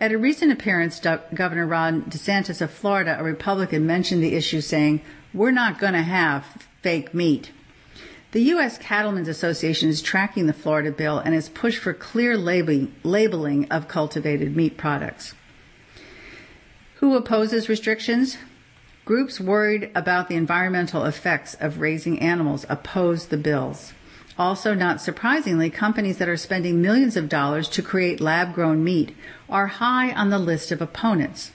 At 0.00 0.12
a 0.12 0.18
recent 0.18 0.52
appearance, 0.52 1.00
Governor 1.00 1.66
Ron 1.66 2.02
DeSantis 2.02 2.60
of 2.60 2.70
Florida, 2.70 3.16
a 3.18 3.24
Republican, 3.24 3.84
mentioned 3.84 4.22
the 4.22 4.36
issue 4.36 4.60
saying, 4.60 5.00
We're 5.34 5.50
not 5.50 5.80
going 5.80 5.94
to 5.94 6.02
have 6.02 6.44
fake 6.82 7.12
meat. 7.12 7.50
The 8.30 8.42
U.S. 8.42 8.78
Cattlemen's 8.78 9.26
Association 9.26 9.88
is 9.88 10.00
tracking 10.00 10.46
the 10.46 10.52
Florida 10.52 10.92
bill 10.92 11.18
and 11.18 11.34
has 11.34 11.48
pushed 11.48 11.78
for 11.78 11.94
clear 11.94 12.36
labeling, 12.36 12.94
labeling 13.02 13.68
of 13.72 13.88
cultivated 13.88 14.54
meat 14.54 14.76
products. 14.76 15.34
Who 16.96 17.16
opposes 17.16 17.68
restrictions? 17.68 18.36
Groups 19.04 19.40
worried 19.40 19.90
about 19.96 20.28
the 20.28 20.36
environmental 20.36 21.06
effects 21.06 21.54
of 21.54 21.80
raising 21.80 22.20
animals 22.20 22.66
oppose 22.68 23.26
the 23.26 23.36
bills. 23.36 23.94
Also, 24.38 24.72
not 24.72 25.00
surprisingly, 25.00 25.68
companies 25.68 26.18
that 26.18 26.28
are 26.28 26.36
spending 26.36 26.80
millions 26.80 27.16
of 27.16 27.28
dollars 27.28 27.68
to 27.68 27.82
create 27.82 28.20
lab 28.20 28.54
grown 28.54 28.84
meat 28.84 29.16
are 29.50 29.66
high 29.66 30.12
on 30.12 30.30
the 30.30 30.38
list 30.38 30.70
of 30.70 30.80
opponents. 30.80 31.50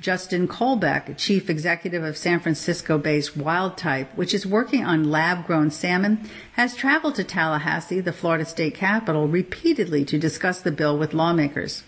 Justin 0.00 0.48
Kolbeck, 0.48 1.16
chief 1.18 1.50
executive 1.50 2.02
of 2.02 2.16
San 2.16 2.40
Francisco 2.40 2.96
based 2.98 3.38
Wildtype, 3.38 4.08
which 4.16 4.32
is 4.32 4.46
working 4.46 4.84
on 4.84 5.10
lab 5.10 5.46
grown 5.46 5.70
salmon, 5.70 6.28
has 6.54 6.74
traveled 6.74 7.14
to 7.16 7.22
Tallahassee, 7.22 8.00
the 8.00 8.12
Florida 8.12 8.44
state 8.44 8.74
capital, 8.74 9.28
repeatedly 9.28 10.04
to 10.06 10.18
discuss 10.18 10.60
the 10.60 10.72
bill 10.72 10.98
with 10.98 11.14
lawmakers. 11.14 11.84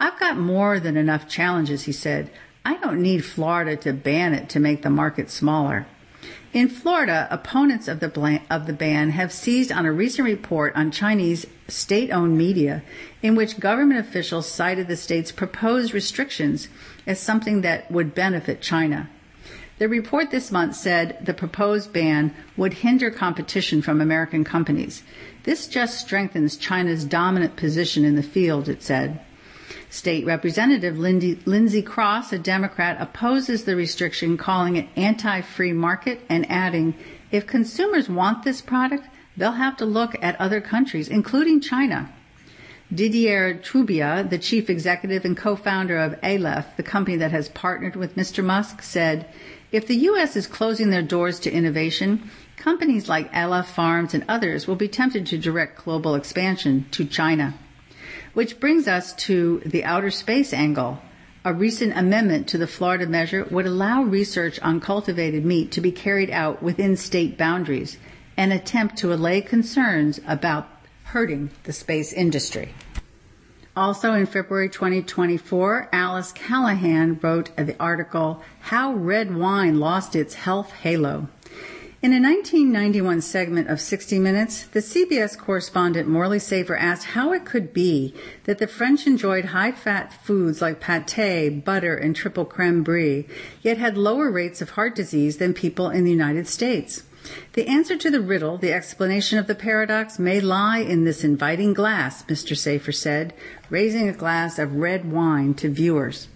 I've 0.00 0.18
got 0.18 0.36
more 0.36 0.78
than 0.80 0.96
enough 0.96 1.28
challenges, 1.28 1.84
he 1.84 1.92
said. 1.92 2.30
I 2.64 2.76
don't 2.78 3.00
need 3.00 3.24
Florida 3.24 3.76
to 3.76 3.92
ban 3.92 4.34
it 4.34 4.48
to 4.50 4.60
make 4.60 4.82
the 4.82 4.90
market 4.90 5.30
smaller. 5.30 5.86
In 6.54 6.70
Florida, 6.70 7.28
opponents 7.30 7.88
of 7.88 8.00
the, 8.00 8.40
of 8.50 8.66
the 8.66 8.72
ban 8.72 9.10
have 9.10 9.32
seized 9.32 9.70
on 9.70 9.84
a 9.84 9.92
recent 9.92 10.24
report 10.26 10.74
on 10.74 10.90
Chinese 10.90 11.44
state 11.68 12.10
owned 12.10 12.38
media 12.38 12.82
in 13.22 13.34
which 13.34 13.60
government 13.60 14.00
officials 14.00 14.50
cited 14.50 14.88
the 14.88 14.96
state's 14.96 15.30
proposed 15.30 15.92
restrictions 15.92 16.68
as 17.06 17.20
something 17.20 17.60
that 17.60 17.90
would 17.90 18.14
benefit 18.14 18.62
China. 18.62 19.10
The 19.78 19.88
report 19.88 20.30
this 20.30 20.50
month 20.50 20.74
said 20.74 21.18
the 21.24 21.34
proposed 21.34 21.92
ban 21.92 22.34
would 22.56 22.74
hinder 22.74 23.10
competition 23.10 23.82
from 23.82 24.00
American 24.00 24.42
companies. 24.42 25.02
This 25.44 25.68
just 25.68 26.00
strengthens 26.00 26.56
China's 26.56 27.04
dominant 27.04 27.56
position 27.56 28.04
in 28.06 28.16
the 28.16 28.22
field, 28.22 28.68
it 28.68 28.82
said. 28.82 29.20
State 29.90 30.26
Representative 30.26 30.98
Lindy, 30.98 31.38
Lindsay 31.46 31.82
Cross, 31.82 32.32
a 32.32 32.38
Democrat, 32.38 32.96
opposes 33.00 33.64
the 33.64 33.74
restriction, 33.74 34.36
calling 34.36 34.76
it 34.76 34.88
anti-free 34.96 35.72
market 35.72 36.20
and 36.28 36.50
adding, 36.50 36.94
if 37.30 37.46
consumers 37.46 38.08
want 38.08 38.44
this 38.44 38.60
product, 38.60 39.08
they'll 39.36 39.52
have 39.52 39.76
to 39.78 39.86
look 39.86 40.14
at 40.20 40.38
other 40.40 40.60
countries, 40.60 41.08
including 41.08 41.60
China. 41.60 42.12
Didier 42.94 43.54
Toubia, 43.54 44.26
the 44.28 44.38
chief 44.38 44.70
executive 44.70 45.24
and 45.24 45.36
co-founder 45.36 45.98
of 45.98 46.18
Aleph, 46.22 46.76
the 46.76 46.82
company 46.82 47.16
that 47.18 47.32
has 47.32 47.48
partnered 47.50 47.96
with 47.96 48.16
Mr. 48.16 48.42
Musk, 48.42 48.82
said, 48.82 49.26
if 49.70 49.86
the 49.86 49.96
U.S. 49.96 50.36
is 50.36 50.46
closing 50.46 50.90
their 50.90 51.02
doors 51.02 51.38
to 51.40 51.50
innovation, 51.50 52.30
companies 52.56 53.08
like 53.08 53.30
Aleph 53.34 53.68
Farms 53.68 54.14
and 54.14 54.24
others 54.28 54.66
will 54.66 54.76
be 54.76 54.88
tempted 54.88 55.26
to 55.26 55.38
direct 55.38 55.84
global 55.84 56.14
expansion 56.14 56.86
to 56.92 57.04
China. 57.04 57.54
Which 58.38 58.60
brings 58.60 58.86
us 58.86 59.14
to 59.26 59.60
the 59.66 59.82
outer 59.82 60.12
space 60.12 60.52
angle. 60.52 61.00
A 61.44 61.52
recent 61.52 61.98
amendment 61.98 62.46
to 62.46 62.56
the 62.56 62.68
Florida 62.68 63.04
measure 63.04 63.44
would 63.50 63.66
allow 63.66 64.04
research 64.04 64.60
on 64.60 64.78
cultivated 64.78 65.44
meat 65.44 65.72
to 65.72 65.80
be 65.80 65.90
carried 65.90 66.30
out 66.30 66.62
within 66.62 66.96
state 66.96 67.36
boundaries, 67.36 67.98
an 68.36 68.52
attempt 68.52 68.96
to 68.98 69.12
allay 69.12 69.40
concerns 69.40 70.20
about 70.24 70.68
hurting 71.06 71.50
the 71.64 71.72
space 71.72 72.12
industry. 72.12 72.74
Also 73.74 74.12
in 74.12 74.26
February 74.26 74.68
2024, 74.68 75.88
Alice 75.92 76.30
Callahan 76.30 77.18
wrote 77.20 77.50
the 77.56 77.74
article, 77.80 78.40
How 78.60 78.92
Red 78.92 79.34
Wine 79.34 79.80
Lost 79.80 80.14
Its 80.14 80.34
Health 80.34 80.70
Halo. 80.74 81.26
In 82.00 82.12
a 82.12 82.22
1991 82.22 83.22
segment 83.22 83.68
of 83.68 83.80
60 83.80 84.20
Minutes, 84.20 84.66
the 84.66 84.78
CBS 84.78 85.36
correspondent 85.36 86.08
Morley 86.08 86.38
Safer 86.38 86.76
asked 86.76 87.06
how 87.06 87.32
it 87.32 87.44
could 87.44 87.72
be 87.72 88.14
that 88.44 88.58
the 88.58 88.68
French 88.68 89.08
enjoyed 89.08 89.46
high-fat 89.46 90.12
foods 90.12 90.62
like 90.62 90.80
pâté, 90.80 91.64
butter, 91.64 91.96
and 91.96 92.14
triple 92.14 92.44
creme 92.44 92.84
brie, 92.84 93.26
yet 93.62 93.78
had 93.78 93.98
lower 93.98 94.30
rates 94.30 94.62
of 94.62 94.70
heart 94.70 94.94
disease 94.94 95.38
than 95.38 95.52
people 95.54 95.90
in 95.90 96.04
the 96.04 96.12
United 96.12 96.46
States. 96.46 97.02
The 97.54 97.66
answer 97.66 97.96
to 97.96 98.10
the 98.12 98.20
riddle, 98.20 98.58
the 98.58 98.72
explanation 98.72 99.36
of 99.40 99.48
the 99.48 99.56
paradox, 99.56 100.20
may 100.20 100.40
lie 100.40 100.78
in 100.78 101.02
this 101.02 101.24
inviting 101.24 101.74
glass, 101.74 102.22
Mr. 102.26 102.56
Safer 102.56 102.92
said, 102.92 103.34
raising 103.70 104.08
a 104.08 104.12
glass 104.12 104.60
of 104.60 104.76
red 104.76 105.10
wine 105.10 105.52
to 105.54 105.68
viewers. 105.68 106.28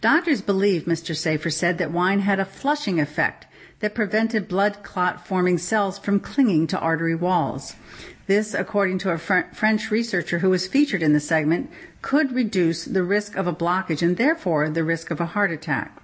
Doctors 0.00 0.42
believe, 0.42 0.82
Mr. 0.82 1.14
Safer 1.14 1.50
said, 1.50 1.78
that 1.78 1.92
wine 1.92 2.18
had 2.20 2.40
a 2.40 2.44
flushing 2.44 2.98
effect 2.98 3.46
that 3.80 3.94
prevented 3.94 4.48
blood 4.48 4.82
clot 4.82 5.26
forming 5.26 5.58
cells 5.58 5.98
from 5.98 6.20
clinging 6.20 6.66
to 6.66 6.78
artery 6.78 7.14
walls. 7.14 7.74
This, 8.26 8.54
according 8.54 8.98
to 8.98 9.10
a 9.10 9.18
Fr- 9.18 9.52
French 9.52 9.90
researcher 9.90 10.40
who 10.40 10.50
was 10.50 10.66
featured 10.66 11.02
in 11.02 11.12
the 11.12 11.20
segment, 11.20 11.70
could 12.02 12.32
reduce 12.32 12.84
the 12.84 13.02
risk 13.02 13.36
of 13.36 13.46
a 13.46 13.54
blockage 13.54 14.02
and 14.02 14.16
therefore 14.16 14.68
the 14.68 14.84
risk 14.84 15.10
of 15.10 15.20
a 15.20 15.26
heart 15.26 15.52
attack. 15.52 16.02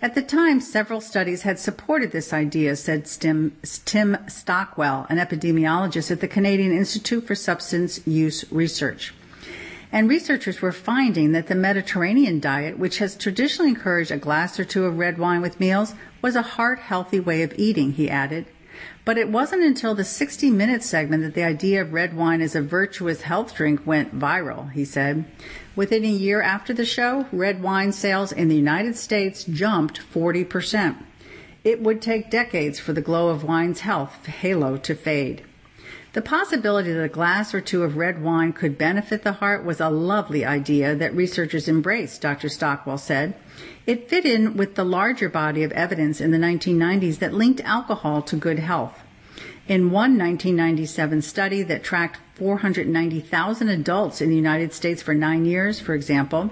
At 0.00 0.16
the 0.16 0.22
time, 0.22 0.60
several 0.60 1.00
studies 1.00 1.42
had 1.42 1.60
supported 1.60 2.10
this 2.10 2.32
idea, 2.32 2.74
said 2.74 3.06
Tim, 3.06 3.56
Tim 3.84 4.16
Stockwell, 4.26 5.06
an 5.08 5.18
epidemiologist 5.18 6.10
at 6.10 6.20
the 6.20 6.26
Canadian 6.26 6.72
Institute 6.72 7.24
for 7.24 7.36
Substance 7.36 8.04
Use 8.04 8.44
Research. 8.50 9.14
And 9.92 10.08
researchers 10.08 10.60
were 10.60 10.72
finding 10.72 11.30
that 11.32 11.46
the 11.46 11.54
Mediterranean 11.54 12.40
diet, 12.40 12.78
which 12.78 12.98
has 12.98 13.14
traditionally 13.14 13.70
encouraged 13.70 14.10
a 14.10 14.16
glass 14.16 14.58
or 14.58 14.64
two 14.64 14.86
of 14.86 14.98
red 14.98 15.18
wine 15.18 15.40
with 15.40 15.60
meals, 15.60 15.94
was 16.22 16.36
a 16.36 16.42
heart 16.42 16.78
healthy 16.78 17.20
way 17.20 17.42
of 17.42 17.52
eating, 17.58 17.92
he 17.92 18.08
added. 18.08 18.46
But 19.04 19.18
it 19.18 19.28
wasn't 19.28 19.64
until 19.64 19.94
the 19.94 20.04
60 20.04 20.50
minute 20.50 20.82
segment 20.82 21.22
that 21.24 21.34
the 21.34 21.42
idea 21.42 21.82
of 21.82 21.92
red 21.92 22.16
wine 22.16 22.40
as 22.40 22.54
a 22.54 22.62
virtuous 22.62 23.22
health 23.22 23.54
drink 23.54 23.84
went 23.84 24.18
viral, 24.18 24.70
he 24.70 24.84
said. 24.84 25.24
Within 25.74 26.04
a 26.04 26.08
year 26.08 26.40
after 26.40 26.72
the 26.72 26.84
show, 26.84 27.26
red 27.32 27.62
wine 27.62 27.92
sales 27.92 28.30
in 28.30 28.48
the 28.48 28.56
United 28.56 28.96
States 28.96 29.44
jumped 29.44 30.00
40%. 30.00 30.96
It 31.64 31.80
would 31.80 32.00
take 32.00 32.30
decades 32.30 32.78
for 32.78 32.92
the 32.92 33.00
glow 33.00 33.28
of 33.28 33.44
wine's 33.44 33.80
health 33.80 34.26
halo 34.26 34.76
to 34.78 34.94
fade. 34.94 35.44
The 36.12 36.22
possibility 36.22 36.92
that 36.92 37.02
a 37.02 37.08
glass 37.08 37.54
or 37.54 37.60
two 37.62 37.84
of 37.84 37.96
red 37.96 38.22
wine 38.22 38.52
could 38.52 38.76
benefit 38.76 39.22
the 39.22 39.32
heart 39.32 39.64
was 39.64 39.80
a 39.80 39.88
lovely 39.88 40.44
idea 40.44 40.94
that 40.94 41.14
researchers 41.14 41.68
embraced, 41.68 42.20
Dr. 42.20 42.50
Stockwell 42.50 42.98
said. 42.98 43.34
It 43.84 44.08
fit 44.08 44.24
in 44.24 44.56
with 44.56 44.76
the 44.76 44.84
larger 44.84 45.28
body 45.28 45.64
of 45.64 45.72
evidence 45.72 46.20
in 46.20 46.30
the 46.30 46.38
1990s 46.38 47.18
that 47.18 47.34
linked 47.34 47.60
alcohol 47.62 48.22
to 48.22 48.36
good 48.36 48.60
health. 48.60 48.96
In 49.66 49.90
one 49.90 50.16
1997 50.16 51.22
study 51.22 51.64
that 51.64 51.82
tracked 51.82 52.20
490,000 52.36 53.68
adults 53.68 54.20
in 54.20 54.28
the 54.28 54.36
United 54.36 54.72
States 54.72 55.02
for 55.02 55.14
nine 55.14 55.44
years, 55.44 55.80
for 55.80 55.94
example, 55.94 56.50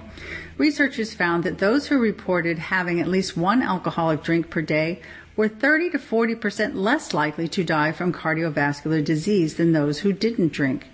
researchers 0.58 1.14
found 1.14 1.44
that 1.44 1.58
those 1.58 1.86
who 1.86 1.98
reported 1.98 2.58
having 2.58 3.00
at 3.00 3.06
least 3.06 3.36
one 3.36 3.62
alcoholic 3.62 4.24
drink 4.24 4.50
per 4.50 4.62
day 4.62 5.00
were 5.36 5.48
30 5.48 5.90
to 5.90 5.98
40 5.98 6.34
percent 6.34 6.76
less 6.76 7.14
likely 7.14 7.46
to 7.46 7.62
die 7.62 7.92
from 7.92 8.12
cardiovascular 8.12 9.04
disease 9.04 9.54
than 9.54 9.72
those 9.72 10.00
who 10.00 10.12
didn't 10.12 10.52
drink. 10.52 10.86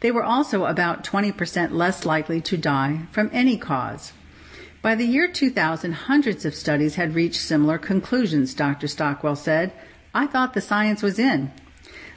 They 0.00 0.10
were 0.10 0.24
also 0.24 0.64
about 0.64 1.04
20 1.04 1.30
percent 1.30 1.72
less 1.72 2.04
likely 2.04 2.40
to 2.40 2.56
die 2.56 3.06
from 3.12 3.30
any 3.32 3.56
cause. 3.56 4.12
By 4.82 4.94
the 4.94 5.06
year 5.06 5.28
2000, 5.28 5.92
hundreds 5.92 6.44
of 6.44 6.54
studies 6.54 6.94
had 6.94 7.14
reached 7.14 7.40
similar 7.40 7.78
conclusions, 7.78 8.54
Dr. 8.54 8.86
Stockwell 8.86 9.36
said. 9.36 9.72
I 10.14 10.26
thought 10.26 10.54
the 10.54 10.60
science 10.60 11.02
was 11.02 11.18
in. 11.18 11.50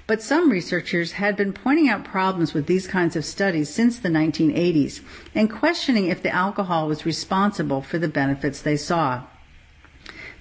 But 0.07 0.21
some 0.21 0.49
researchers 0.49 1.13
had 1.13 1.35
been 1.35 1.53
pointing 1.53 1.87
out 1.87 2.03
problems 2.03 2.53
with 2.53 2.65
these 2.65 2.87
kinds 2.87 3.15
of 3.15 3.25
studies 3.25 3.69
since 3.69 3.99
the 3.99 4.09
1980s 4.09 5.01
and 5.35 5.51
questioning 5.51 6.07
if 6.07 6.23
the 6.23 6.33
alcohol 6.33 6.87
was 6.87 7.05
responsible 7.05 7.81
for 7.81 7.99
the 7.99 8.07
benefits 8.07 8.61
they 8.61 8.77
saw. 8.77 9.23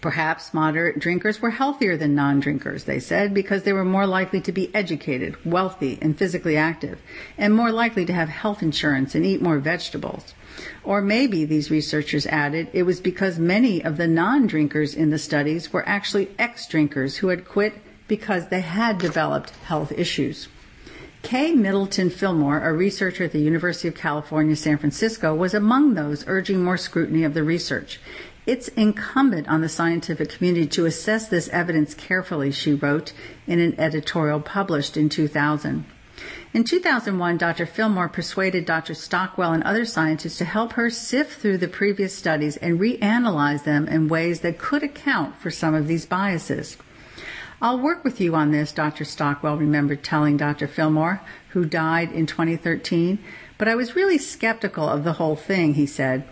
Perhaps 0.01 0.55
moderate 0.55 1.01
drinkers 1.01 1.43
were 1.43 1.51
healthier 1.51 1.97
than 1.97 2.15
non-drinkers, 2.15 2.85
they 2.85 3.01
said, 3.01 3.35
because 3.35 3.65
they 3.65 3.73
were 3.73 3.85
more 3.85 4.07
likely 4.07 4.41
to 4.41 4.53
be 4.53 4.73
educated, 4.73 5.37
wealthy, 5.45 5.99
and 6.01 6.17
physically 6.17 6.57
active, 6.57 7.01
and 7.37 7.53
more 7.53 7.73
likely 7.73 8.07
to 8.07 8.13
have 8.13 8.29
health 8.29 8.63
insurance 8.63 9.17
and 9.17 9.27
eat 9.27 9.43
more 9.43 9.59
vegetables. 9.59 10.35
Or 10.85 11.03
maybe, 11.03 11.45
these 11.45 11.71
researchers 11.71 12.27
added, 12.27 12.69
it 12.73 12.85
was 12.85 13.01
because 13.01 13.41
many 13.41 13.83
of 13.83 13.97
the 13.97 14.07
non-drinkers 14.07 14.95
in 14.95 15.11
the 15.11 15.19
studies 15.19 15.73
were 15.73 15.89
actually 15.89 16.31
ex-drinkers 16.39 17.17
who 17.17 17.29
had 17.29 17.45
quit 17.45 17.75
because 18.07 18.49
they 18.49 18.61
had 18.61 18.99
developed 18.99 19.51
health 19.51 19.91
issues. 19.91 20.49
Kaye 21.23 21.53
Middleton 21.53 22.11
Fillmore, 22.11 22.61
a 22.61 22.73
researcher 22.73 23.25
at 23.25 23.33
the 23.33 23.41
University 23.41 23.89
of 23.89 23.97
California, 23.97 24.55
San 24.55 24.79
Francisco, 24.79 25.35
was 25.35 25.53
among 25.53 25.95
those 25.95 26.25
urging 26.29 26.63
more 26.63 26.77
scrutiny 26.77 27.25
of 27.25 27.35
the 27.35 27.43
research. 27.43 28.01
It's 28.49 28.69
incumbent 28.69 29.47
on 29.47 29.61
the 29.61 29.69
scientific 29.69 30.31
community 30.31 30.67
to 30.69 30.87
assess 30.87 31.29
this 31.29 31.51
evidence 31.51 31.93
carefully, 31.93 32.51
she 32.51 32.73
wrote 32.73 33.13
in 33.47 33.61
an 33.61 33.79
editorial 33.79 34.41
published 34.41 34.97
in 34.97 35.11
2000. 35.11 35.85
In 36.55 36.65
2001, 36.65 37.37
Dr. 37.37 37.67
Fillmore 37.67 38.09
persuaded 38.09 38.65
Dr. 38.65 38.95
Stockwell 38.95 39.53
and 39.53 39.63
other 39.65 39.85
scientists 39.85 40.39
to 40.39 40.47
help 40.47 40.73
her 40.73 40.89
sift 40.89 41.39
through 41.39 41.59
the 41.59 41.69
previous 41.69 42.17
studies 42.17 42.57
and 42.57 42.81
reanalyze 42.81 43.65
them 43.65 43.87
in 43.87 44.09
ways 44.09 44.41
that 44.41 44.57
could 44.57 44.83
account 44.83 45.37
for 45.37 45.51
some 45.51 45.75
of 45.75 45.87
these 45.87 46.07
biases. 46.07 46.79
I'll 47.61 47.79
work 47.79 48.03
with 48.03 48.19
you 48.19 48.35
on 48.35 48.51
this, 48.51 48.73
Dr. 48.73 49.05
Stockwell 49.05 49.59
remembered 49.59 50.03
telling 50.03 50.39
Dr. 50.39 50.67
Fillmore, 50.67 51.21
who 51.51 51.67
died 51.67 52.13
in 52.13 52.25
2013, 52.25 53.19
but 53.59 53.69
I 53.69 53.75
was 53.75 53.95
really 53.95 54.17
skeptical 54.17 54.89
of 54.89 55.05
the 55.05 55.13
whole 55.13 55.37
thing, 55.37 55.75
he 55.75 55.85
said. 55.85 56.25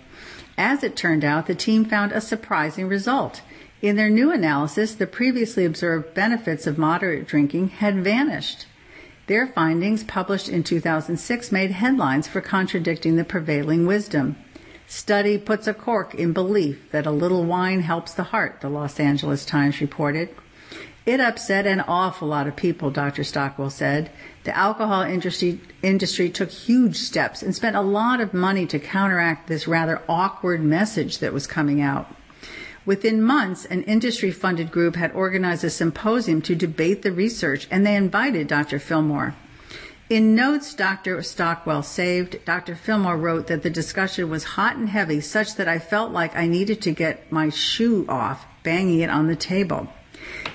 As 0.59 0.83
it 0.83 0.97
turned 0.97 1.25
out, 1.25 1.47
the 1.47 1.55
team 1.55 1.85
found 1.85 2.13
a 2.13 2.21
surprising 2.21 2.89
result. 2.89 3.43
In 3.83 3.97
their 3.97 4.09
new 4.09 4.33
analysis, 4.33 4.95
the 4.95 5.07
previously 5.07 5.65
observed 5.65 6.15
benefits 6.15 6.67
of 6.67 6.79
moderate 6.79 7.29
drinking 7.29 7.69
had 7.69 8.03
vanished. 8.03 8.67
Their 9.27 9.47
findings, 9.47 10.05
published 10.05 10.49
in 10.49 10.63
2006, 10.63 11.53
made 11.53 11.73
headlines 11.73 12.29
for 12.29 12.41
contradicting 12.41 13.17
the 13.17 13.25
prevailing 13.25 13.87
wisdom. 13.87 14.37
Study 14.87 15.37
puts 15.37 15.67
a 15.67 15.75
cork 15.75 16.15
in 16.15 16.33
belief 16.33 16.91
that 16.93 17.07
a 17.07 17.11
little 17.11 17.45
wine 17.45 17.81
helps 17.81 18.15
the 18.15 18.23
heart, 18.23 18.61
the 18.61 18.69
Los 18.69 19.01
Angeles 19.01 19.45
Times 19.45 19.81
reported. 19.81 20.29
It 21.05 21.21
upset 21.21 21.67
an 21.67 21.81
awful 21.81 22.29
lot 22.29 22.47
of 22.47 22.57
people, 22.57 22.91
Dr. 22.91 23.25
Stockwell 23.25 23.71
said. 23.71 24.11
The 24.47 24.57
alcohol 24.57 25.03
industry, 25.03 25.61
industry 25.83 26.31
took 26.31 26.53
huge 26.53 26.99
steps 26.99 27.43
and 27.43 27.53
spent 27.53 27.75
a 27.75 27.81
lot 27.81 28.21
of 28.21 28.33
money 28.33 28.65
to 28.67 28.79
counteract 28.79 29.49
this 29.49 29.67
rather 29.67 30.01
awkward 30.09 30.63
message 30.63 31.19
that 31.19 31.33
was 31.33 31.49
coming 31.49 31.81
out. 31.81 32.15
Within 32.85 33.21
months, 33.21 33.65
an 33.65 33.83
industry 33.83 34.31
funded 34.31 34.71
group 34.71 34.95
had 34.95 35.11
organized 35.11 35.65
a 35.65 35.71
symposium 35.71 36.41
to 36.43 36.55
debate 36.55 37.03
the 37.03 37.11
research, 37.11 37.67
and 37.73 37.85
they 37.85 37.97
invited 37.97 38.47
Dr. 38.47 38.79
Fillmore. 38.79 39.35
In 40.09 40.37
notes 40.37 40.75
Dr. 40.75 41.21
Stockwell 41.25 41.83
saved, 41.83 42.39
Dr. 42.45 42.77
Fillmore 42.77 43.17
wrote 43.17 43.49
that 43.49 43.65
the 43.65 43.69
discussion 43.69 44.31
was 44.31 44.55
hot 44.55 44.77
and 44.77 44.89
heavy, 44.89 45.21
such 45.21 45.57
that 45.57 45.67
I 45.67 45.81
felt 45.81 46.13
like 46.13 46.37
I 46.37 46.47
needed 46.47 46.81
to 46.83 46.93
get 46.93 47.33
my 47.33 47.49
shoe 47.49 48.07
off, 48.09 48.47
banging 48.63 49.01
it 49.01 49.11
on 49.11 49.27
the 49.27 49.35
table. 49.35 49.89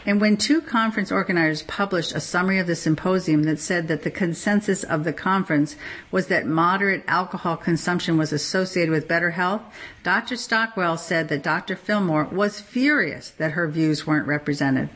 And 0.05 0.19
when 0.19 0.37
two 0.37 0.61
conference 0.61 1.11
organizers 1.11 1.61
published 1.63 2.13
a 2.13 2.19
summary 2.19 2.57
of 2.57 2.65
the 2.65 2.75
symposium 2.75 3.43
that 3.43 3.59
said 3.59 3.87
that 3.87 4.01
the 4.01 4.09
consensus 4.09 4.83
of 4.83 5.03
the 5.03 5.13
conference 5.13 5.75
was 6.09 6.27
that 6.27 6.47
moderate 6.47 7.03
alcohol 7.07 7.55
consumption 7.55 8.17
was 8.17 8.33
associated 8.33 8.91
with 8.91 9.07
better 9.07 9.31
health, 9.31 9.61
Dr. 10.03 10.35
Stockwell 10.35 10.97
said 10.97 11.29
that 11.29 11.43
Dr. 11.43 11.75
Fillmore 11.75 12.25
was 12.25 12.59
furious 12.59 13.29
that 13.29 13.51
her 13.51 13.67
views 13.67 14.07
weren't 14.07 14.27
represented. 14.27 14.89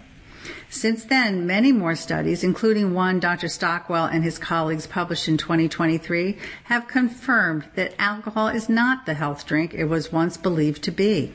Since 0.69 1.05
then, 1.05 1.47
many 1.47 1.71
more 1.71 1.95
studies, 1.95 2.43
including 2.43 2.93
one 2.93 3.19
Dr. 3.19 3.47
Stockwell 3.47 4.05
and 4.05 4.23
his 4.23 4.37
colleagues 4.37 4.87
published 4.87 5.27
in 5.27 5.37
2023, 5.37 6.37
have 6.65 6.87
confirmed 6.87 7.65
that 7.75 7.93
alcohol 7.97 8.47
is 8.47 8.69
not 8.69 9.05
the 9.05 9.13
health 9.13 9.45
drink 9.45 9.73
it 9.73 9.85
was 9.85 10.11
once 10.11 10.37
believed 10.37 10.83
to 10.83 10.91
be. 10.91 11.33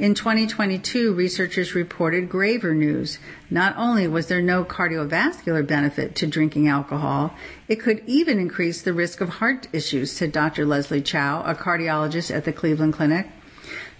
In 0.00 0.14
2022, 0.14 1.12
researchers 1.12 1.74
reported 1.74 2.30
graver 2.30 2.72
news. 2.72 3.18
Not 3.50 3.74
only 3.76 4.08
was 4.08 4.28
there 4.28 4.40
no 4.40 4.64
cardiovascular 4.64 5.66
benefit 5.66 6.14
to 6.14 6.26
drinking 6.26 6.68
alcohol, 6.68 7.34
it 7.68 7.80
could 7.80 8.02
even 8.06 8.38
increase 8.38 8.80
the 8.80 8.94
risk 8.94 9.20
of 9.20 9.28
heart 9.28 9.68
issues, 9.74 10.10
said 10.10 10.32
Dr. 10.32 10.64
Leslie 10.64 11.02
Cho, 11.02 11.42
a 11.44 11.54
cardiologist 11.54 12.34
at 12.34 12.46
the 12.46 12.52
Cleveland 12.52 12.94
Clinic. 12.94 13.28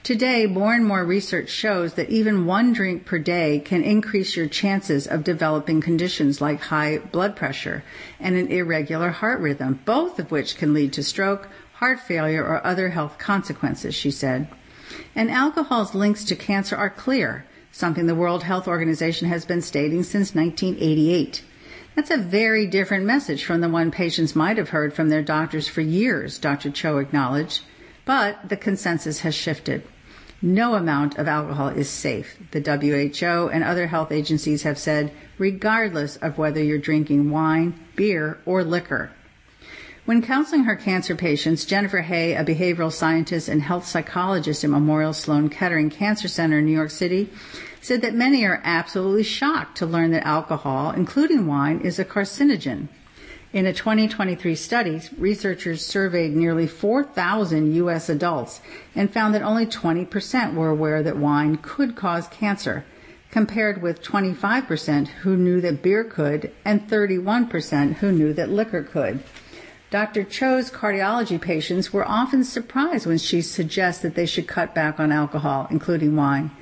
Today, 0.03 0.47
more 0.47 0.73
and 0.73 0.87
more 0.87 1.05
research 1.05 1.51
shows 1.51 1.93
that 1.93 2.09
even 2.09 2.47
one 2.47 2.73
drink 2.73 3.05
per 3.05 3.19
day 3.19 3.59
can 3.59 3.83
increase 3.83 4.35
your 4.35 4.47
chances 4.49 5.07
of 5.07 5.23
developing 5.23 5.83
conditions 5.83 6.41
like 6.41 6.63
high 6.63 6.97
blood 6.97 7.37
pressure 7.37 7.85
and 8.19 8.37
an 8.37 8.47
irregular 8.47 9.11
heart 9.11 9.41
rhythm, 9.41 9.81
both 9.85 10.19
of 10.19 10.31
which 10.31 10.57
can 10.57 10.73
lead 10.73 10.95
to 10.95 11.03
stroke, 11.03 11.51
heart 11.75 12.01
failure, 12.01 12.43
or 12.43 12.67
other 12.67 12.89
health 12.89 13.19
consequences, 13.19 13.95
she 13.95 14.11
said. 14.11 14.49
And 15.15 15.31
alcohol's 15.31 15.95
links 15.95 16.25
to 16.25 16.37
cancer 16.37 16.77
are 16.77 16.91
clear, 16.91 17.45
something 17.73 18.07
the 18.07 18.15
World 18.15 18.43
Health 18.43 18.69
Organization 18.69 19.29
has 19.29 19.45
been 19.45 19.63
stating 19.63 20.03
since 20.03 20.35
1988. 20.35 21.43
That's 21.97 22.11
a 22.11 22.17
very 22.17 22.67
different 22.67 23.05
message 23.05 23.45
from 23.45 23.61
the 23.61 23.69
one 23.69 23.91
patients 23.91 24.37
might 24.37 24.57
have 24.57 24.71
heard 24.71 24.95
from 24.95 25.09
their 25.09 25.23
doctors 25.23 25.69
for 25.69 25.81
years, 25.81 26.39
Dr. 26.39 26.71
Cho 26.71 26.99
acknowledged. 26.99 27.63
But 28.05 28.49
the 28.49 28.57
consensus 28.57 29.21
has 29.21 29.35
shifted. 29.35 29.83
No 30.43 30.75
amount 30.75 31.19
of 31.19 31.29
alcohol 31.29 31.69
is 31.69 31.91
safe, 31.91 32.39
the 32.53 32.61
WHO 32.61 33.51
and 33.51 33.63
other 33.63 33.89
health 33.89 34.11
agencies 34.11 34.63
have 34.63 34.79
said, 34.79 35.13
regardless 35.37 36.17
of 36.17 36.39
whether 36.39 36.63
you're 36.63 36.79
drinking 36.79 37.31
wine, 37.31 37.79
beer, 37.95 38.39
or 38.47 38.65
liquor. 38.65 39.11
When 40.07 40.23
counseling 40.23 40.65
her 40.65 40.77
cancer 40.77 41.15
patients, 41.15 41.67
Jennifer 41.67 42.01
Hay, 42.01 42.35
a 42.35 42.43
behavioral 42.43 42.91
scientist 42.91 43.49
and 43.49 43.61
health 43.61 43.87
psychologist 43.87 44.65
at 44.65 44.71
Memorial 44.71 45.13
Sloan 45.13 45.51
Kettering 45.51 45.91
Cancer 45.91 46.27
Center 46.27 46.59
in 46.59 46.65
New 46.65 46.73
York 46.73 46.91
City, 46.91 47.29
said 47.83 48.01
that 48.01 48.15
many 48.15 48.47
are 48.47 48.63
absolutely 48.65 49.23
shocked 49.23 49.77
to 49.77 49.87
learn 49.87 50.11
that 50.13 50.27
alcohol, 50.27 50.91
including 50.93 51.47
wine, 51.47 51.81
is 51.83 51.99
a 51.99 52.05
carcinogen. 52.05 52.89
In 53.53 53.67
a 53.67 53.75
2023 53.75 54.55
study, 54.55 55.03
researchers 55.19 55.85
surveyed 55.85 56.35
nearly 56.35 56.67
4,000 56.67 57.75
U.S. 57.75 58.09
adults 58.09 58.63
and 58.95 59.13
found 59.13 59.35
that 59.35 59.43
only 59.43 59.67
20% 59.67 60.55
were 60.55 60.71
aware 60.71 61.03
that 61.03 61.19
wine 61.19 61.57
could 61.57 61.95
cause 61.95 62.27
cancer, 62.29 62.87
compared 63.31 63.83
with 63.83 64.03
25% 64.03 65.09
who 65.09 65.37
knew 65.37 65.61
that 65.61 65.83
beer 65.83 66.05
could 66.05 66.53
and 66.65 66.89
31% 66.89 67.97
who 67.97 68.13
knew 68.13 68.33
that 68.33 68.49
liquor 68.49 68.83
could. 68.83 69.23
Dr. 69.91 70.23
Cho's 70.23 70.71
cardiology 70.71 71.41
patients 71.41 71.93
were 71.93 72.07
often 72.07 72.45
surprised 72.45 73.07
when 73.07 73.19
she 73.19 73.43
suggests 73.43 74.03
that 74.03 74.15
they 74.15 74.27
should 74.27 74.47
cut 74.47 74.73
back 74.73 75.01
on 75.01 75.11
alcohol, 75.11 75.67
including 75.69 76.15
wine. 76.15 76.53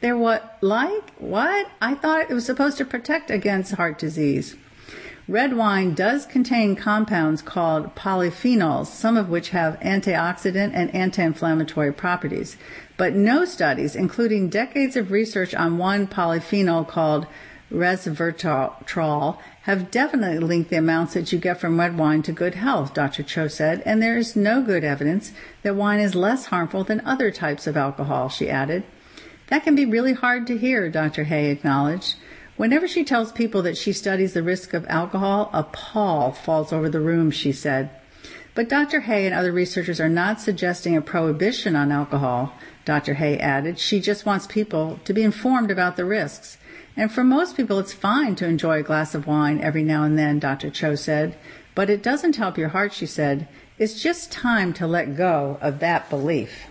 They're 0.00 0.16
what, 0.16 0.56
like? 0.62 1.10
What? 1.18 1.66
I 1.82 1.94
thought 1.94 2.30
it 2.30 2.34
was 2.34 2.46
supposed 2.46 2.78
to 2.78 2.86
protect 2.86 3.30
against 3.30 3.74
heart 3.74 3.98
disease. 3.98 4.56
Red 5.28 5.54
wine 5.54 5.94
does 5.94 6.24
contain 6.24 6.74
compounds 6.74 7.42
called 7.42 7.94
polyphenols, 7.94 8.86
some 8.86 9.18
of 9.18 9.28
which 9.28 9.50
have 9.50 9.78
antioxidant 9.80 10.72
and 10.72 10.92
anti-inflammatory 10.94 11.92
properties. 11.92 12.56
But 12.96 13.14
no 13.14 13.44
studies, 13.44 13.94
including 13.94 14.48
decades 14.48 14.96
of 14.96 15.10
research 15.10 15.54
on 15.54 15.76
one 15.76 16.06
polyphenol 16.06 16.88
called 16.88 17.26
resveratrol, 17.70 19.38
have 19.64 19.90
definitely 19.90 20.38
linked 20.38 20.70
the 20.70 20.76
amounts 20.76 21.14
that 21.14 21.32
you 21.32 21.38
get 21.38 21.60
from 21.60 21.78
red 21.78 21.98
wine 21.98 22.22
to 22.22 22.32
good 22.32 22.54
health, 22.54 22.94
Dr. 22.94 23.22
Cho 23.22 23.46
said, 23.46 23.82
and 23.84 24.00
there 24.00 24.16
is 24.16 24.34
no 24.34 24.62
good 24.62 24.84
evidence 24.84 25.32
that 25.62 25.76
wine 25.76 26.00
is 26.00 26.14
less 26.14 26.46
harmful 26.46 26.82
than 26.82 27.00
other 27.02 27.30
types 27.30 27.66
of 27.66 27.76
alcohol, 27.76 28.28
she 28.28 28.48
added. 28.48 28.84
That 29.48 29.64
can 29.64 29.74
be 29.74 29.84
really 29.84 30.14
hard 30.14 30.46
to 30.46 30.56
hear, 30.56 30.88
Dr. 30.88 31.24
Hay 31.24 31.50
acknowledged. 31.50 32.16
Whenever 32.56 32.88
she 32.88 33.04
tells 33.04 33.32
people 33.32 33.62
that 33.62 33.76
she 33.76 33.92
studies 33.92 34.32
the 34.32 34.42
risk 34.42 34.72
of 34.72 34.86
alcohol, 34.88 35.50
a 35.52 35.62
pall 35.62 36.32
falls 36.32 36.72
over 36.72 36.88
the 36.88 37.00
room, 37.00 37.30
she 37.30 37.52
said. 37.52 37.90
But 38.54 38.68
Dr. 38.68 39.00
Hay 39.00 39.26
and 39.26 39.34
other 39.34 39.52
researchers 39.52 40.00
are 40.00 40.08
not 40.08 40.40
suggesting 40.40 40.96
a 40.96 41.00
prohibition 41.00 41.76
on 41.76 41.92
alcohol, 41.92 42.52
Dr. 42.84 43.14
Hay 43.14 43.38
added. 43.38 43.78
She 43.78 44.00
just 44.00 44.26
wants 44.26 44.46
people 44.46 45.00
to 45.04 45.12
be 45.12 45.22
informed 45.22 45.70
about 45.70 45.96
the 45.96 46.04
risks. 46.04 46.58
And 46.96 47.10
for 47.10 47.24
most 47.24 47.56
people, 47.56 47.78
it's 47.78 47.92
fine 47.92 48.34
to 48.36 48.46
enjoy 48.46 48.80
a 48.80 48.82
glass 48.82 49.14
of 49.14 49.26
wine 49.26 49.60
every 49.60 49.82
now 49.82 50.02
and 50.02 50.18
then, 50.18 50.38
Dr. 50.38 50.70
Cho 50.70 50.94
said. 50.94 51.36
But 51.74 51.88
it 51.88 52.02
doesn't 52.02 52.36
help 52.36 52.58
your 52.58 52.70
heart, 52.70 52.92
she 52.92 53.06
said. 53.06 53.48
It's 53.78 54.02
just 54.02 54.32
time 54.32 54.72
to 54.74 54.86
let 54.86 55.16
go 55.16 55.58
of 55.60 55.78
that 55.78 56.10
belief. 56.10 56.66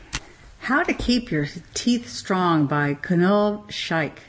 How 0.59 0.83
to 0.83 0.93
Keep 0.93 1.31
Your 1.31 1.47
Teeth 1.73 2.09
Strong 2.09 2.67
by 2.67 2.93
Kunal 2.93 3.69
Shaikh. 3.71 4.21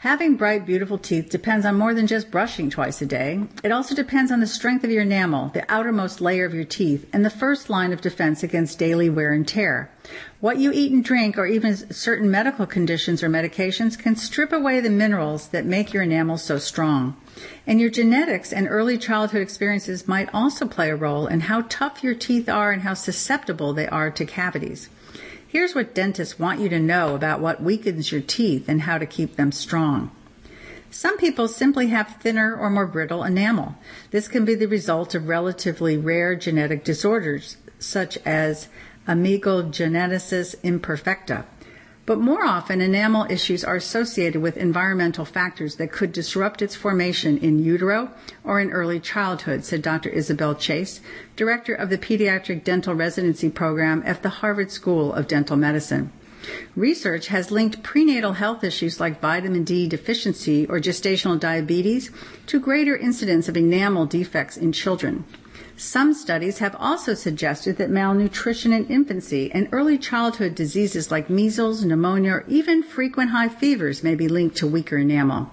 Having 0.00 0.36
bright, 0.36 0.64
beautiful 0.64 0.96
teeth 0.96 1.28
depends 1.28 1.66
on 1.66 1.76
more 1.76 1.92
than 1.92 2.06
just 2.06 2.30
brushing 2.30 2.70
twice 2.70 3.02
a 3.02 3.06
day. 3.06 3.42
It 3.62 3.70
also 3.70 3.94
depends 3.94 4.32
on 4.32 4.40
the 4.40 4.46
strength 4.46 4.82
of 4.82 4.90
your 4.90 5.02
enamel, 5.02 5.50
the 5.52 5.70
outermost 5.70 6.22
layer 6.22 6.46
of 6.46 6.54
your 6.54 6.64
teeth, 6.64 7.06
and 7.12 7.22
the 7.22 7.28
first 7.28 7.68
line 7.68 7.92
of 7.92 8.00
defense 8.00 8.42
against 8.42 8.78
daily 8.78 9.10
wear 9.10 9.30
and 9.30 9.46
tear. 9.46 9.90
What 10.40 10.56
you 10.56 10.72
eat 10.72 10.90
and 10.90 11.04
drink, 11.04 11.36
or 11.36 11.44
even 11.44 11.76
certain 11.92 12.30
medical 12.30 12.64
conditions 12.64 13.22
or 13.22 13.28
medications, 13.28 13.98
can 13.98 14.16
strip 14.16 14.52
away 14.52 14.80
the 14.80 14.88
minerals 14.88 15.48
that 15.48 15.66
make 15.66 15.92
your 15.92 16.04
enamel 16.04 16.38
so 16.38 16.56
strong. 16.56 17.14
And 17.66 17.78
your 17.78 17.90
genetics 17.90 18.54
and 18.54 18.68
early 18.70 18.96
childhood 18.96 19.42
experiences 19.42 20.08
might 20.08 20.32
also 20.32 20.66
play 20.66 20.88
a 20.88 20.96
role 20.96 21.26
in 21.26 21.40
how 21.40 21.66
tough 21.68 22.02
your 22.02 22.14
teeth 22.14 22.48
are 22.48 22.72
and 22.72 22.80
how 22.80 22.94
susceptible 22.94 23.74
they 23.74 23.86
are 23.88 24.10
to 24.12 24.24
cavities. 24.24 24.88
Here's 25.52 25.74
what 25.74 25.96
dentists 25.96 26.38
want 26.38 26.60
you 26.60 26.68
to 26.68 26.78
know 26.78 27.16
about 27.16 27.40
what 27.40 27.60
weakens 27.60 28.12
your 28.12 28.20
teeth 28.20 28.68
and 28.68 28.82
how 28.82 28.98
to 28.98 29.04
keep 29.04 29.34
them 29.34 29.50
strong. 29.50 30.12
Some 30.92 31.18
people 31.18 31.48
simply 31.48 31.88
have 31.88 32.18
thinner 32.20 32.54
or 32.54 32.70
more 32.70 32.86
brittle 32.86 33.24
enamel. 33.24 33.74
This 34.12 34.28
can 34.28 34.44
be 34.44 34.54
the 34.54 34.68
result 34.68 35.12
of 35.16 35.26
relatively 35.26 35.96
rare 35.96 36.36
genetic 36.36 36.84
disorders 36.84 37.56
such 37.80 38.16
as 38.18 38.68
amelogenesis 39.08 40.54
imperfecta. 40.62 41.46
But 42.10 42.18
more 42.18 42.44
often, 42.44 42.80
enamel 42.80 43.28
issues 43.30 43.62
are 43.62 43.76
associated 43.76 44.42
with 44.42 44.56
environmental 44.56 45.24
factors 45.24 45.76
that 45.76 45.92
could 45.92 46.10
disrupt 46.10 46.60
its 46.60 46.74
formation 46.74 47.38
in 47.38 47.62
utero 47.62 48.10
or 48.42 48.58
in 48.58 48.72
early 48.72 48.98
childhood, 48.98 49.64
said 49.64 49.80
Dr. 49.80 50.08
Isabel 50.08 50.56
Chase, 50.56 51.00
director 51.36 51.72
of 51.72 51.88
the 51.88 51.98
Pediatric 51.98 52.64
Dental 52.64 52.96
Residency 52.96 53.48
Program 53.48 54.02
at 54.04 54.24
the 54.24 54.40
Harvard 54.42 54.72
School 54.72 55.12
of 55.12 55.28
Dental 55.28 55.56
Medicine. 55.56 56.10
Research 56.74 57.28
has 57.28 57.52
linked 57.52 57.84
prenatal 57.84 58.32
health 58.32 58.64
issues 58.64 58.98
like 58.98 59.20
vitamin 59.20 59.62
D 59.62 59.86
deficiency 59.86 60.66
or 60.66 60.80
gestational 60.80 61.38
diabetes 61.38 62.10
to 62.46 62.58
greater 62.58 62.96
incidence 62.96 63.48
of 63.48 63.56
enamel 63.56 64.04
defects 64.04 64.56
in 64.56 64.72
children. 64.72 65.22
Some 65.82 66.12
studies 66.12 66.58
have 66.58 66.76
also 66.78 67.14
suggested 67.14 67.78
that 67.78 67.88
malnutrition 67.88 68.70
in 68.70 68.86
infancy 68.88 69.50
and 69.50 69.66
early 69.72 69.96
childhood 69.96 70.54
diseases 70.54 71.10
like 71.10 71.30
measles, 71.30 71.86
pneumonia, 71.86 72.32
or 72.32 72.44
even 72.48 72.82
frequent 72.82 73.30
high 73.30 73.48
fevers 73.48 74.04
may 74.04 74.14
be 74.14 74.28
linked 74.28 74.58
to 74.58 74.66
weaker 74.66 74.98
enamel. 74.98 75.50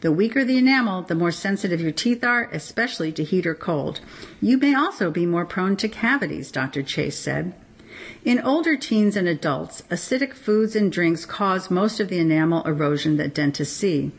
The 0.00 0.10
weaker 0.10 0.44
the 0.44 0.58
enamel, 0.58 1.02
the 1.02 1.14
more 1.14 1.30
sensitive 1.30 1.80
your 1.80 1.92
teeth 1.92 2.24
are, 2.24 2.50
especially 2.50 3.12
to 3.12 3.22
heat 3.22 3.46
or 3.46 3.54
cold. 3.54 4.00
You 4.40 4.58
may 4.58 4.74
also 4.74 5.12
be 5.12 5.26
more 5.26 5.46
prone 5.46 5.76
to 5.76 5.88
cavities, 5.88 6.50
Dr. 6.50 6.82
Chase 6.82 7.16
said. 7.16 7.54
In 8.24 8.40
older 8.40 8.76
teens 8.76 9.14
and 9.14 9.28
adults, 9.28 9.84
acidic 9.92 10.34
foods 10.34 10.74
and 10.74 10.90
drinks 10.90 11.24
cause 11.24 11.70
most 11.70 12.00
of 12.00 12.08
the 12.08 12.18
enamel 12.18 12.64
erosion 12.64 13.16
that 13.18 13.32
dentists 13.32 13.76
see. 13.76 14.10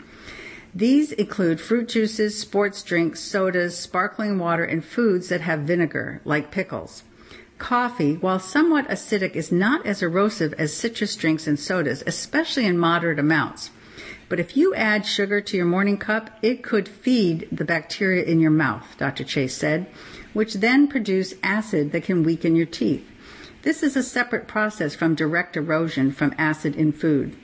These 0.75 1.11
include 1.11 1.61
fruit 1.61 1.87
juices, 1.89 2.39
sports 2.39 2.81
drinks, 2.81 3.19
sodas, 3.19 3.77
sparkling 3.77 4.39
water, 4.39 4.63
and 4.63 4.83
foods 4.83 5.29
that 5.29 5.41
have 5.41 5.61
vinegar, 5.61 6.19
like 6.25 6.49
pickles. 6.49 7.03
Coffee, 7.59 8.15
while 8.15 8.39
somewhat 8.39 8.87
acidic, 8.89 9.35
is 9.35 9.51
not 9.51 9.85
as 9.85 10.01
erosive 10.01 10.53
as 10.53 10.73
citrus 10.73 11.15
drinks 11.15 11.45
and 11.45 11.59
sodas, 11.59 12.03
especially 12.07 12.65
in 12.65 12.77
moderate 12.77 13.19
amounts. 13.19 13.69
But 14.29 14.39
if 14.39 14.57
you 14.57 14.73
add 14.73 15.05
sugar 15.05 15.41
to 15.41 15.57
your 15.57 15.67
morning 15.67 15.97
cup, 15.97 16.31
it 16.41 16.63
could 16.63 16.89
feed 16.89 17.47
the 17.51 17.65
bacteria 17.65 18.23
in 18.23 18.39
your 18.39 18.51
mouth, 18.51 18.83
Dr. 18.97 19.23
Chase 19.23 19.55
said, 19.55 19.85
which 20.33 20.55
then 20.55 20.87
produce 20.87 21.35
acid 21.43 21.91
that 21.91 22.03
can 22.03 22.23
weaken 22.23 22.55
your 22.55 22.65
teeth. 22.65 23.07
This 23.61 23.83
is 23.83 23.95
a 23.95 24.01
separate 24.01 24.47
process 24.47 24.95
from 24.95 25.13
direct 25.13 25.55
erosion 25.55 26.11
from 26.11 26.33
acid 26.37 26.75
in 26.75 26.91
food. 26.91 27.37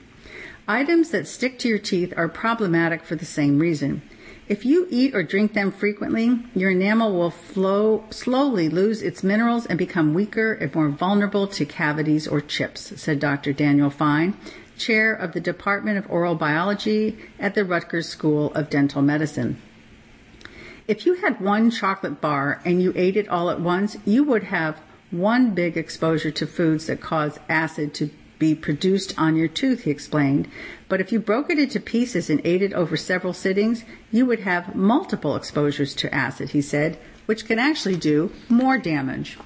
Items 0.69 1.09
that 1.09 1.25
stick 1.25 1.57
to 1.57 1.67
your 1.67 1.79
teeth 1.79 2.13
are 2.15 2.29
problematic 2.29 3.03
for 3.03 3.15
the 3.15 3.25
same 3.25 3.57
reason. 3.57 4.03
If 4.47 4.67
you 4.67 4.85
eat 4.91 5.15
or 5.15 5.23
drink 5.23 5.53
them 5.53 5.71
frequently, 5.71 6.43
your 6.53 6.69
enamel 6.69 7.11
will 7.11 7.31
flow, 7.31 8.03
slowly 8.11 8.69
lose 8.69 9.01
its 9.01 9.23
minerals 9.23 9.65
and 9.65 9.79
become 9.79 10.13
weaker 10.13 10.53
and 10.53 10.73
more 10.75 10.89
vulnerable 10.89 11.47
to 11.47 11.65
cavities 11.65 12.27
or 12.27 12.39
chips, 12.39 12.93
said 13.01 13.19
Dr. 13.19 13.51
Daniel 13.51 13.89
Fine, 13.89 14.37
chair 14.77 15.11
of 15.11 15.31
the 15.31 15.41
Department 15.41 15.97
of 15.97 16.07
Oral 16.07 16.35
Biology 16.35 17.17
at 17.39 17.55
the 17.55 17.65
Rutgers 17.65 18.07
School 18.07 18.53
of 18.53 18.69
Dental 18.69 19.01
Medicine. 19.01 19.59
If 20.87 21.07
you 21.07 21.15
had 21.15 21.41
one 21.41 21.71
chocolate 21.71 22.21
bar 22.21 22.61
and 22.63 22.79
you 22.79 22.93
ate 22.95 23.17
it 23.17 23.27
all 23.27 23.49
at 23.49 23.59
once, 23.59 23.97
you 24.05 24.23
would 24.23 24.43
have 24.43 24.79
one 25.09 25.55
big 25.55 25.77
exposure 25.77 26.29
to 26.29 26.45
foods 26.45 26.85
that 26.85 27.01
cause 27.01 27.39
acid 27.49 27.95
to 27.95 28.11
be 28.39 28.55
produced 28.55 29.13
on 29.17 29.35
your 29.35 29.49
tooth, 29.49 29.83
he 29.83 29.91
explained. 29.91 30.47
But 30.87 31.01
if 31.01 31.11
you 31.11 31.19
broke 31.19 31.49
it 31.51 31.59
into 31.59 31.79
pieces 31.79 32.29
and 32.29 32.41
ate 32.43 32.61
it 32.61 32.73
over 32.73 32.97
several 32.97 33.33
sittings, 33.33 33.83
you 34.11 34.25
would 34.25 34.39
have 34.39 34.75
multiple 34.75 35.35
exposures 35.35 35.93
to 35.95 36.13
acid, 36.13 36.51
he 36.51 36.61
said, 36.61 36.97
which 37.25 37.45
can 37.45 37.59
actually 37.59 37.97
do 37.97 38.31
more 38.47 38.77
damage. 38.77 39.37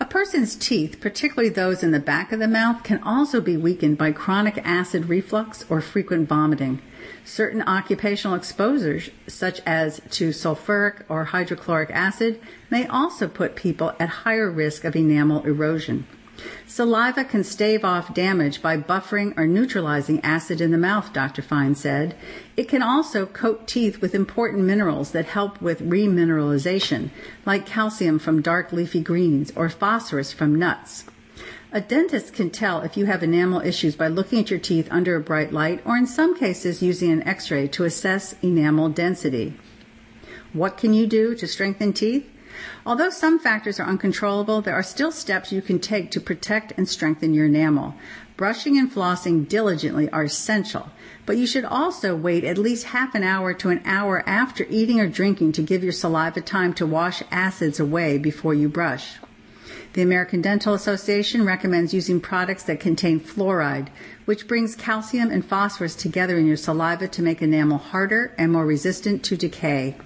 A 0.00 0.04
person's 0.04 0.56
teeth, 0.56 0.98
particularly 1.00 1.48
those 1.48 1.84
in 1.84 1.92
the 1.92 2.00
back 2.00 2.32
of 2.32 2.40
the 2.40 2.48
mouth, 2.48 2.82
can 2.82 3.00
also 3.04 3.40
be 3.40 3.56
weakened 3.56 3.98
by 3.98 4.10
chronic 4.10 4.58
acid 4.64 5.08
reflux 5.08 5.64
or 5.70 5.80
frequent 5.80 6.28
vomiting. 6.28 6.82
Certain 7.24 7.62
occupational 7.62 8.34
exposures, 8.34 9.10
such 9.28 9.60
as 9.64 10.00
to 10.10 10.30
sulfuric 10.30 11.04
or 11.08 11.26
hydrochloric 11.26 11.90
acid, 11.92 12.40
may 12.68 12.84
also 12.88 13.28
put 13.28 13.54
people 13.54 13.92
at 14.00 14.08
higher 14.08 14.50
risk 14.50 14.84
of 14.84 14.96
enamel 14.96 15.44
erosion. 15.44 16.04
Saliva 16.66 17.24
can 17.24 17.44
stave 17.44 17.84
off 17.84 18.14
damage 18.14 18.62
by 18.62 18.76
buffering 18.76 19.36
or 19.36 19.46
neutralizing 19.46 20.20
acid 20.22 20.60
in 20.60 20.70
the 20.70 20.78
mouth, 20.78 21.12
Dr. 21.12 21.42
Fine 21.42 21.74
said. 21.74 22.16
It 22.56 22.68
can 22.68 22.82
also 22.82 23.26
coat 23.26 23.66
teeth 23.66 24.00
with 24.00 24.14
important 24.14 24.64
minerals 24.64 25.10
that 25.10 25.26
help 25.26 25.60
with 25.60 25.80
remineralization, 25.80 27.10
like 27.44 27.66
calcium 27.66 28.18
from 28.18 28.42
dark 28.42 28.72
leafy 28.72 29.02
greens 29.02 29.52
or 29.54 29.68
phosphorus 29.68 30.32
from 30.32 30.54
nuts. 30.54 31.04
A 31.72 31.80
dentist 31.80 32.34
can 32.34 32.50
tell 32.50 32.82
if 32.82 32.96
you 32.96 33.06
have 33.06 33.22
enamel 33.22 33.60
issues 33.60 33.96
by 33.96 34.08
looking 34.08 34.40
at 34.40 34.50
your 34.50 34.58
teeth 34.58 34.88
under 34.90 35.16
a 35.16 35.20
bright 35.20 35.52
light 35.52 35.80
or 35.84 35.96
in 35.96 36.06
some 36.06 36.36
cases 36.36 36.82
using 36.82 37.10
an 37.10 37.22
x-ray 37.26 37.68
to 37.68 37.84
assess 37.84 38.34
enamel 38.42 38.88
density. 38.88 39.54
What 40.52 40.76
can 40.76 40.92
you 40.92 41.06
do 41.06 41.34
to 41.34 41.46
strengthen 41.46 41.92
teeth? 41.92 42.28
Although 42.84 43.10
some 43.10 43.38
factors 43.38 43.80
are 43.80 43.86
uncontrollable, 43.88 44.60
there 44.60 44.74
are 44.74 44.82
still 44.82 45.12
steps 45.12 45.52
you 45.52 45.62
can 45.62 45.78
take 45.78 46.10
to 46.10 46.20
protect 46.20 46.72
and 46.76 46.88
strengthen 46.88 47.34
your 47.34 47.46
enamel. 47.46 47.94
Brushing 48.36 48.78
and 48.78 48.92
flossing 48.92 49.48
diligently 49.48 50.08
are 50.10 50.24
essential, 50.24 50.90
but 51.26 51.36
you 51.36 51.46
should 51.46 51.64
also 51.64 52.16
wait 52.16 52.44
at 52.44 52.58
least 52.58 52.86
half 52.86 53.14
an 53.14 53.22
hour 53.22 53.54
to 53.54 53.68
an 53.68 53.80
hour 53.84 54.22
after 54.26 54.66
eating 54.68 55.00
or 55.00 55.08
drinking 55.08 55.52
to 55.52 55.62
give 55.62 55.82
your 55.82 55.92
saliva 55.92 56.40
time 56.40 56.72
to 56.74 56.86
wash 56.86 57.22
acids 57.30 57.78
away 57.78 58.18
before 58.18 58.54
you 58.54 58.68
brush. 58.68 59.18
The 59.92 60.02
American 60.02 60.40
Dental 60.40 60.72
Association 60.72 61.44
recommends 61.44 61.92
using 61.92 62.20
products 62.20 62.62
that 62.64 62.80
contain 62.80 63.20
fluoride, 63.20 63.88
which 64.24 64.48
brings 64.48 64.74
calcium 64.74 65.30
and 65.30 65.44
phosphorus 65.44 65.94
together 65.94 66.38
in 66.38 66.46
your 66.46 66.56
saliva 66.56 67.08
to 67.08 67.22
make 67.22 67.42
enamel 67.42 67.78
harder 67.78 68.32
and 68.38 68.50
more 68.50 68.64
resistant 68.64 69.22
to 69.24 69.36
decay. 69.36 69.96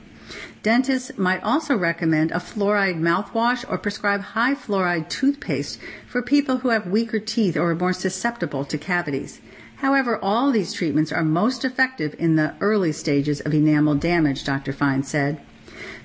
Dentists 0.63 1.17
might 1.17 1.43
also 1.43 1.77
recommend 1.77 2.31
a 2.33 2.41
fluoride 2.41 3.01
mouthwash 3.01 3.65
or 3.69 3.79
prescribe 3.79 4.21
high 4.21 4.55
fluoride 4.55 5.09
toothpaste 5.09 5.79
for 6.07 6.23
people 6.23 6.59
who 6.59 6.71
have 6.71 6.87
weaker 6.87 7.19
teeth 7.21 7.57
or 7.57 7.71
are 7.71 7.75
more 7.75 7.93
susceptible 7.93 8.65
to 8.65 8.77
cavities. 8.77 9.41
However, 9.77 10.19
all 10.23 10.51
these 10.51 10.73
treatments 10.73 11.13
are 11.13 11.23
most 11.23 11.65
effective 11.65 12.15
in 12.19 12.37
the 12.37 12.55
early 12.61 12.93
stages 12.93 13.41
of 13.41 13.55
enamel 13.55 13.95
damage, 13.95 14.43
Dr. 14.43 14.73
Fine 14.73 15.05
said. 15.05 15.41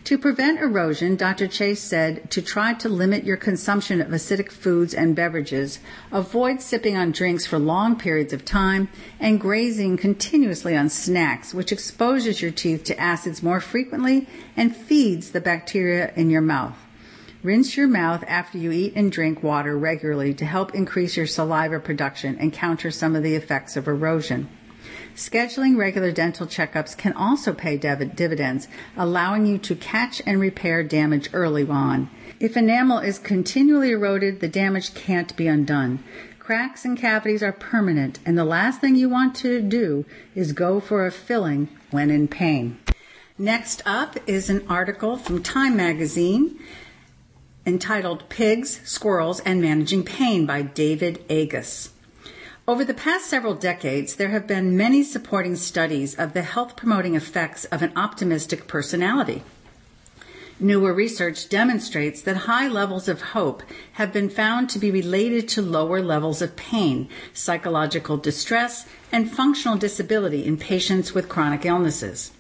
To 0.06 0.18
prevent 0.18 0.60
erosion, 0.60 1.16
Dr. 1.16 1.48
Chase 1.48 1.80
said 1.80 2.32
to 2.32 2.42
try 2.42 2.74
to 2.74 2.90
limit 2.90 3.24
your 3.24 3.38
consumption 3.38 4.02
of 4.02 4.08
acidic 4.08 4.52
foods 4.52 4.96
and 4.96 5.16
beverages, 5.16 5.78
avoid 6.12 6.60
sipping 6.60 6.98
on 6.98 7.12
drinks 7.12 7.46
for 7.46 7.60
long 7.60 7.96
periods 7.96 8.34
of 8.34 8.44
time, 8.44 8.90
and 9.20 9.40
grazing 9.40 9.98
continuously 9.98 10.76
on 10.76 10.90
snacks, 10.90 11.54
which 11.54 11.72
exposes 11.72 12.42
your 12.42 12.52
teeth 12.52 12.84
to 12.86 13.00
acids 13.00 13.44
more 13.44 13.62
frequently 13.62 14.28
and 14.58 14.76
feeds 14.76 15.32
the 15.32 15.42
bacteria 15.42 16.12
in 16.16 16.32
your 16.32 16.42
mouth. 16.42 16.76
Rinse 17.44 17.78
your 17.78 17.88
mouth 17.88 18.24
after 18.28 18.58
you 18.58 18.72
eat 18.72 18.94
and 18.96 19.12
drink 19.12 19.44
water 19.44 19.78
regularly 19.78 20.34
to 20.34 20.46
help 20.46 20.74
increase 20.74 21.16
your 21.16 21.28
saliva 21.28 21.80
production 21.80 22.38
and 22.40 22.52
counter 22.52 22.90
some 22.90 23.16
of 23.16 23.24
the 23.24 23.36
effects 23.36 23.78
of 23.78 23.88
erosion. 23.88 24.50
Scheduling 25.16 25.78
regular 25.78 26.12
dental 26.12 26.48
checkups 26.48 26.98
can 26.98 27.14
also 27.14 27.54
pay 27.54 27.78
dividends, 27.78 28.68
allowing 28.96 29.46
you 29.46 29.58
to 29.60 29.76
catch 29.76 30.22
and 30.26 30.40
repair 30.40 30.84
damage 30.84 31.30
early 31.34 31.68
on. 31.68 32.10
If 32.40 32.58
enamel 32.58 33.00
is 33.00 33.20
continually 33.20 33.92
eroded, 33.92 34.40
the 34.40 34.48
damage 34.48 34.94
can't 34.94 35.36
be 35.36 35.48
undone. 35.48 36.04
Cracks 36.40 36.86
and 36.86 36.98
cavities 36.98 37.44
are 37.44 37.52
permanent, 37.52 38.20
and 38.26 38.38
the 38.38 38.44
last 38.44 38.82
thing 38.82 38.96
you 38.96 39.10
want 39.10 39.36
to 39.36 39.62
do 39.62 40.06
is 40.34 40.54
go 40.54 40.80
for 40.80 41.06
a 41.06 41.12
filling 41.12 41.70
when 41.92 42.10
in 42.10 42.28
pain. 42.28 42.80
Next 43.38 43.82
up 43.86 44.18
is 44.28 44.50
an 44.50 44.66
article 44.68 45.18
from 45.18 45.44
Time 45.44 45.78
magazine 45.78 46.60
entitled 47.66 48.28
Pigs, 48.28 48.82
Squirrels, 48.84 49.40
and 49.42 49.62
Managing 49.62 50.04
Pain 50.04 50.46
by 50.46 50.64
David 50.64 51.24
Agus. 51.30 51.91
Over 52.72 52.86
the 52.86 52.94
past 52.94 53.26
several 53.26 53.54
decades, 53.54 54.16
there 54.16 54.30
have 54.30 54.48
been 54.48 54.78
many 54.78 55.04
supporting 55.04 55.58
studies 55.58 56.16
of 56.16 56.32
the 56.32 56.42
health 56.42 56.78
promoting 56.78 57.16
effects 57.16 57.66
of 57.66 57.82
an 57.82 57.92
optimistic 57.98 58.66
personality. 58.66 59.44
Newer 60.58 60.94
research 60.94 61.50
demonstrates 61.50 62.22
that 62.22 62.48
high 62.48 62.70
levels 62.70 63.10
of 63.10 63.34
hope 63.36 63.62
have 64.00 64.14
been 64.14 64.30
found 64.30 64.70
to 64.70 64.80
be 64.80 64.90
related 64.90 65.50
to 65.50 65.62
lower 65.62 66.02
levels 66.02 66.42
of 66.42 66.56
pain, 66.56 67.10
psychological 67.34 68.16
distress, 68.16 68.86
and 69.12 69.30
functional 69.30 69.76
disability 69.76 70.46
in 70.46 70.56
patients 70.56 71.14
with 71.14 71.28
chronic 71.28 71.66
illnesses. 71.66 72.32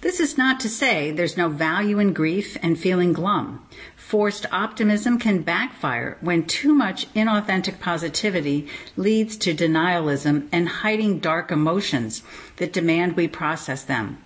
This 0.00 0.18
is 0.18 0.36
not 0.36 0.58
to 0.60 0.68
say 0.68 1.12
there's 1.12 1.36
no 1.36 1.48
value 1.48 2.00
in 2.00 2.12
grief 2.12 2.56
and 2.60 2.76
feeling 2.76 3.12
glum. 3.12 3.64
Forced 4.06 4.46
optimism 4.52 5.18
can 5.18 5.42
backfire 5.42 6.16
when 6.20 6.44
too 6.44 6.72
much 6.72 7.12
inauthentic 7.14 7.80
positivity 7.80 8.68
leads 8.96 9.36
to 9.38 9.52
denialism 9.52 10.46
and 10.52 10.68
hiding 10.68 11.18
dark 11.18 11.50
emotions 11.50 12.22
that 12.58 12.72
demand 12.72 13.16
we 13.16 13.26
process 13.26 13.82
them. 13.82 14.18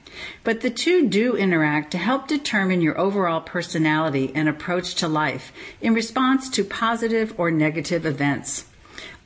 But 0.45 0.61
the 0.61 0.69
two 0.69 1.09
do 1.09 1.35
interact 1.35 1.93
to 1.93 1.99
help 1.99 2.29
determine 2.29 2.83
your 2.83 3.01
overall 3.01 3.41
personality 3.41 4.31
and 4.35 4.51
approach 4.51 4.97
to 4.97 5.09
life 5.09 5.51
in 5.81 5.95
response 5.95 6.51
to 6.51 6.63
positive 6.63 7.33
or 7.39 7.51
negative 7.51 8.05
events. 8.05 8.67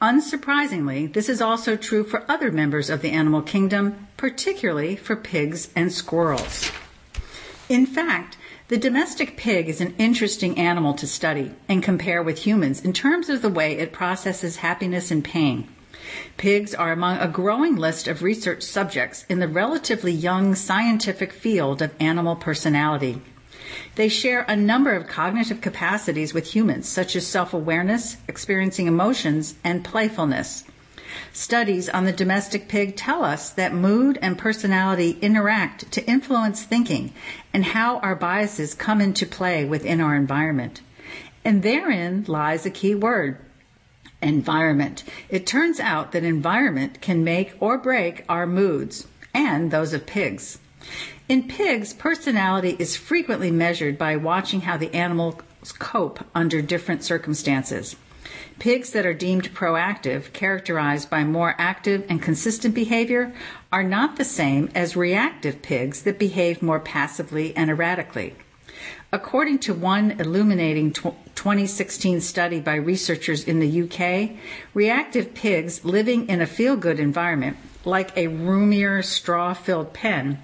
Unsurprisingly, 0.01 1.13
this 1.13 1.29
is 1.29 1.43
also 1.43 1.75
true 1.75 2.05
for 2.05 2.23
other 2.31 2.53
members 2.53 2.91
of 2.91 3.03
the 3.03 3.11
animal 3.11 3.43
kingdom, 3.43 4.07
particularly 4.17 4.95
for 4.95 5.17
pigs 5.17 5.71
and 5.75 5.93
squirrels. 5.93 6.71
In 7.69 7.87
fact, 7.87 8.37
the 8.69 8.79
domestic 8.79 9.37
pig 9.37 9.69
is 9.69 9.83
an 9.83 9.95
interesting 9.99 10.59
animal 10.59 10.95
to 10.95 11.07
study 11.07 11.53
and 11.69 11.83
compare 11.83 12.23
with 12.23 12.47
humans 12.47 12.83
in 12.83 12.95
terms 12.95 13.29
of 13.29 13.43
the 13.43 13.51
way 13.51 13.77
it 13.77 13.93
processes 13.93 14.57
happiness 14.57 15.11
and 15.11 15.23
pain. 15.23 15.69
Pigs 16.39 16.75
are 16.75 16.91
among 16.91 17.19
a 17.19 17.29
growing 17.29 17.77
list 17.77 18.09
of 18.09 18.23
research 18.23 18.62
subjects 18.62 19.27
in 19.29 19.39
the 19.39 19.49
relatively 19.49 20.12
young 20.12 20.55
scientific 20.55 21.31
field 21.31 21.83
of 21.83 21.95
animal 22.01 22.37
personality. 22.37 23.21
They 23.97 24.09
share 24.09 24.47
a 24.49 24.57
number 24.57 24.93
of 24.93 25.09
cognitive 25.09 25.61
capacities 25.61 26.33
with 26.33 26.55
humans, 26.55 26.89
such 26.89 27.17
as 27.17 27.27
self 27.27 27.53
awareness, 27.53 28.17
experiencing 28.29 28.87
emotions, 28.87 29.57
and 29.62 29.85
playfulness. 29.85 30.65
Studies 31.33 31.89
on 31.89 32.05
the 32.05 32.12
domestic 32.12 32.69
pig 32.69 32.97
tell 32.97 33.25
us 33.25 33.51
that 33.51 33.73
mood 33.73 34.19
and 34.23 34.37
personality 34.39 35.19
interact 35.21 35.91
to 35.93 36.07
influence 36.07 36.62
thinking 36.62 37.12
and 37.53 37.65
how 37.65 37.99
our 37.99 38.15
biases 38.15 38.75
come 38.75 39.01
into 39.01 39.27
play 39.27 39.65
within 39.65 40.01
our 40.01 40.17
environment. 40.17 40.81
And 41.45 41.62
therein 41.62 42.25
lies 42.27 42.65
a 42.65 42.71
key 42.71 42.95
word 42.95 43.39
environment. 44.23 45.05
It 45.29 45.47
turns 45.47 45.79
out 45.79 46.12
that 46.12 46.25
environment 46.25 47.01
can 47.01 47.23
make 47.23 47.55
or 47.61 47.79
break 47.79 48.25
our 48.29 48.47
moods 48.47 49.07
and 49.35 49.71
those 49.71 49.93
of 49.93 50.07
pigs. 50.07 50.59
In 51.29 51.49
pigs, 51.49 51.93
personality 51.93 52.77
is 52.79 52.97
frequently 52.97 53.51
measured 53.51 53.99
by 53.99 54.17
watching 54.17 54.62
how 54.62 54.77
the 54.77 54.95
animals 54.95 55.37
cope 55.79 56.25
under 56.35 56.61
different 56.61 57.03
circumstances. 57.03 57.97
Pigs 58.59 58.91
that 58.91 59.05
are 59.05 59.14
deemed 59.14 59.55
proactive, 59.55 60.33
characterized 60.33 61.11
by 61.11 61.25
more 61.25 61.55
active 61.59 62.05
and 62.09 62.22
consistent 62.22 62.75
behavior, 62.75 63.33
are 63.72 63.83
not 63.83 64.16
the 64.16 64.25
same 64.25 64.70
as 64.75 64.97
reactive 64.97 65.61
pigs 65.62 66.03
that 66.03 66.18
behave 66.18 66.62
more 66.62 66.81
passively 66.81 67.55
and 67.57 67.70
erratically. 67.70 68.35
According 69.12 69.61
to 69.61 69.75
one 69.75 70.12
illuminating 70.12 70.93
2016 70.93 72.20
study 72.20 72.61
by 72.61 72.75
researchers 72.75 73.45
in 73.45 73.61
the 73.61 73.83
UK, 73.83 74.31
reactive 74.75 75.35
pigs 75.35 75.85
living 75.85 76.29
in 76.29 76.41
a 76.41 76.47
feel 76.47 76.77
good 76.77 76.99
environment 76.99 77.57
like 77.87 78.16
a 78.16 78.28
roomier, 78.28 79.03
straw 79.03 79.55
filled 79.55 79.93
pen, 79.93 80.39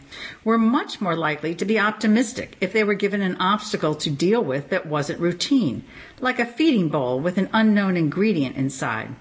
were 0.45 0.59
much 0.59 1.01
more 1.01 1.17
likely 1.17 1.55
to 1.55 1.65
be 1.65 1.79
optimistic 1.79 2.57
if 2.61 2.73
they 2.73 2.85
were 2.85 2.95
given 2.95 3.23
an 3.23 3.37
obstacle 3.37 3.95
to 3.95 4.11
deal 4.11 4.43
with 4.43 4.71
that 4.71 4.87
wasn't 4.87 5.21
routine, 5.21 5.85
like 6.21 6.39
a 6.39 6.47
feeding 6.47 6.89
bowl 6.89 7.21
with 7.21 7.39
an 7.39 7.49
unknown 7.53 7.97
ingredient 7.97 8.57
inside. 8.57 9.15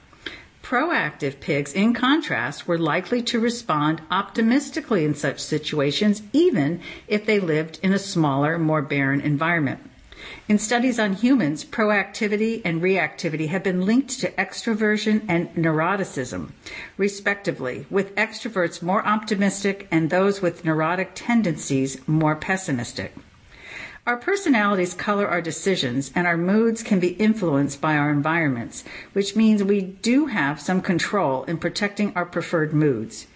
Proactive 0.61 1.39
pigs, 1.39 1.73
in 1.73 1.95
contrast, 1.95 2.67
were 2.67 2.77
likely 2.77 3.23
to 3.23 3.39
respond 3.39 4.01
optimistically 4.11 5.03
in 5.03 5.15
such 5.15 5.39
situations, 5.39 6.21
even 6.31 6.79
if 7.07 7.25
they 7.25 7.39
lived 7.39 7.79
in 7.81 7.91
a 7.91 7.97
smaller, 7.97 8.59
more 8.59 8.83
barren 8.83 9.19
environment. 9.19 9.88
In 10.49 10.57
studies 10.57 10.97
on 10.97 11.13
humans, 11.13 11.63
proactivity 11.63 12.63
and 12.65 12.81
reactivity 12.81 13.49
have 13.49 13.61
been 13.61 13.85
linked 13.85 14.19
to 14.21 14.31
extroversion 14.31 15.23
and 15.27 15.53
neuroticism, 15.53 16.53
respectively, 16.97 17.85
with 17.91 18.15
extroverts 18.15 18.81
more 18.81 19.05
optimistic 19.05 19.87
and 19.91 20.09
those 20.09 20.41
with 20.41 20.65
neurotic 20.65 21.11
tendencies 21.13 21.99
more 22.07 22.35
pessimistic. 22.35 23.13
Our 24.07 24.17
personalities 24.17 24.95
color 24.95 25.27
our 25.27 25.39
decisions, 25.39 26.11
and 26.15 26.25
our 26.25 26.35
moods 26.35 26.81
can 26.81 26.99
be 26.99 27.09
influenced 27.09 27.79
by 27.79 27.95
our 27.95 28.09
environments, 28.09 28.83
which 29.13 29.35
means 29.35 29.63
we 29.63 29.81
do 29.81 30.25
have 30.25 30.59
some 30.59 30.81
control 30.81 31.43
in 31.43 31.59
protecting 31.59 32.11
our 32.15 32.25
preferred 32.25 32.73
moods. 32.73 33.27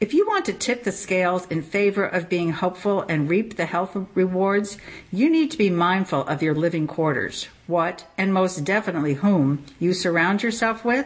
If 0.00 0.14
you 0.14 0.26
want 0.26 0.46
to 0.46 0.54
tip 0.54 0.84
the 0.84 0.92
scales 0.92 1.46
in 1.48 1.60
favor 1.60 2.06
of 2.06 2.30
being 2.30 2.52
hopeful 2.52 3.04
and 3.06 3.28
reap 3.28 3.56
the 3.56 3.66
health 3.66 3.94
rewards, 4.14 4.78
you 5.12 5.28
need 5.28 5.50
to 5.50 5.58
be 5.58 5.68
mindful 5.68 6.22
of 6.22 6.42
your 6.42 6.54
living 6.54 6.86
quarters, 6.86 7.48
what, 7.66 8.06
and 8.16 8.32
most 8.32 8.64
definitely 8.64 9.12
whom, 9.12 9.62
you 9.78 9.92
surround 9.92 10.42
yourself 10.42 10.86
with, 10.86 11.04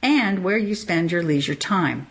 and 0.00 0.44
where 0.44 0.56
you 0.56 0.76
spend 0.76 1.10
your 1.10 1.24
leisure 1.24 1.56
time. 1.56 2.06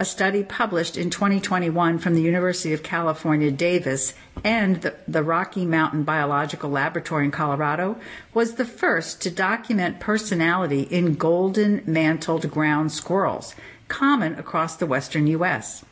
A 0.00 0.04
study 0.04 0.42
published 0.42 0.96
in 0.96 1.08
2021 1.08 1.98
from 1.98 2.14
the 2.14 2.22
University 2.22 2.72
of 2.72 2.82
California, 2.82 3.52
Davis, 3.52 4.14
and 4.42 4.82
the, 4.82 4.96
the, 5.06 5.22
Rocky 5.22 5.64
Mountain 5.64 6.02
Biological 6.02 6.70
Laboratory 6.70 7.26
in 7.26 7.30
Colorado 7.30 7.96
was 8.34 8.54
the 8.54 8.64
first 8.64 9.20
to 9.22 9.30
document 9.30 10.00
personality 10.00 10.82
in 10.82 11.14
golden 11.14 11.84
mantled 11.86 12.50
ground 12.50 12.90
squirrels, 12.90 13.54
common 13.90 14.38
across 14.38 14.76
the 14.76 14.86
western 14.86 15.26
U.S. 15.26 15.84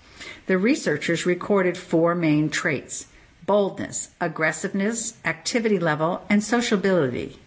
The 0.47 0.57
researchers 0.57 1.27
recorded 1.27 1.77
four 1.77 2.15
main 2.15 2.49
traits 2.49 3.07
boldness, 3.45 4.11
aggressiveness, 4.21 5.15
activity 5.25 5.79
level, 5.79 6.23
and 6.31 6.43
sociability. 6.43 7.39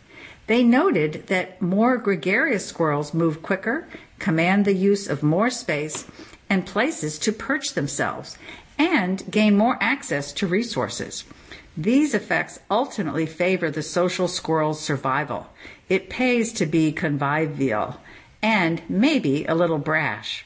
They 0.48 0.64
noted 0.64 1.28
that 1.28 1.62
more 1.62 1.98
gregarious 1.98 2.66
squirrels 2.66 3.14
move 3.14 3.42
quicker, 3.42 3.88
command 4.20 4.66
the 4.66 4.74
use 4.74 5.08
of 5.08 5.24
more 5.24 5.50
space 5.50 6.06
and 6.50 6.66
places 6.66 7.18
to 7.20 7.32
perch 7.32 7.74
themselves, 7.74 8.38
and 8.78 9.24
gain 9.30 9.56
more 9.56 9.78
access 9.80 10.34
to 10.34 10.48
resources. 10.48 11.24
These 11.78 12.14
effects 12.14 12.60
ultimately 12.70 13.26
favor 13.26 13.70
the 13.70 13.84
social 13.84 14.28
squirrel's 14.28 14.82
survival. 14.82 15.48
It 15.88 16.10
pays 16.10 16.52
to 16.54 16.66
be 16.66 16.92
convivial 16.92 17.98
and 18.42 18.82
maybe 18.90 19.46
a 19.46 19.56
little 19.56 19.78
brash. 19.78 20.46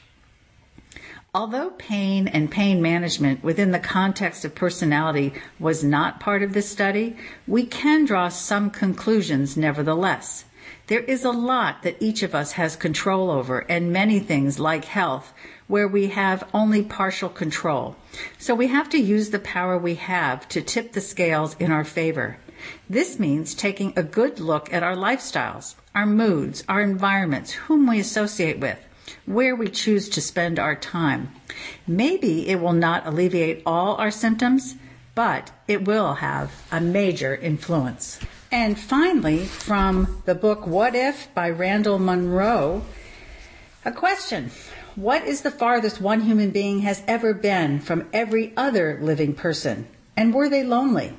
Although 1.34 1.70
pain 1.70 2.28
and 2.28 2.50
pain 2.50 2.80
management 2.80 3.44
within 3.44 3.70
the 3.70 3.78
context 3.78 4.44
of 4.44 4.54
personality 4.54 5.34
was 5.58 5.84
not 5.84 6.18
part 6.18 6.42
of 6.42 6.54
this 6.54 6.68
study, 6.68 7.14
we 7.46 7.66
can 7.66 8.06
draw 8.06 8.30
some 8.30 8.70
conclusions 8.70 9.54
nevertheless. 9.54 10.46
There 10.86 11.00
is 11.00 11.24
a 11.24 11.30
lot 11.30 11.82
that 11.82 11.96
each 12.00 12.22
of 12.22 12.34
us 12.34 12.52
has 12.52 12.74
control 12.74 13.30
over 13.30 13.66
and 13.68 13.92
many 13.92 14.18
things 14.18 14.58
like 14.58 14.86
health 14.86 15.34
where 15.66 15.88
we 15.88 16.08
have 16.08 16.48
only 16.54 16.82
partial 16.82 17.28
control. 17.28 17.96
So 18.38 18.54
we 18.54 18.68
have 18.68 18.88
to 18.90 18.98
use 18.98 19.30
the 19.30 19.38
power 19.38 19.76
we 19.76 19.96
have 19.96 20.48
to 20.48 20.62
tip 20.62 20.92
the 20.92 21.00
scales 21.00 21.54
in 21.58 21.70
our 21.70 21.84
favor. 21.84 22.38
This 22.88 23.18
means 23.18 23.54
taking 23.54 23.92
a 23.96 24.02
good 24.02 24.40
look 24.40 24.72
at 24.72 24.82
our 24.82 24.96
lifestyles, 24.96 25.74
our 25.94 26.06
moods, 26.06 26.64
our 26.68 26.80
environments, 26.80 27.52
whom 27.52 27.86
we 27.86 27.98
associate 28.00 28.58
with, 28.58 28.78
where 29.24 29.54
we 29.54 29.68
choose 29.68 30.08
to 30.10 30.20
spend 30.20 30.58
our 30.58 30.74
time. 30.74 31.32
Maybe 31.86 32.48
it 32.48 32.60
will 32.60 32.72
not 32.72 33.06
alleviate 33.06 33.62
all 33.66 33.96
our 33.96 34.10
symptoms, 34.10 34.76
but 35.14 35.50
it 35.66 35.84
will 35.84 36.14
have 36.14 36.52
a 36.70 36.80
major 36.80 37.34
influence. 37.34 38.20
And 38.52 38.78
finally, 38.78 39.44
from 39.44 40.22
the 40.24 40.34
book 40.34 40.66
What 40.66 40.94
If 40.94 41.32
by 41.34 41.50
Randall 41.50 41.98
Munroe, 41.98 42.82
a 43.84 43.92
question. 43.92 44.50
What 44.96 45.24
is 45.24 45.42
the 45.42 45.50
farthest 45.50 46.00
one 46.00 46.22
human 46.22 46.50
being 46.50 46.80
has 46.80 47.02
ever 47.06 47.34
been 47.34 47.80
from 47.80 48.08
every 48.12 48.52
other 48.56 48.98
living 49.00 49.34
person? 49.34 49.86
And 50.16 50.32
were 50.32 50.48
they 50.48 50.64
lonely? 50.64 51.12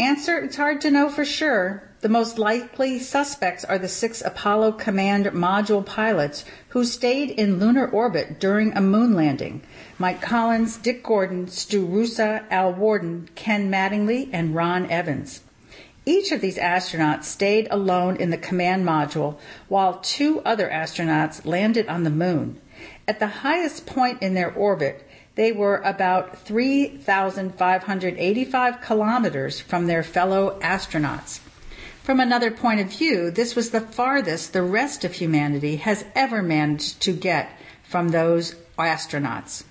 Answer 0.00 0.38
It's 0.38 0.54
hard 0.54 0.80
to 0.82 0.92
know 0.92 1.08
for 1.08 1.24
sure. 1.24 1.82
The 2.02 2.08
most 2.08 2.38
likely 2.38 3.00
suspects 3.00 3.64
are 3.64 3.80
the 3.80 3.88
six 3.88 4.22
Apollo 4.24 4.72
Command 4.72 5.26
Module 5.26 5.84
pilots 5.84 6.44
who 6.68 6.84
stayed 6.84 7.30
in 7.30 7.58
lunar 7.58 7.88
orbit 7.88 8.38
during 8.38 8.72
a 8.76 8.80
moon 8.80 9.14
landing 9.14 9.60
Mike 9.98 10.22
Collins, 10.22 10.76
Dick 10.76 11.02
Gordon, 11.02 11.48
Stu 11.48 11.84
Roosa, 11.84 12.44
Al 12.48 12.72
Worden, 12.74 13.28
Ken 13.34 13.72
Mattingly, 13.72 14.30
and 14.32 14.54
Ron 14.54 14.88
Evans. 14.88 15.40
Each 16.06 16.30
of 16.30 16.40
these 16.40 16.58
astronauts 16.58 17.24
stayed 17.24 17.66
alone 17.68 18.14
in 18.18 18.30
the 18.30 18.38
command 18.38 18.86
module 18.86 19.36
while 19.66 19.98
two 19.98 20.40
other 20.44 20.68
astronauts 20.68 21.44
landed 21.44 21.88
on 21.88 22.04
the 22.04 22.10
moon. 22.10 22.60
At 23.08 23.18
the 23.18 23.42
highest 23.42 23.84
point 23.84 24.22
in 24.22 24.34
their 24.34 24.52
orbit, 24.52 25.07
they 25.38 25.52
were 25.52 25.80
about 25.84 26.36
3,585 26.38 28.80
kilometers 28.80 29.60
from 29.60 29.86
their 29.86 30.02
fellow 30.02 30.58
astronauts. 30.58 31.38
From 32.02 32.18
another 32.18 32.50
point 32.50 32.80
of 32.80 32.90
view, 32.90 33.30
this 33.30 33.54
was 33.54 33.70
the 33.70 33.80
farthest 33.80 34.52
the 34.52 34.64
rest 34.64 35.04
of 35.04 35.12
humanity 35.12 35.76
has 35.76 36.04
ever 36.16 36.42
managed 36.42 37.00
to 37.02 37.12
get 37.12 37.52
from 37.84 38.08
those 38.08 38.56
astronauts. 38.76 39.62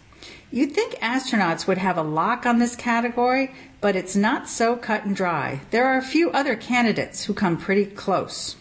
You'd 0.52 0.72
think 0.72 0.94
astronauts 1.02 1.68
would 1.68 1.80
have 1.80 1.98
a 1.98 2.02
lock 2.02 2.46
on 2.46 2.60
this 2.60 2.78
category, 2.78 3.54
but 3.82 3.98
it's 3.98 4.16
not 4.16 4.48
so 4.48 4.78
cut 4.78 5.04
and 5.04 5.14
dry. 5.14 5.60
There 5.72 5.84
are 5.84 5.98
a 5.98 6.02
few 6.02 6.32
other 6.32 6.56
candidates 6.56 7.26
who 7.26 7.34
come 7.34 7.58
pretty 7.58 7.88
close. 7.88 8.56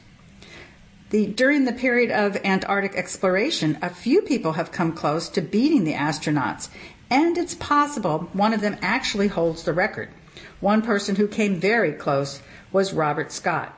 The, 1.11 1.27
during 1.27 1.67
the 1.67 1.73
period 1.73 2.11
of 2.11 2.37
Antarctic 2.45 2.97
exploration, 2.97 3.79
a 3.81 3.91
few 3.91 4.23
people 4.23 4.55
have 4.55 4.73
come 4.73 4.93
close 4.93 5.29
to 5.29 5.41
beating 5.41 5.85
the 5.85 5.93
astronauts, 5.93 6.69
and 7.11 7.39
it's 7.39 7.55
possible 7.55 8.29
one 8.33 8.53
of 8.53 8.61
them 8.61 8.77
actually 8.83 9.29
holds 9.29 9.63
the 9.63 9.73
record. 9.73 10.09
One 10.61 10.83
person 10.83 11.17
who 11.17 11.29
came 11.29 11.61
very 11.61 11.93
close 11.93 12.41
was 12.73 12.93
Robert 12.93 13.31
Scott. 13.31 13.77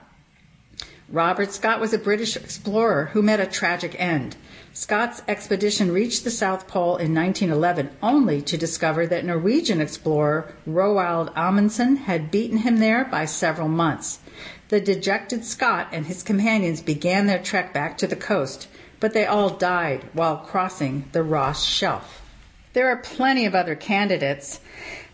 Robert 1.11 1.53
Scott 1.53 1.81
was 1.81 1.95
a 1.95 1.99
British 1.99 2.37
explorer 2.37 3.07
who 3.13 3.23
met 3.23 3.41
a 3.41 3.47
tragic 3.47 3.99
end. 3.99 4.37
Scott's 4.75 5.23
expedition 5.27 5.91
reached 5.91 6.23
the 6.23 6.31
South 6.31 6.69
Pole 6.69 6.99
in 6.99 7.15
1911 7.15 7.91
only 8.03 8.43
to 8.43 8.59
discover 8.59 9.07
that 9.07 9.25
Norwegian 9.25 9.81
explorer 9.81 10.53
Roald 10.69 11.33
Amundsen 11.35 11.97
had 11.97 12.31
beaten 12.31 12.59
him 12.59 12.77
there 12.77 13.05
by 13.07 13.25
several 13.25 13.69
months. 13.69 14.19
The 14.69 14.81
dejected 14.81 15.47
Scott 15.47 15.89
and 15.93 16.07
his 16.07 16.23
companions 16.23 16.83
began 16.83 17.27
their 17.27 17.43
trek 17.43 17.73
back 17.73 17.97
to 17.99 18.07
the 18.07 18.15
coast, 18.15 18.69
but 19.01 19.15
they 19.15 19.25
all 19.25 19.49
died 19.49 20.05
while 20.13 20.37
crossing 20.37 21.09
the 21.13 21.23
Ross 21.23 21.65
Shelf. 21.65 22.23
There 22.73 22.89
are 22.89 22.97
plenty 22.97 23.47
of 23.47 23.55
other 23.55 23.75
candidates. 23.75 24.61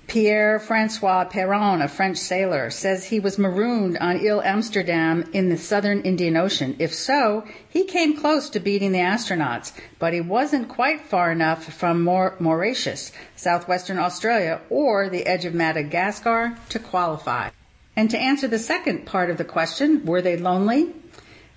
Pierre 0.06 0.58
Francois 0.58 1.24
Peron, 1.24 1.80
a 1.80 1.88
French 1.88 2.18
sailor, 2.18 2.68
says 2.70 3.04
he 3.04 3.18
was 3.18 3.38
marooned 3.38 3.96
on 3.98 4.26
Ile 4.26 4.42
Amsterdam 4.42 5.24
in 5.32 5.48
the 5.48 5.56
southern 5.56 6.02
Indian 6.02 6.36
Ocean. 6.36 6.76
If 6.78 6.92
so, 6.92 7.44
he 7.68 7.84
came 7.84 8.16
close 8.16 8.50
to 8.50 8.60
beating 8.60 8.92
the 8.92 8.98
astronauts, 8.98 9.72
but 9.98 10.12
he 10.12 10.20
wasn't 10.20 10.68
quite 10.68 11.00
far 11.00 11.32
enough 11.32 11.64
from 11.64 12.02
Mauritius, 12.04 13.12
southwestern 13.34 13.98
Australia, 13.98 14.60
or 14.68 15.08
the 15.08 15.26
edge 15.26 15.46
of 15.46 15.54
Madagascar 15.54 16.56
to 16.68 16.78
qualify. 16.78 17.48
And 17.96 18.10
to 18.10 18.18
answer 18.18 18.48
the 18.48 18.58
second 18.58 19.06
part 19.06 19.30
of 19.30 19.38
the 19.38 19.44
question, 19.44 20.04
were 20.04 20.20
they 20.20 20.36
lonely? 20.36 20.92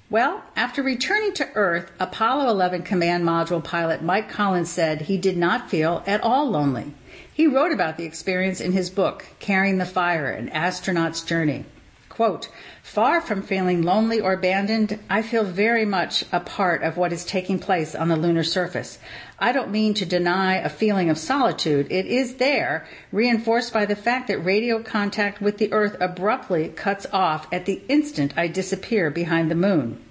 Well, 0.09 0.41
after 0.55 0.81
returning 0.81 1.33
to 1.33 1.49
Earth, 1.53 1.91
Apollo 1.99 2.49
11 2.49 2.83
command 2.83 3.25
module 3.25 3.61
pilot 3.61 4.01
Mike 4.01 4.29
Collins 4.29 4.71
said 4.71 5.01
he 5.01 5.17
did 5.17 5.35
not 5.35 5.69
feel 5.69 6.01
at 6.07 6.23
all 6.23 6.49
lonely. 6.49 6.93
He 7.33 7.45
wrote 7.45 7.73
about 7.73 7.97
the 7.97 8.05
experience 8.05 8.61
in 8.61 8.71
his 8.71 8.89
book, 8.89 9.25
Carrying 9.39 9.79
the 9.79 9.85
Fire 9.85 10.29
An 10.31 10.47
Astronaut's 10.47 11.19
Journey. 11.19 11.65
Quote, 12.07 12.47
Far 12.81 13.19
from 13.19 13.41
feeling 13.41 13.81
lonely 13.81 14.21
or 14.21 14.31
abandoned, 14.31 14.97
I 15.09 15.21
feel 15.21 15.43
very 15.43 15.83
much 15.83 16.23
a 16.31 16.39
part 16.39 16.83
of 16.83 16.95
what 16.95 17.11
is 17.11 17.25
taking 17.25 17.59
place 17.59 17.93
on 17.93 18.07
the 18.07 18.15
lunar 18.15 18.45
surface. 18.45 18.99
I 19.39 19.51
don't 19.51 19.69
mean 19.69 19.93
to 19.95 20.05
deny 20.05 20.55
a 20.55 20.67
feeling 20.67 21.11
of 21.11 21.17
solitude. 21.19 21.91
It 21.91 22.07
is 22.07 22.35
there, 22.37 22.87
reinforced 23.11 23.71
by 23.71 23.85
the 23.85 23.95
fact 23.95 24.29
that 24.29 24.39
radio 24.39 24.81
contact 24.81 25.39
with 25.39 25.59
the 25.59 25.71
Earth 25.71 25.95
abruptly 25.99 26.69
cuts 26.69 27.05
off 27.13 27.47
at 27.53 27.65
the 27.65 27.83
instant 27.87 28.33
I 28.35 28.47
disappear 28.47 29.11
behind 29.11 29.51
the 29.51 29.55
moon. 29.55 30.03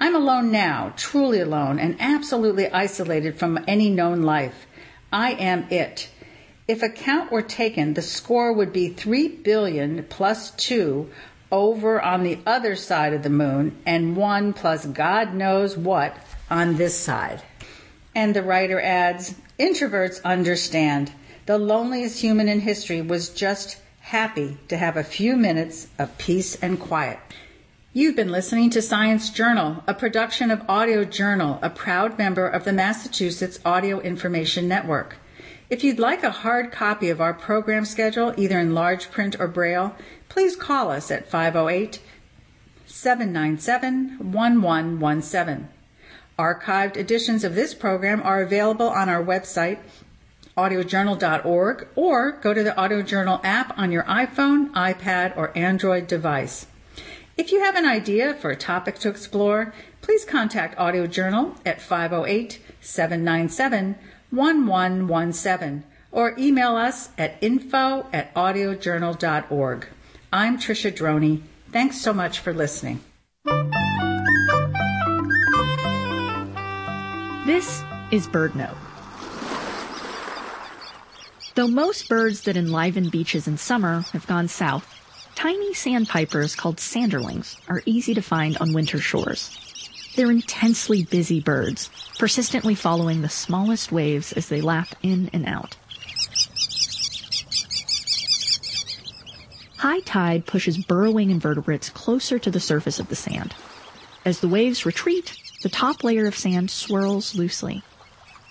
I'm 0.00 0.14
alone 0.14 0.50
now, 0.50 0.94
truly 0.96 1.38
alone, 1.40 1.78
and 1.78 1.96
absolutely 2.00 2.70
isolated 2.70 3.38
from 3.38 3.62
any 3.68 3.90
known 3.90 4.22
life. 4.22 4.66
I 5.12 5.32
am 5.32 5.66
it. 5.68 6.08
If 6.66 6.82
a 6.82 6.88
count 6.88 7.30
were 7.30 7.42
taken, 7.42 7.92
the 7.92 8.00
score 8.00 8.54
would 8.54 8.72
be 8.72 8.88
3 8.88 9.28
billion 9.28 10.04
plus 10.04 10.50
2 10.52 11.10
over 11.50 12.00
on 12.00 12.22
the 12.22 12.38
other 12.46 12.74
side 12.74 13.12
of 13.12 13.22
the 13.22 13.28
moon 13.28 13.76
and 13.84 14.16
1 14.16 14.54
plus 14.54 14.86
God 14.86 15.34
knows 15.34 15.76
what 15.76 16.16
on 16.50 16.76
this 16.76 16.98
side. 16.98 17.42
And 18.14 18.34
the 18.34 18.42
writer 18.42 18.80
adds, 18.80 19.34
introverts 19.58 20.22
understand. 20.22 21.12
The 21.46 21.58
loneliest 21.58 22.20
human 22.20 22.48
in 22.48 22.60
history 22.60 23.00
was 23.00 23.30
just 23.30 23.78
happy 24.00 24.58
to 24.68 24.76
have 24.76 24.96
a 24.96 25.04
few 25.04 25.36
minutes 25.36 25.88
of 25.98 26.18
peace 26.18 26.54
and 26.56 26.78
quiet. 26.78 27.18
You've 27.94 28.16
been 28.16 28.32
listening 28.32 28.70
to 28.70 28.82
Science 28.82 29.30
Journal, 29.30 29.82
a 29.86 29.94
production 29.94 30.50
of 30.50 30.68
Audio 30.68 31.04
Journal, 31.04 31.58
a 31.62 31.70
proud 31.70 32.18
member 32.18 32.46
of 32.46 32.64
the 32.64 32.72
Massachusetts 32.72 33.58
Audio 33.64 34.00
Information 34.00 34.68
Network. 34.68 35.16
If 35.68 35.82
you'd 35.84 35.98
like 35.98 36.22
a 36.22 36.30
hard 36.30 36.70
copy 36.72 37.08
of 37.08 37.20
our 37.20 37.32
program 37.32 37.84
schedule, 37.84 38.34
either 38.36 38.58
in 38.58 38.74
large 38.74 39.10
print 39.10 39.36
or 39.38 39.48
braille, 39.48 39.94
please 40.28 40.56
call 40.56 40.90
us 40.90 41.10
at 41.10 41.30
508 41.30 42.00
797 42.86 44.18
1117. 44.18 45.68
Archived 46.38 46.96
editions 46.96 47.44
of 47.44 47.54
this 47.54 47.74
program 47.74 48.22
are 48.22 48.42
available 48.42 48.88
on 48.88 49.08
our 49.08 49.22
website, 49.22 49.78
audiojournal.org, 50.56 51.88
or 51.94 52.32
go 52.32 52.54
to 52.54 52.62
the 52.62 52.72
AudioJournal 52.72 53.40
app 53.44 53.78
on 53.78 53.92
your 53.92 54.04
iPhone, 54.04 54.70
iPad, 54.70 55.36
or 55.36 55.56
Android 55.56 56.06
device. 56.06 56.66
If 57.36 57.52
you 57.52 57.60
have 57.60 57.76
an 57.76 57.86
idea 57.86 58.34
for 58.34 58.50
a 58.50 58.56
topic 58.56 58.98
to 59.00 59.08
explore, 59.08 59.72
please 60.00 60.24
contact 60.24 60.76
AudioJournal 60.78 61.56
at 61.64 61.80
508 61.80 62.60
797 62.80 63.96
1117 64.30 65.84
or 66.10 66.34
email 66.38 66.76
us 66.76 67.08
at 67.16 67.36
info 67.40 68.06
at 68.12 68.34
audiojournal.org. 68.34 69.86
I'm 70.32 70.58
Tricia 70.58 70.92
Droney. 70.92 71.42
Thanks 71.70 72.00
so 72.00 72.12
much 72.12 72.38
for 72.38 72.52
listening. 72.52 73.00
This 77.44 77.82
is 78.12 78.28
BirdNote. 78.28 78.76
Though 81.56 81.66
most 81.66 82.08
birds 82.08 82.42
that 82.42 82.56
enliven 82.56 83.08
beaches 83.08 83.48
in 83.48 83.56
summer 83.56 84.02
have 84.12 84.28
gone 84.28 84.46
south, 84.46 84.86
tiny 85.34 85.74
sandpipers 85.74 86.54
called 86.54 86.78
sanderlings 86.78 87.56
are 87.66 87.82
easy 87.84 88.14
to 88.14 88.22
find 88.22 88.56
on 88.58 88.72
winter 88.72 89.00
shores. 89.00 89.58
They're 90.14 90.30
intensely 90.30 91.02
busy 91.02 91.40
birds, 91.40 91.90
persistently 92.16 92.76
following 92.76 93.22
the 93.22 93.28
smallest 93.28 93.90
waves 93.90 94.30
as 94.32 94.48
they 94.48 94.60
lap 94.60 94.94
in 95.02 95.28
and 95.32 95.44
out. 95.44 95.74
High 99.78 100.00
tide 100.00 100.46
pushes 100.46 100.78
burrowing 100.78 101.30
invertebrates 101.30 101.90
closer 101.90 102.38
to 102.38 102.52
the 102.52 102.60
surface 102.60 103.00
of 103.00 103.08
the 103.08 103.16
sand. 103.16 103.52
As 104.24 104.38
the 104.38 104.48
waves 104.48 104.86
retreat, 104.86 105.41
the 105.62 105.68
top 105.68 106.04
layer 106.04 106.26
of 106.26 106.36
sand 106.36 106.70
swirls 106.70 107.34
loosely. 107.34 107.82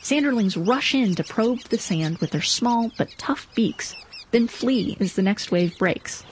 Sanderlings 0.02 0.58
rush 0.58 0.96
in 0.96 1.14
to 1.16 1.24
probe 1.24 1.60
the 1.66 1.78
sand 1.78 2.18
with 2.18 2.32
their 2.32 2.42
small 2.42 2.92
but 2.98 3.10
tough 3.18 3.48
beaks, 3.54 3.96
then 4.32 4.48
flee 4.48 4.98
as 5.00 5.14
the 5.14 5.22
next 5.22 5.52
wave 5.52 5.78
breaks. 5.78 6.24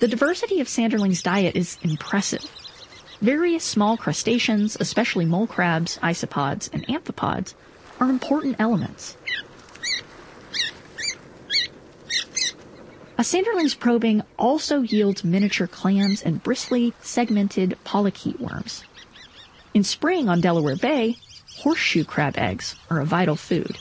The 0.00 0.08
diversity 0.08 0.60
of 0.60 0.68
sanderlings' 0.68 1.22
diet 1.22 1.56
is 1.56 1.78
impressive. 1.82 2.44
Various 3.20 3.64
small 3.64 3.96
crustaceans, 3.96 4.76
especially 4.78 5.24
mole 5.24 5.46
crabs, 5.46 5.98
isopods, 6.02 6.68
and 6.72 6.86
amphipods, 6.86 7.54
are 7.98 8.10
important 8.10 8.56
elements. 8.58 9.16
A 13.20 13.24
sanderling's 13.24 13.74
probing 13.74 14.22
also 14.38 14.82
yields 14.82 15.24
miniature 15.24 15.66
clams 15.66 16.22
and 16.22 16.40
bristly, 16.40 16.94
segmented 17.02 17.76
polychaete 17.84 18.38
worms. 18.38 18.84
In 19.74 19.82
spring 19.82 20.28
on 20.28 20.40
Delaware 20.40 20.76
Bay, 20.76 21.16
horseshoe 21.56 22.04
crab 22.04 22.38
eggs 22.38 22.76
are 22.88 23.00
a 23.00 23.04
vital 23.04 23.34
food. 23.34 23.76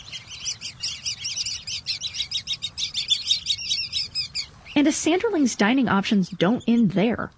And 4.75 4.87
a 4.87 4.91
sanderling's 4.91 5.55
dining 5.55 5.87
options 5.87 6.29
don't 6.29 6.63
end 6.67 6.91
there. 6.91 7.29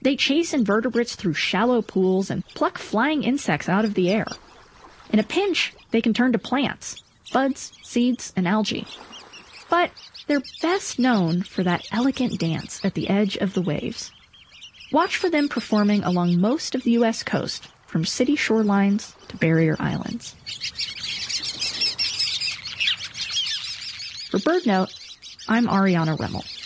They 0.00 0.16
chase 0.16 0.54
invertebrates 0.54 1.16
through 1.16 1.34
shallow 1.34 1.82
pools 1.82 2.30
and 2.30 2.46
pluck 2.54 2.78
flying 2.78 3.24
insects 3.24 3.68
out 3.68 3.84
of 3.84 3.92
the 3.92 4.10
air. 4.10 4.26
In 5.12 5.18
a 5.18 5.22
pinch, 5.22 5.74
they 5.90 6.00
can 6.00 6.14
turn 6.14 6.32
to 6.32 6.38
plants, 6.38 7.02
buds, 7.30 7.72
seeds, 7.82 8.32
and 8.36 8.48
algae. 8.48 8.86
But 9.68 9.90
they're 10.26 10.42
best 10.60 10.98
known 10.98 11.42
for 11.42 11.62
that 11.62 11.86
elegant 11.92 12.38
dance 12.38 12.84
at 12.84 12.94
the 12.94 13.08
edge 13.08 13.36
of 13.36 13.54
the 13.54 13.62
waves. 13.62 14.12
Watch 14.90 15.16
for 15.16 15.30
them 15.30 15.48
performing 15.48 16.04
along 16.04 16.38
most 16.38 16.74
of 16.74 16.82
the 16.84 16.92
U.S. 16.92 17.22
coast, 17.22 17.68
from 17.86 18.04
city 18.04 18.36
shorelines 18.36 19.14
to 19.28 19.36
barrier 19.36 19.76
islands. 19.78 20.34
For 24.30 24.38
BirdNote, 24.38 24.92
I'm 25.48 25.66
Ariana 25.66 26.16
Remmel. 26.16 26.61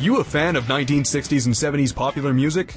You 0.00 0.16
a 0.18 0.24
fan 0.24 0.56
of 0.56 0.64
1960s 0.64 1.44
and 1.46 1.54
70s 1.54 1.94
popular 1.94 2.32
music? 2.32 2.74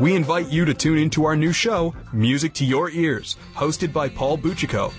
We 0.00 0.14
invite 0.14 0.48
you 0.48 0.64
to 0.64 0.72
tune 0.72 0.98
into 0.98 1.24
our 1.24 1.36
new 1.36 1.52
show, 1.52 1.94
Music 2.12 2.52
to 2.54 2.64
Your 2.64 2.88
Ears, 2.90 3.36
hosted 3.54 3.92
by 3.92 4.08
Paul 4.08 4.38
Buchico. 4.38 4.92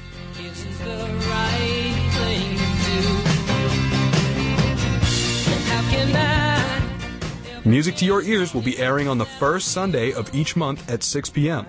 Music 7.63 7.95
to 7.95 8.05
Your 8.05 8.21
Ears 8.23 8.53
will 8.53 8.61
be 8.61 8.77
airing 8.77 9.07
on 9.07 9.17
the 9.17 9.25
first 9.25 9.69
Sunday 9.69 10.11
of 10.11 10.33
each 10.35 10.55
month 10.55 10.89
at 10.91 11.03
6 11.03 11.29
p.m. 11.29 11.65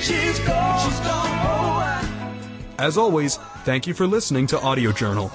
She's 0.00 0.38
gone. 0.40 0.80
She's 0.90 1.00
gone. 1.00 1.28
Oh, 1.46 1.80
I- 1.80 2.84
As 2.84 2.98
always, 2.98 3.36
thank 3.64 3.86
you 3.86 3.94
for 3.94 4.06
listening 4.06 4.46
to 4.48 4.60
Audio 4.60 4.92
Journal. 4.92 5.30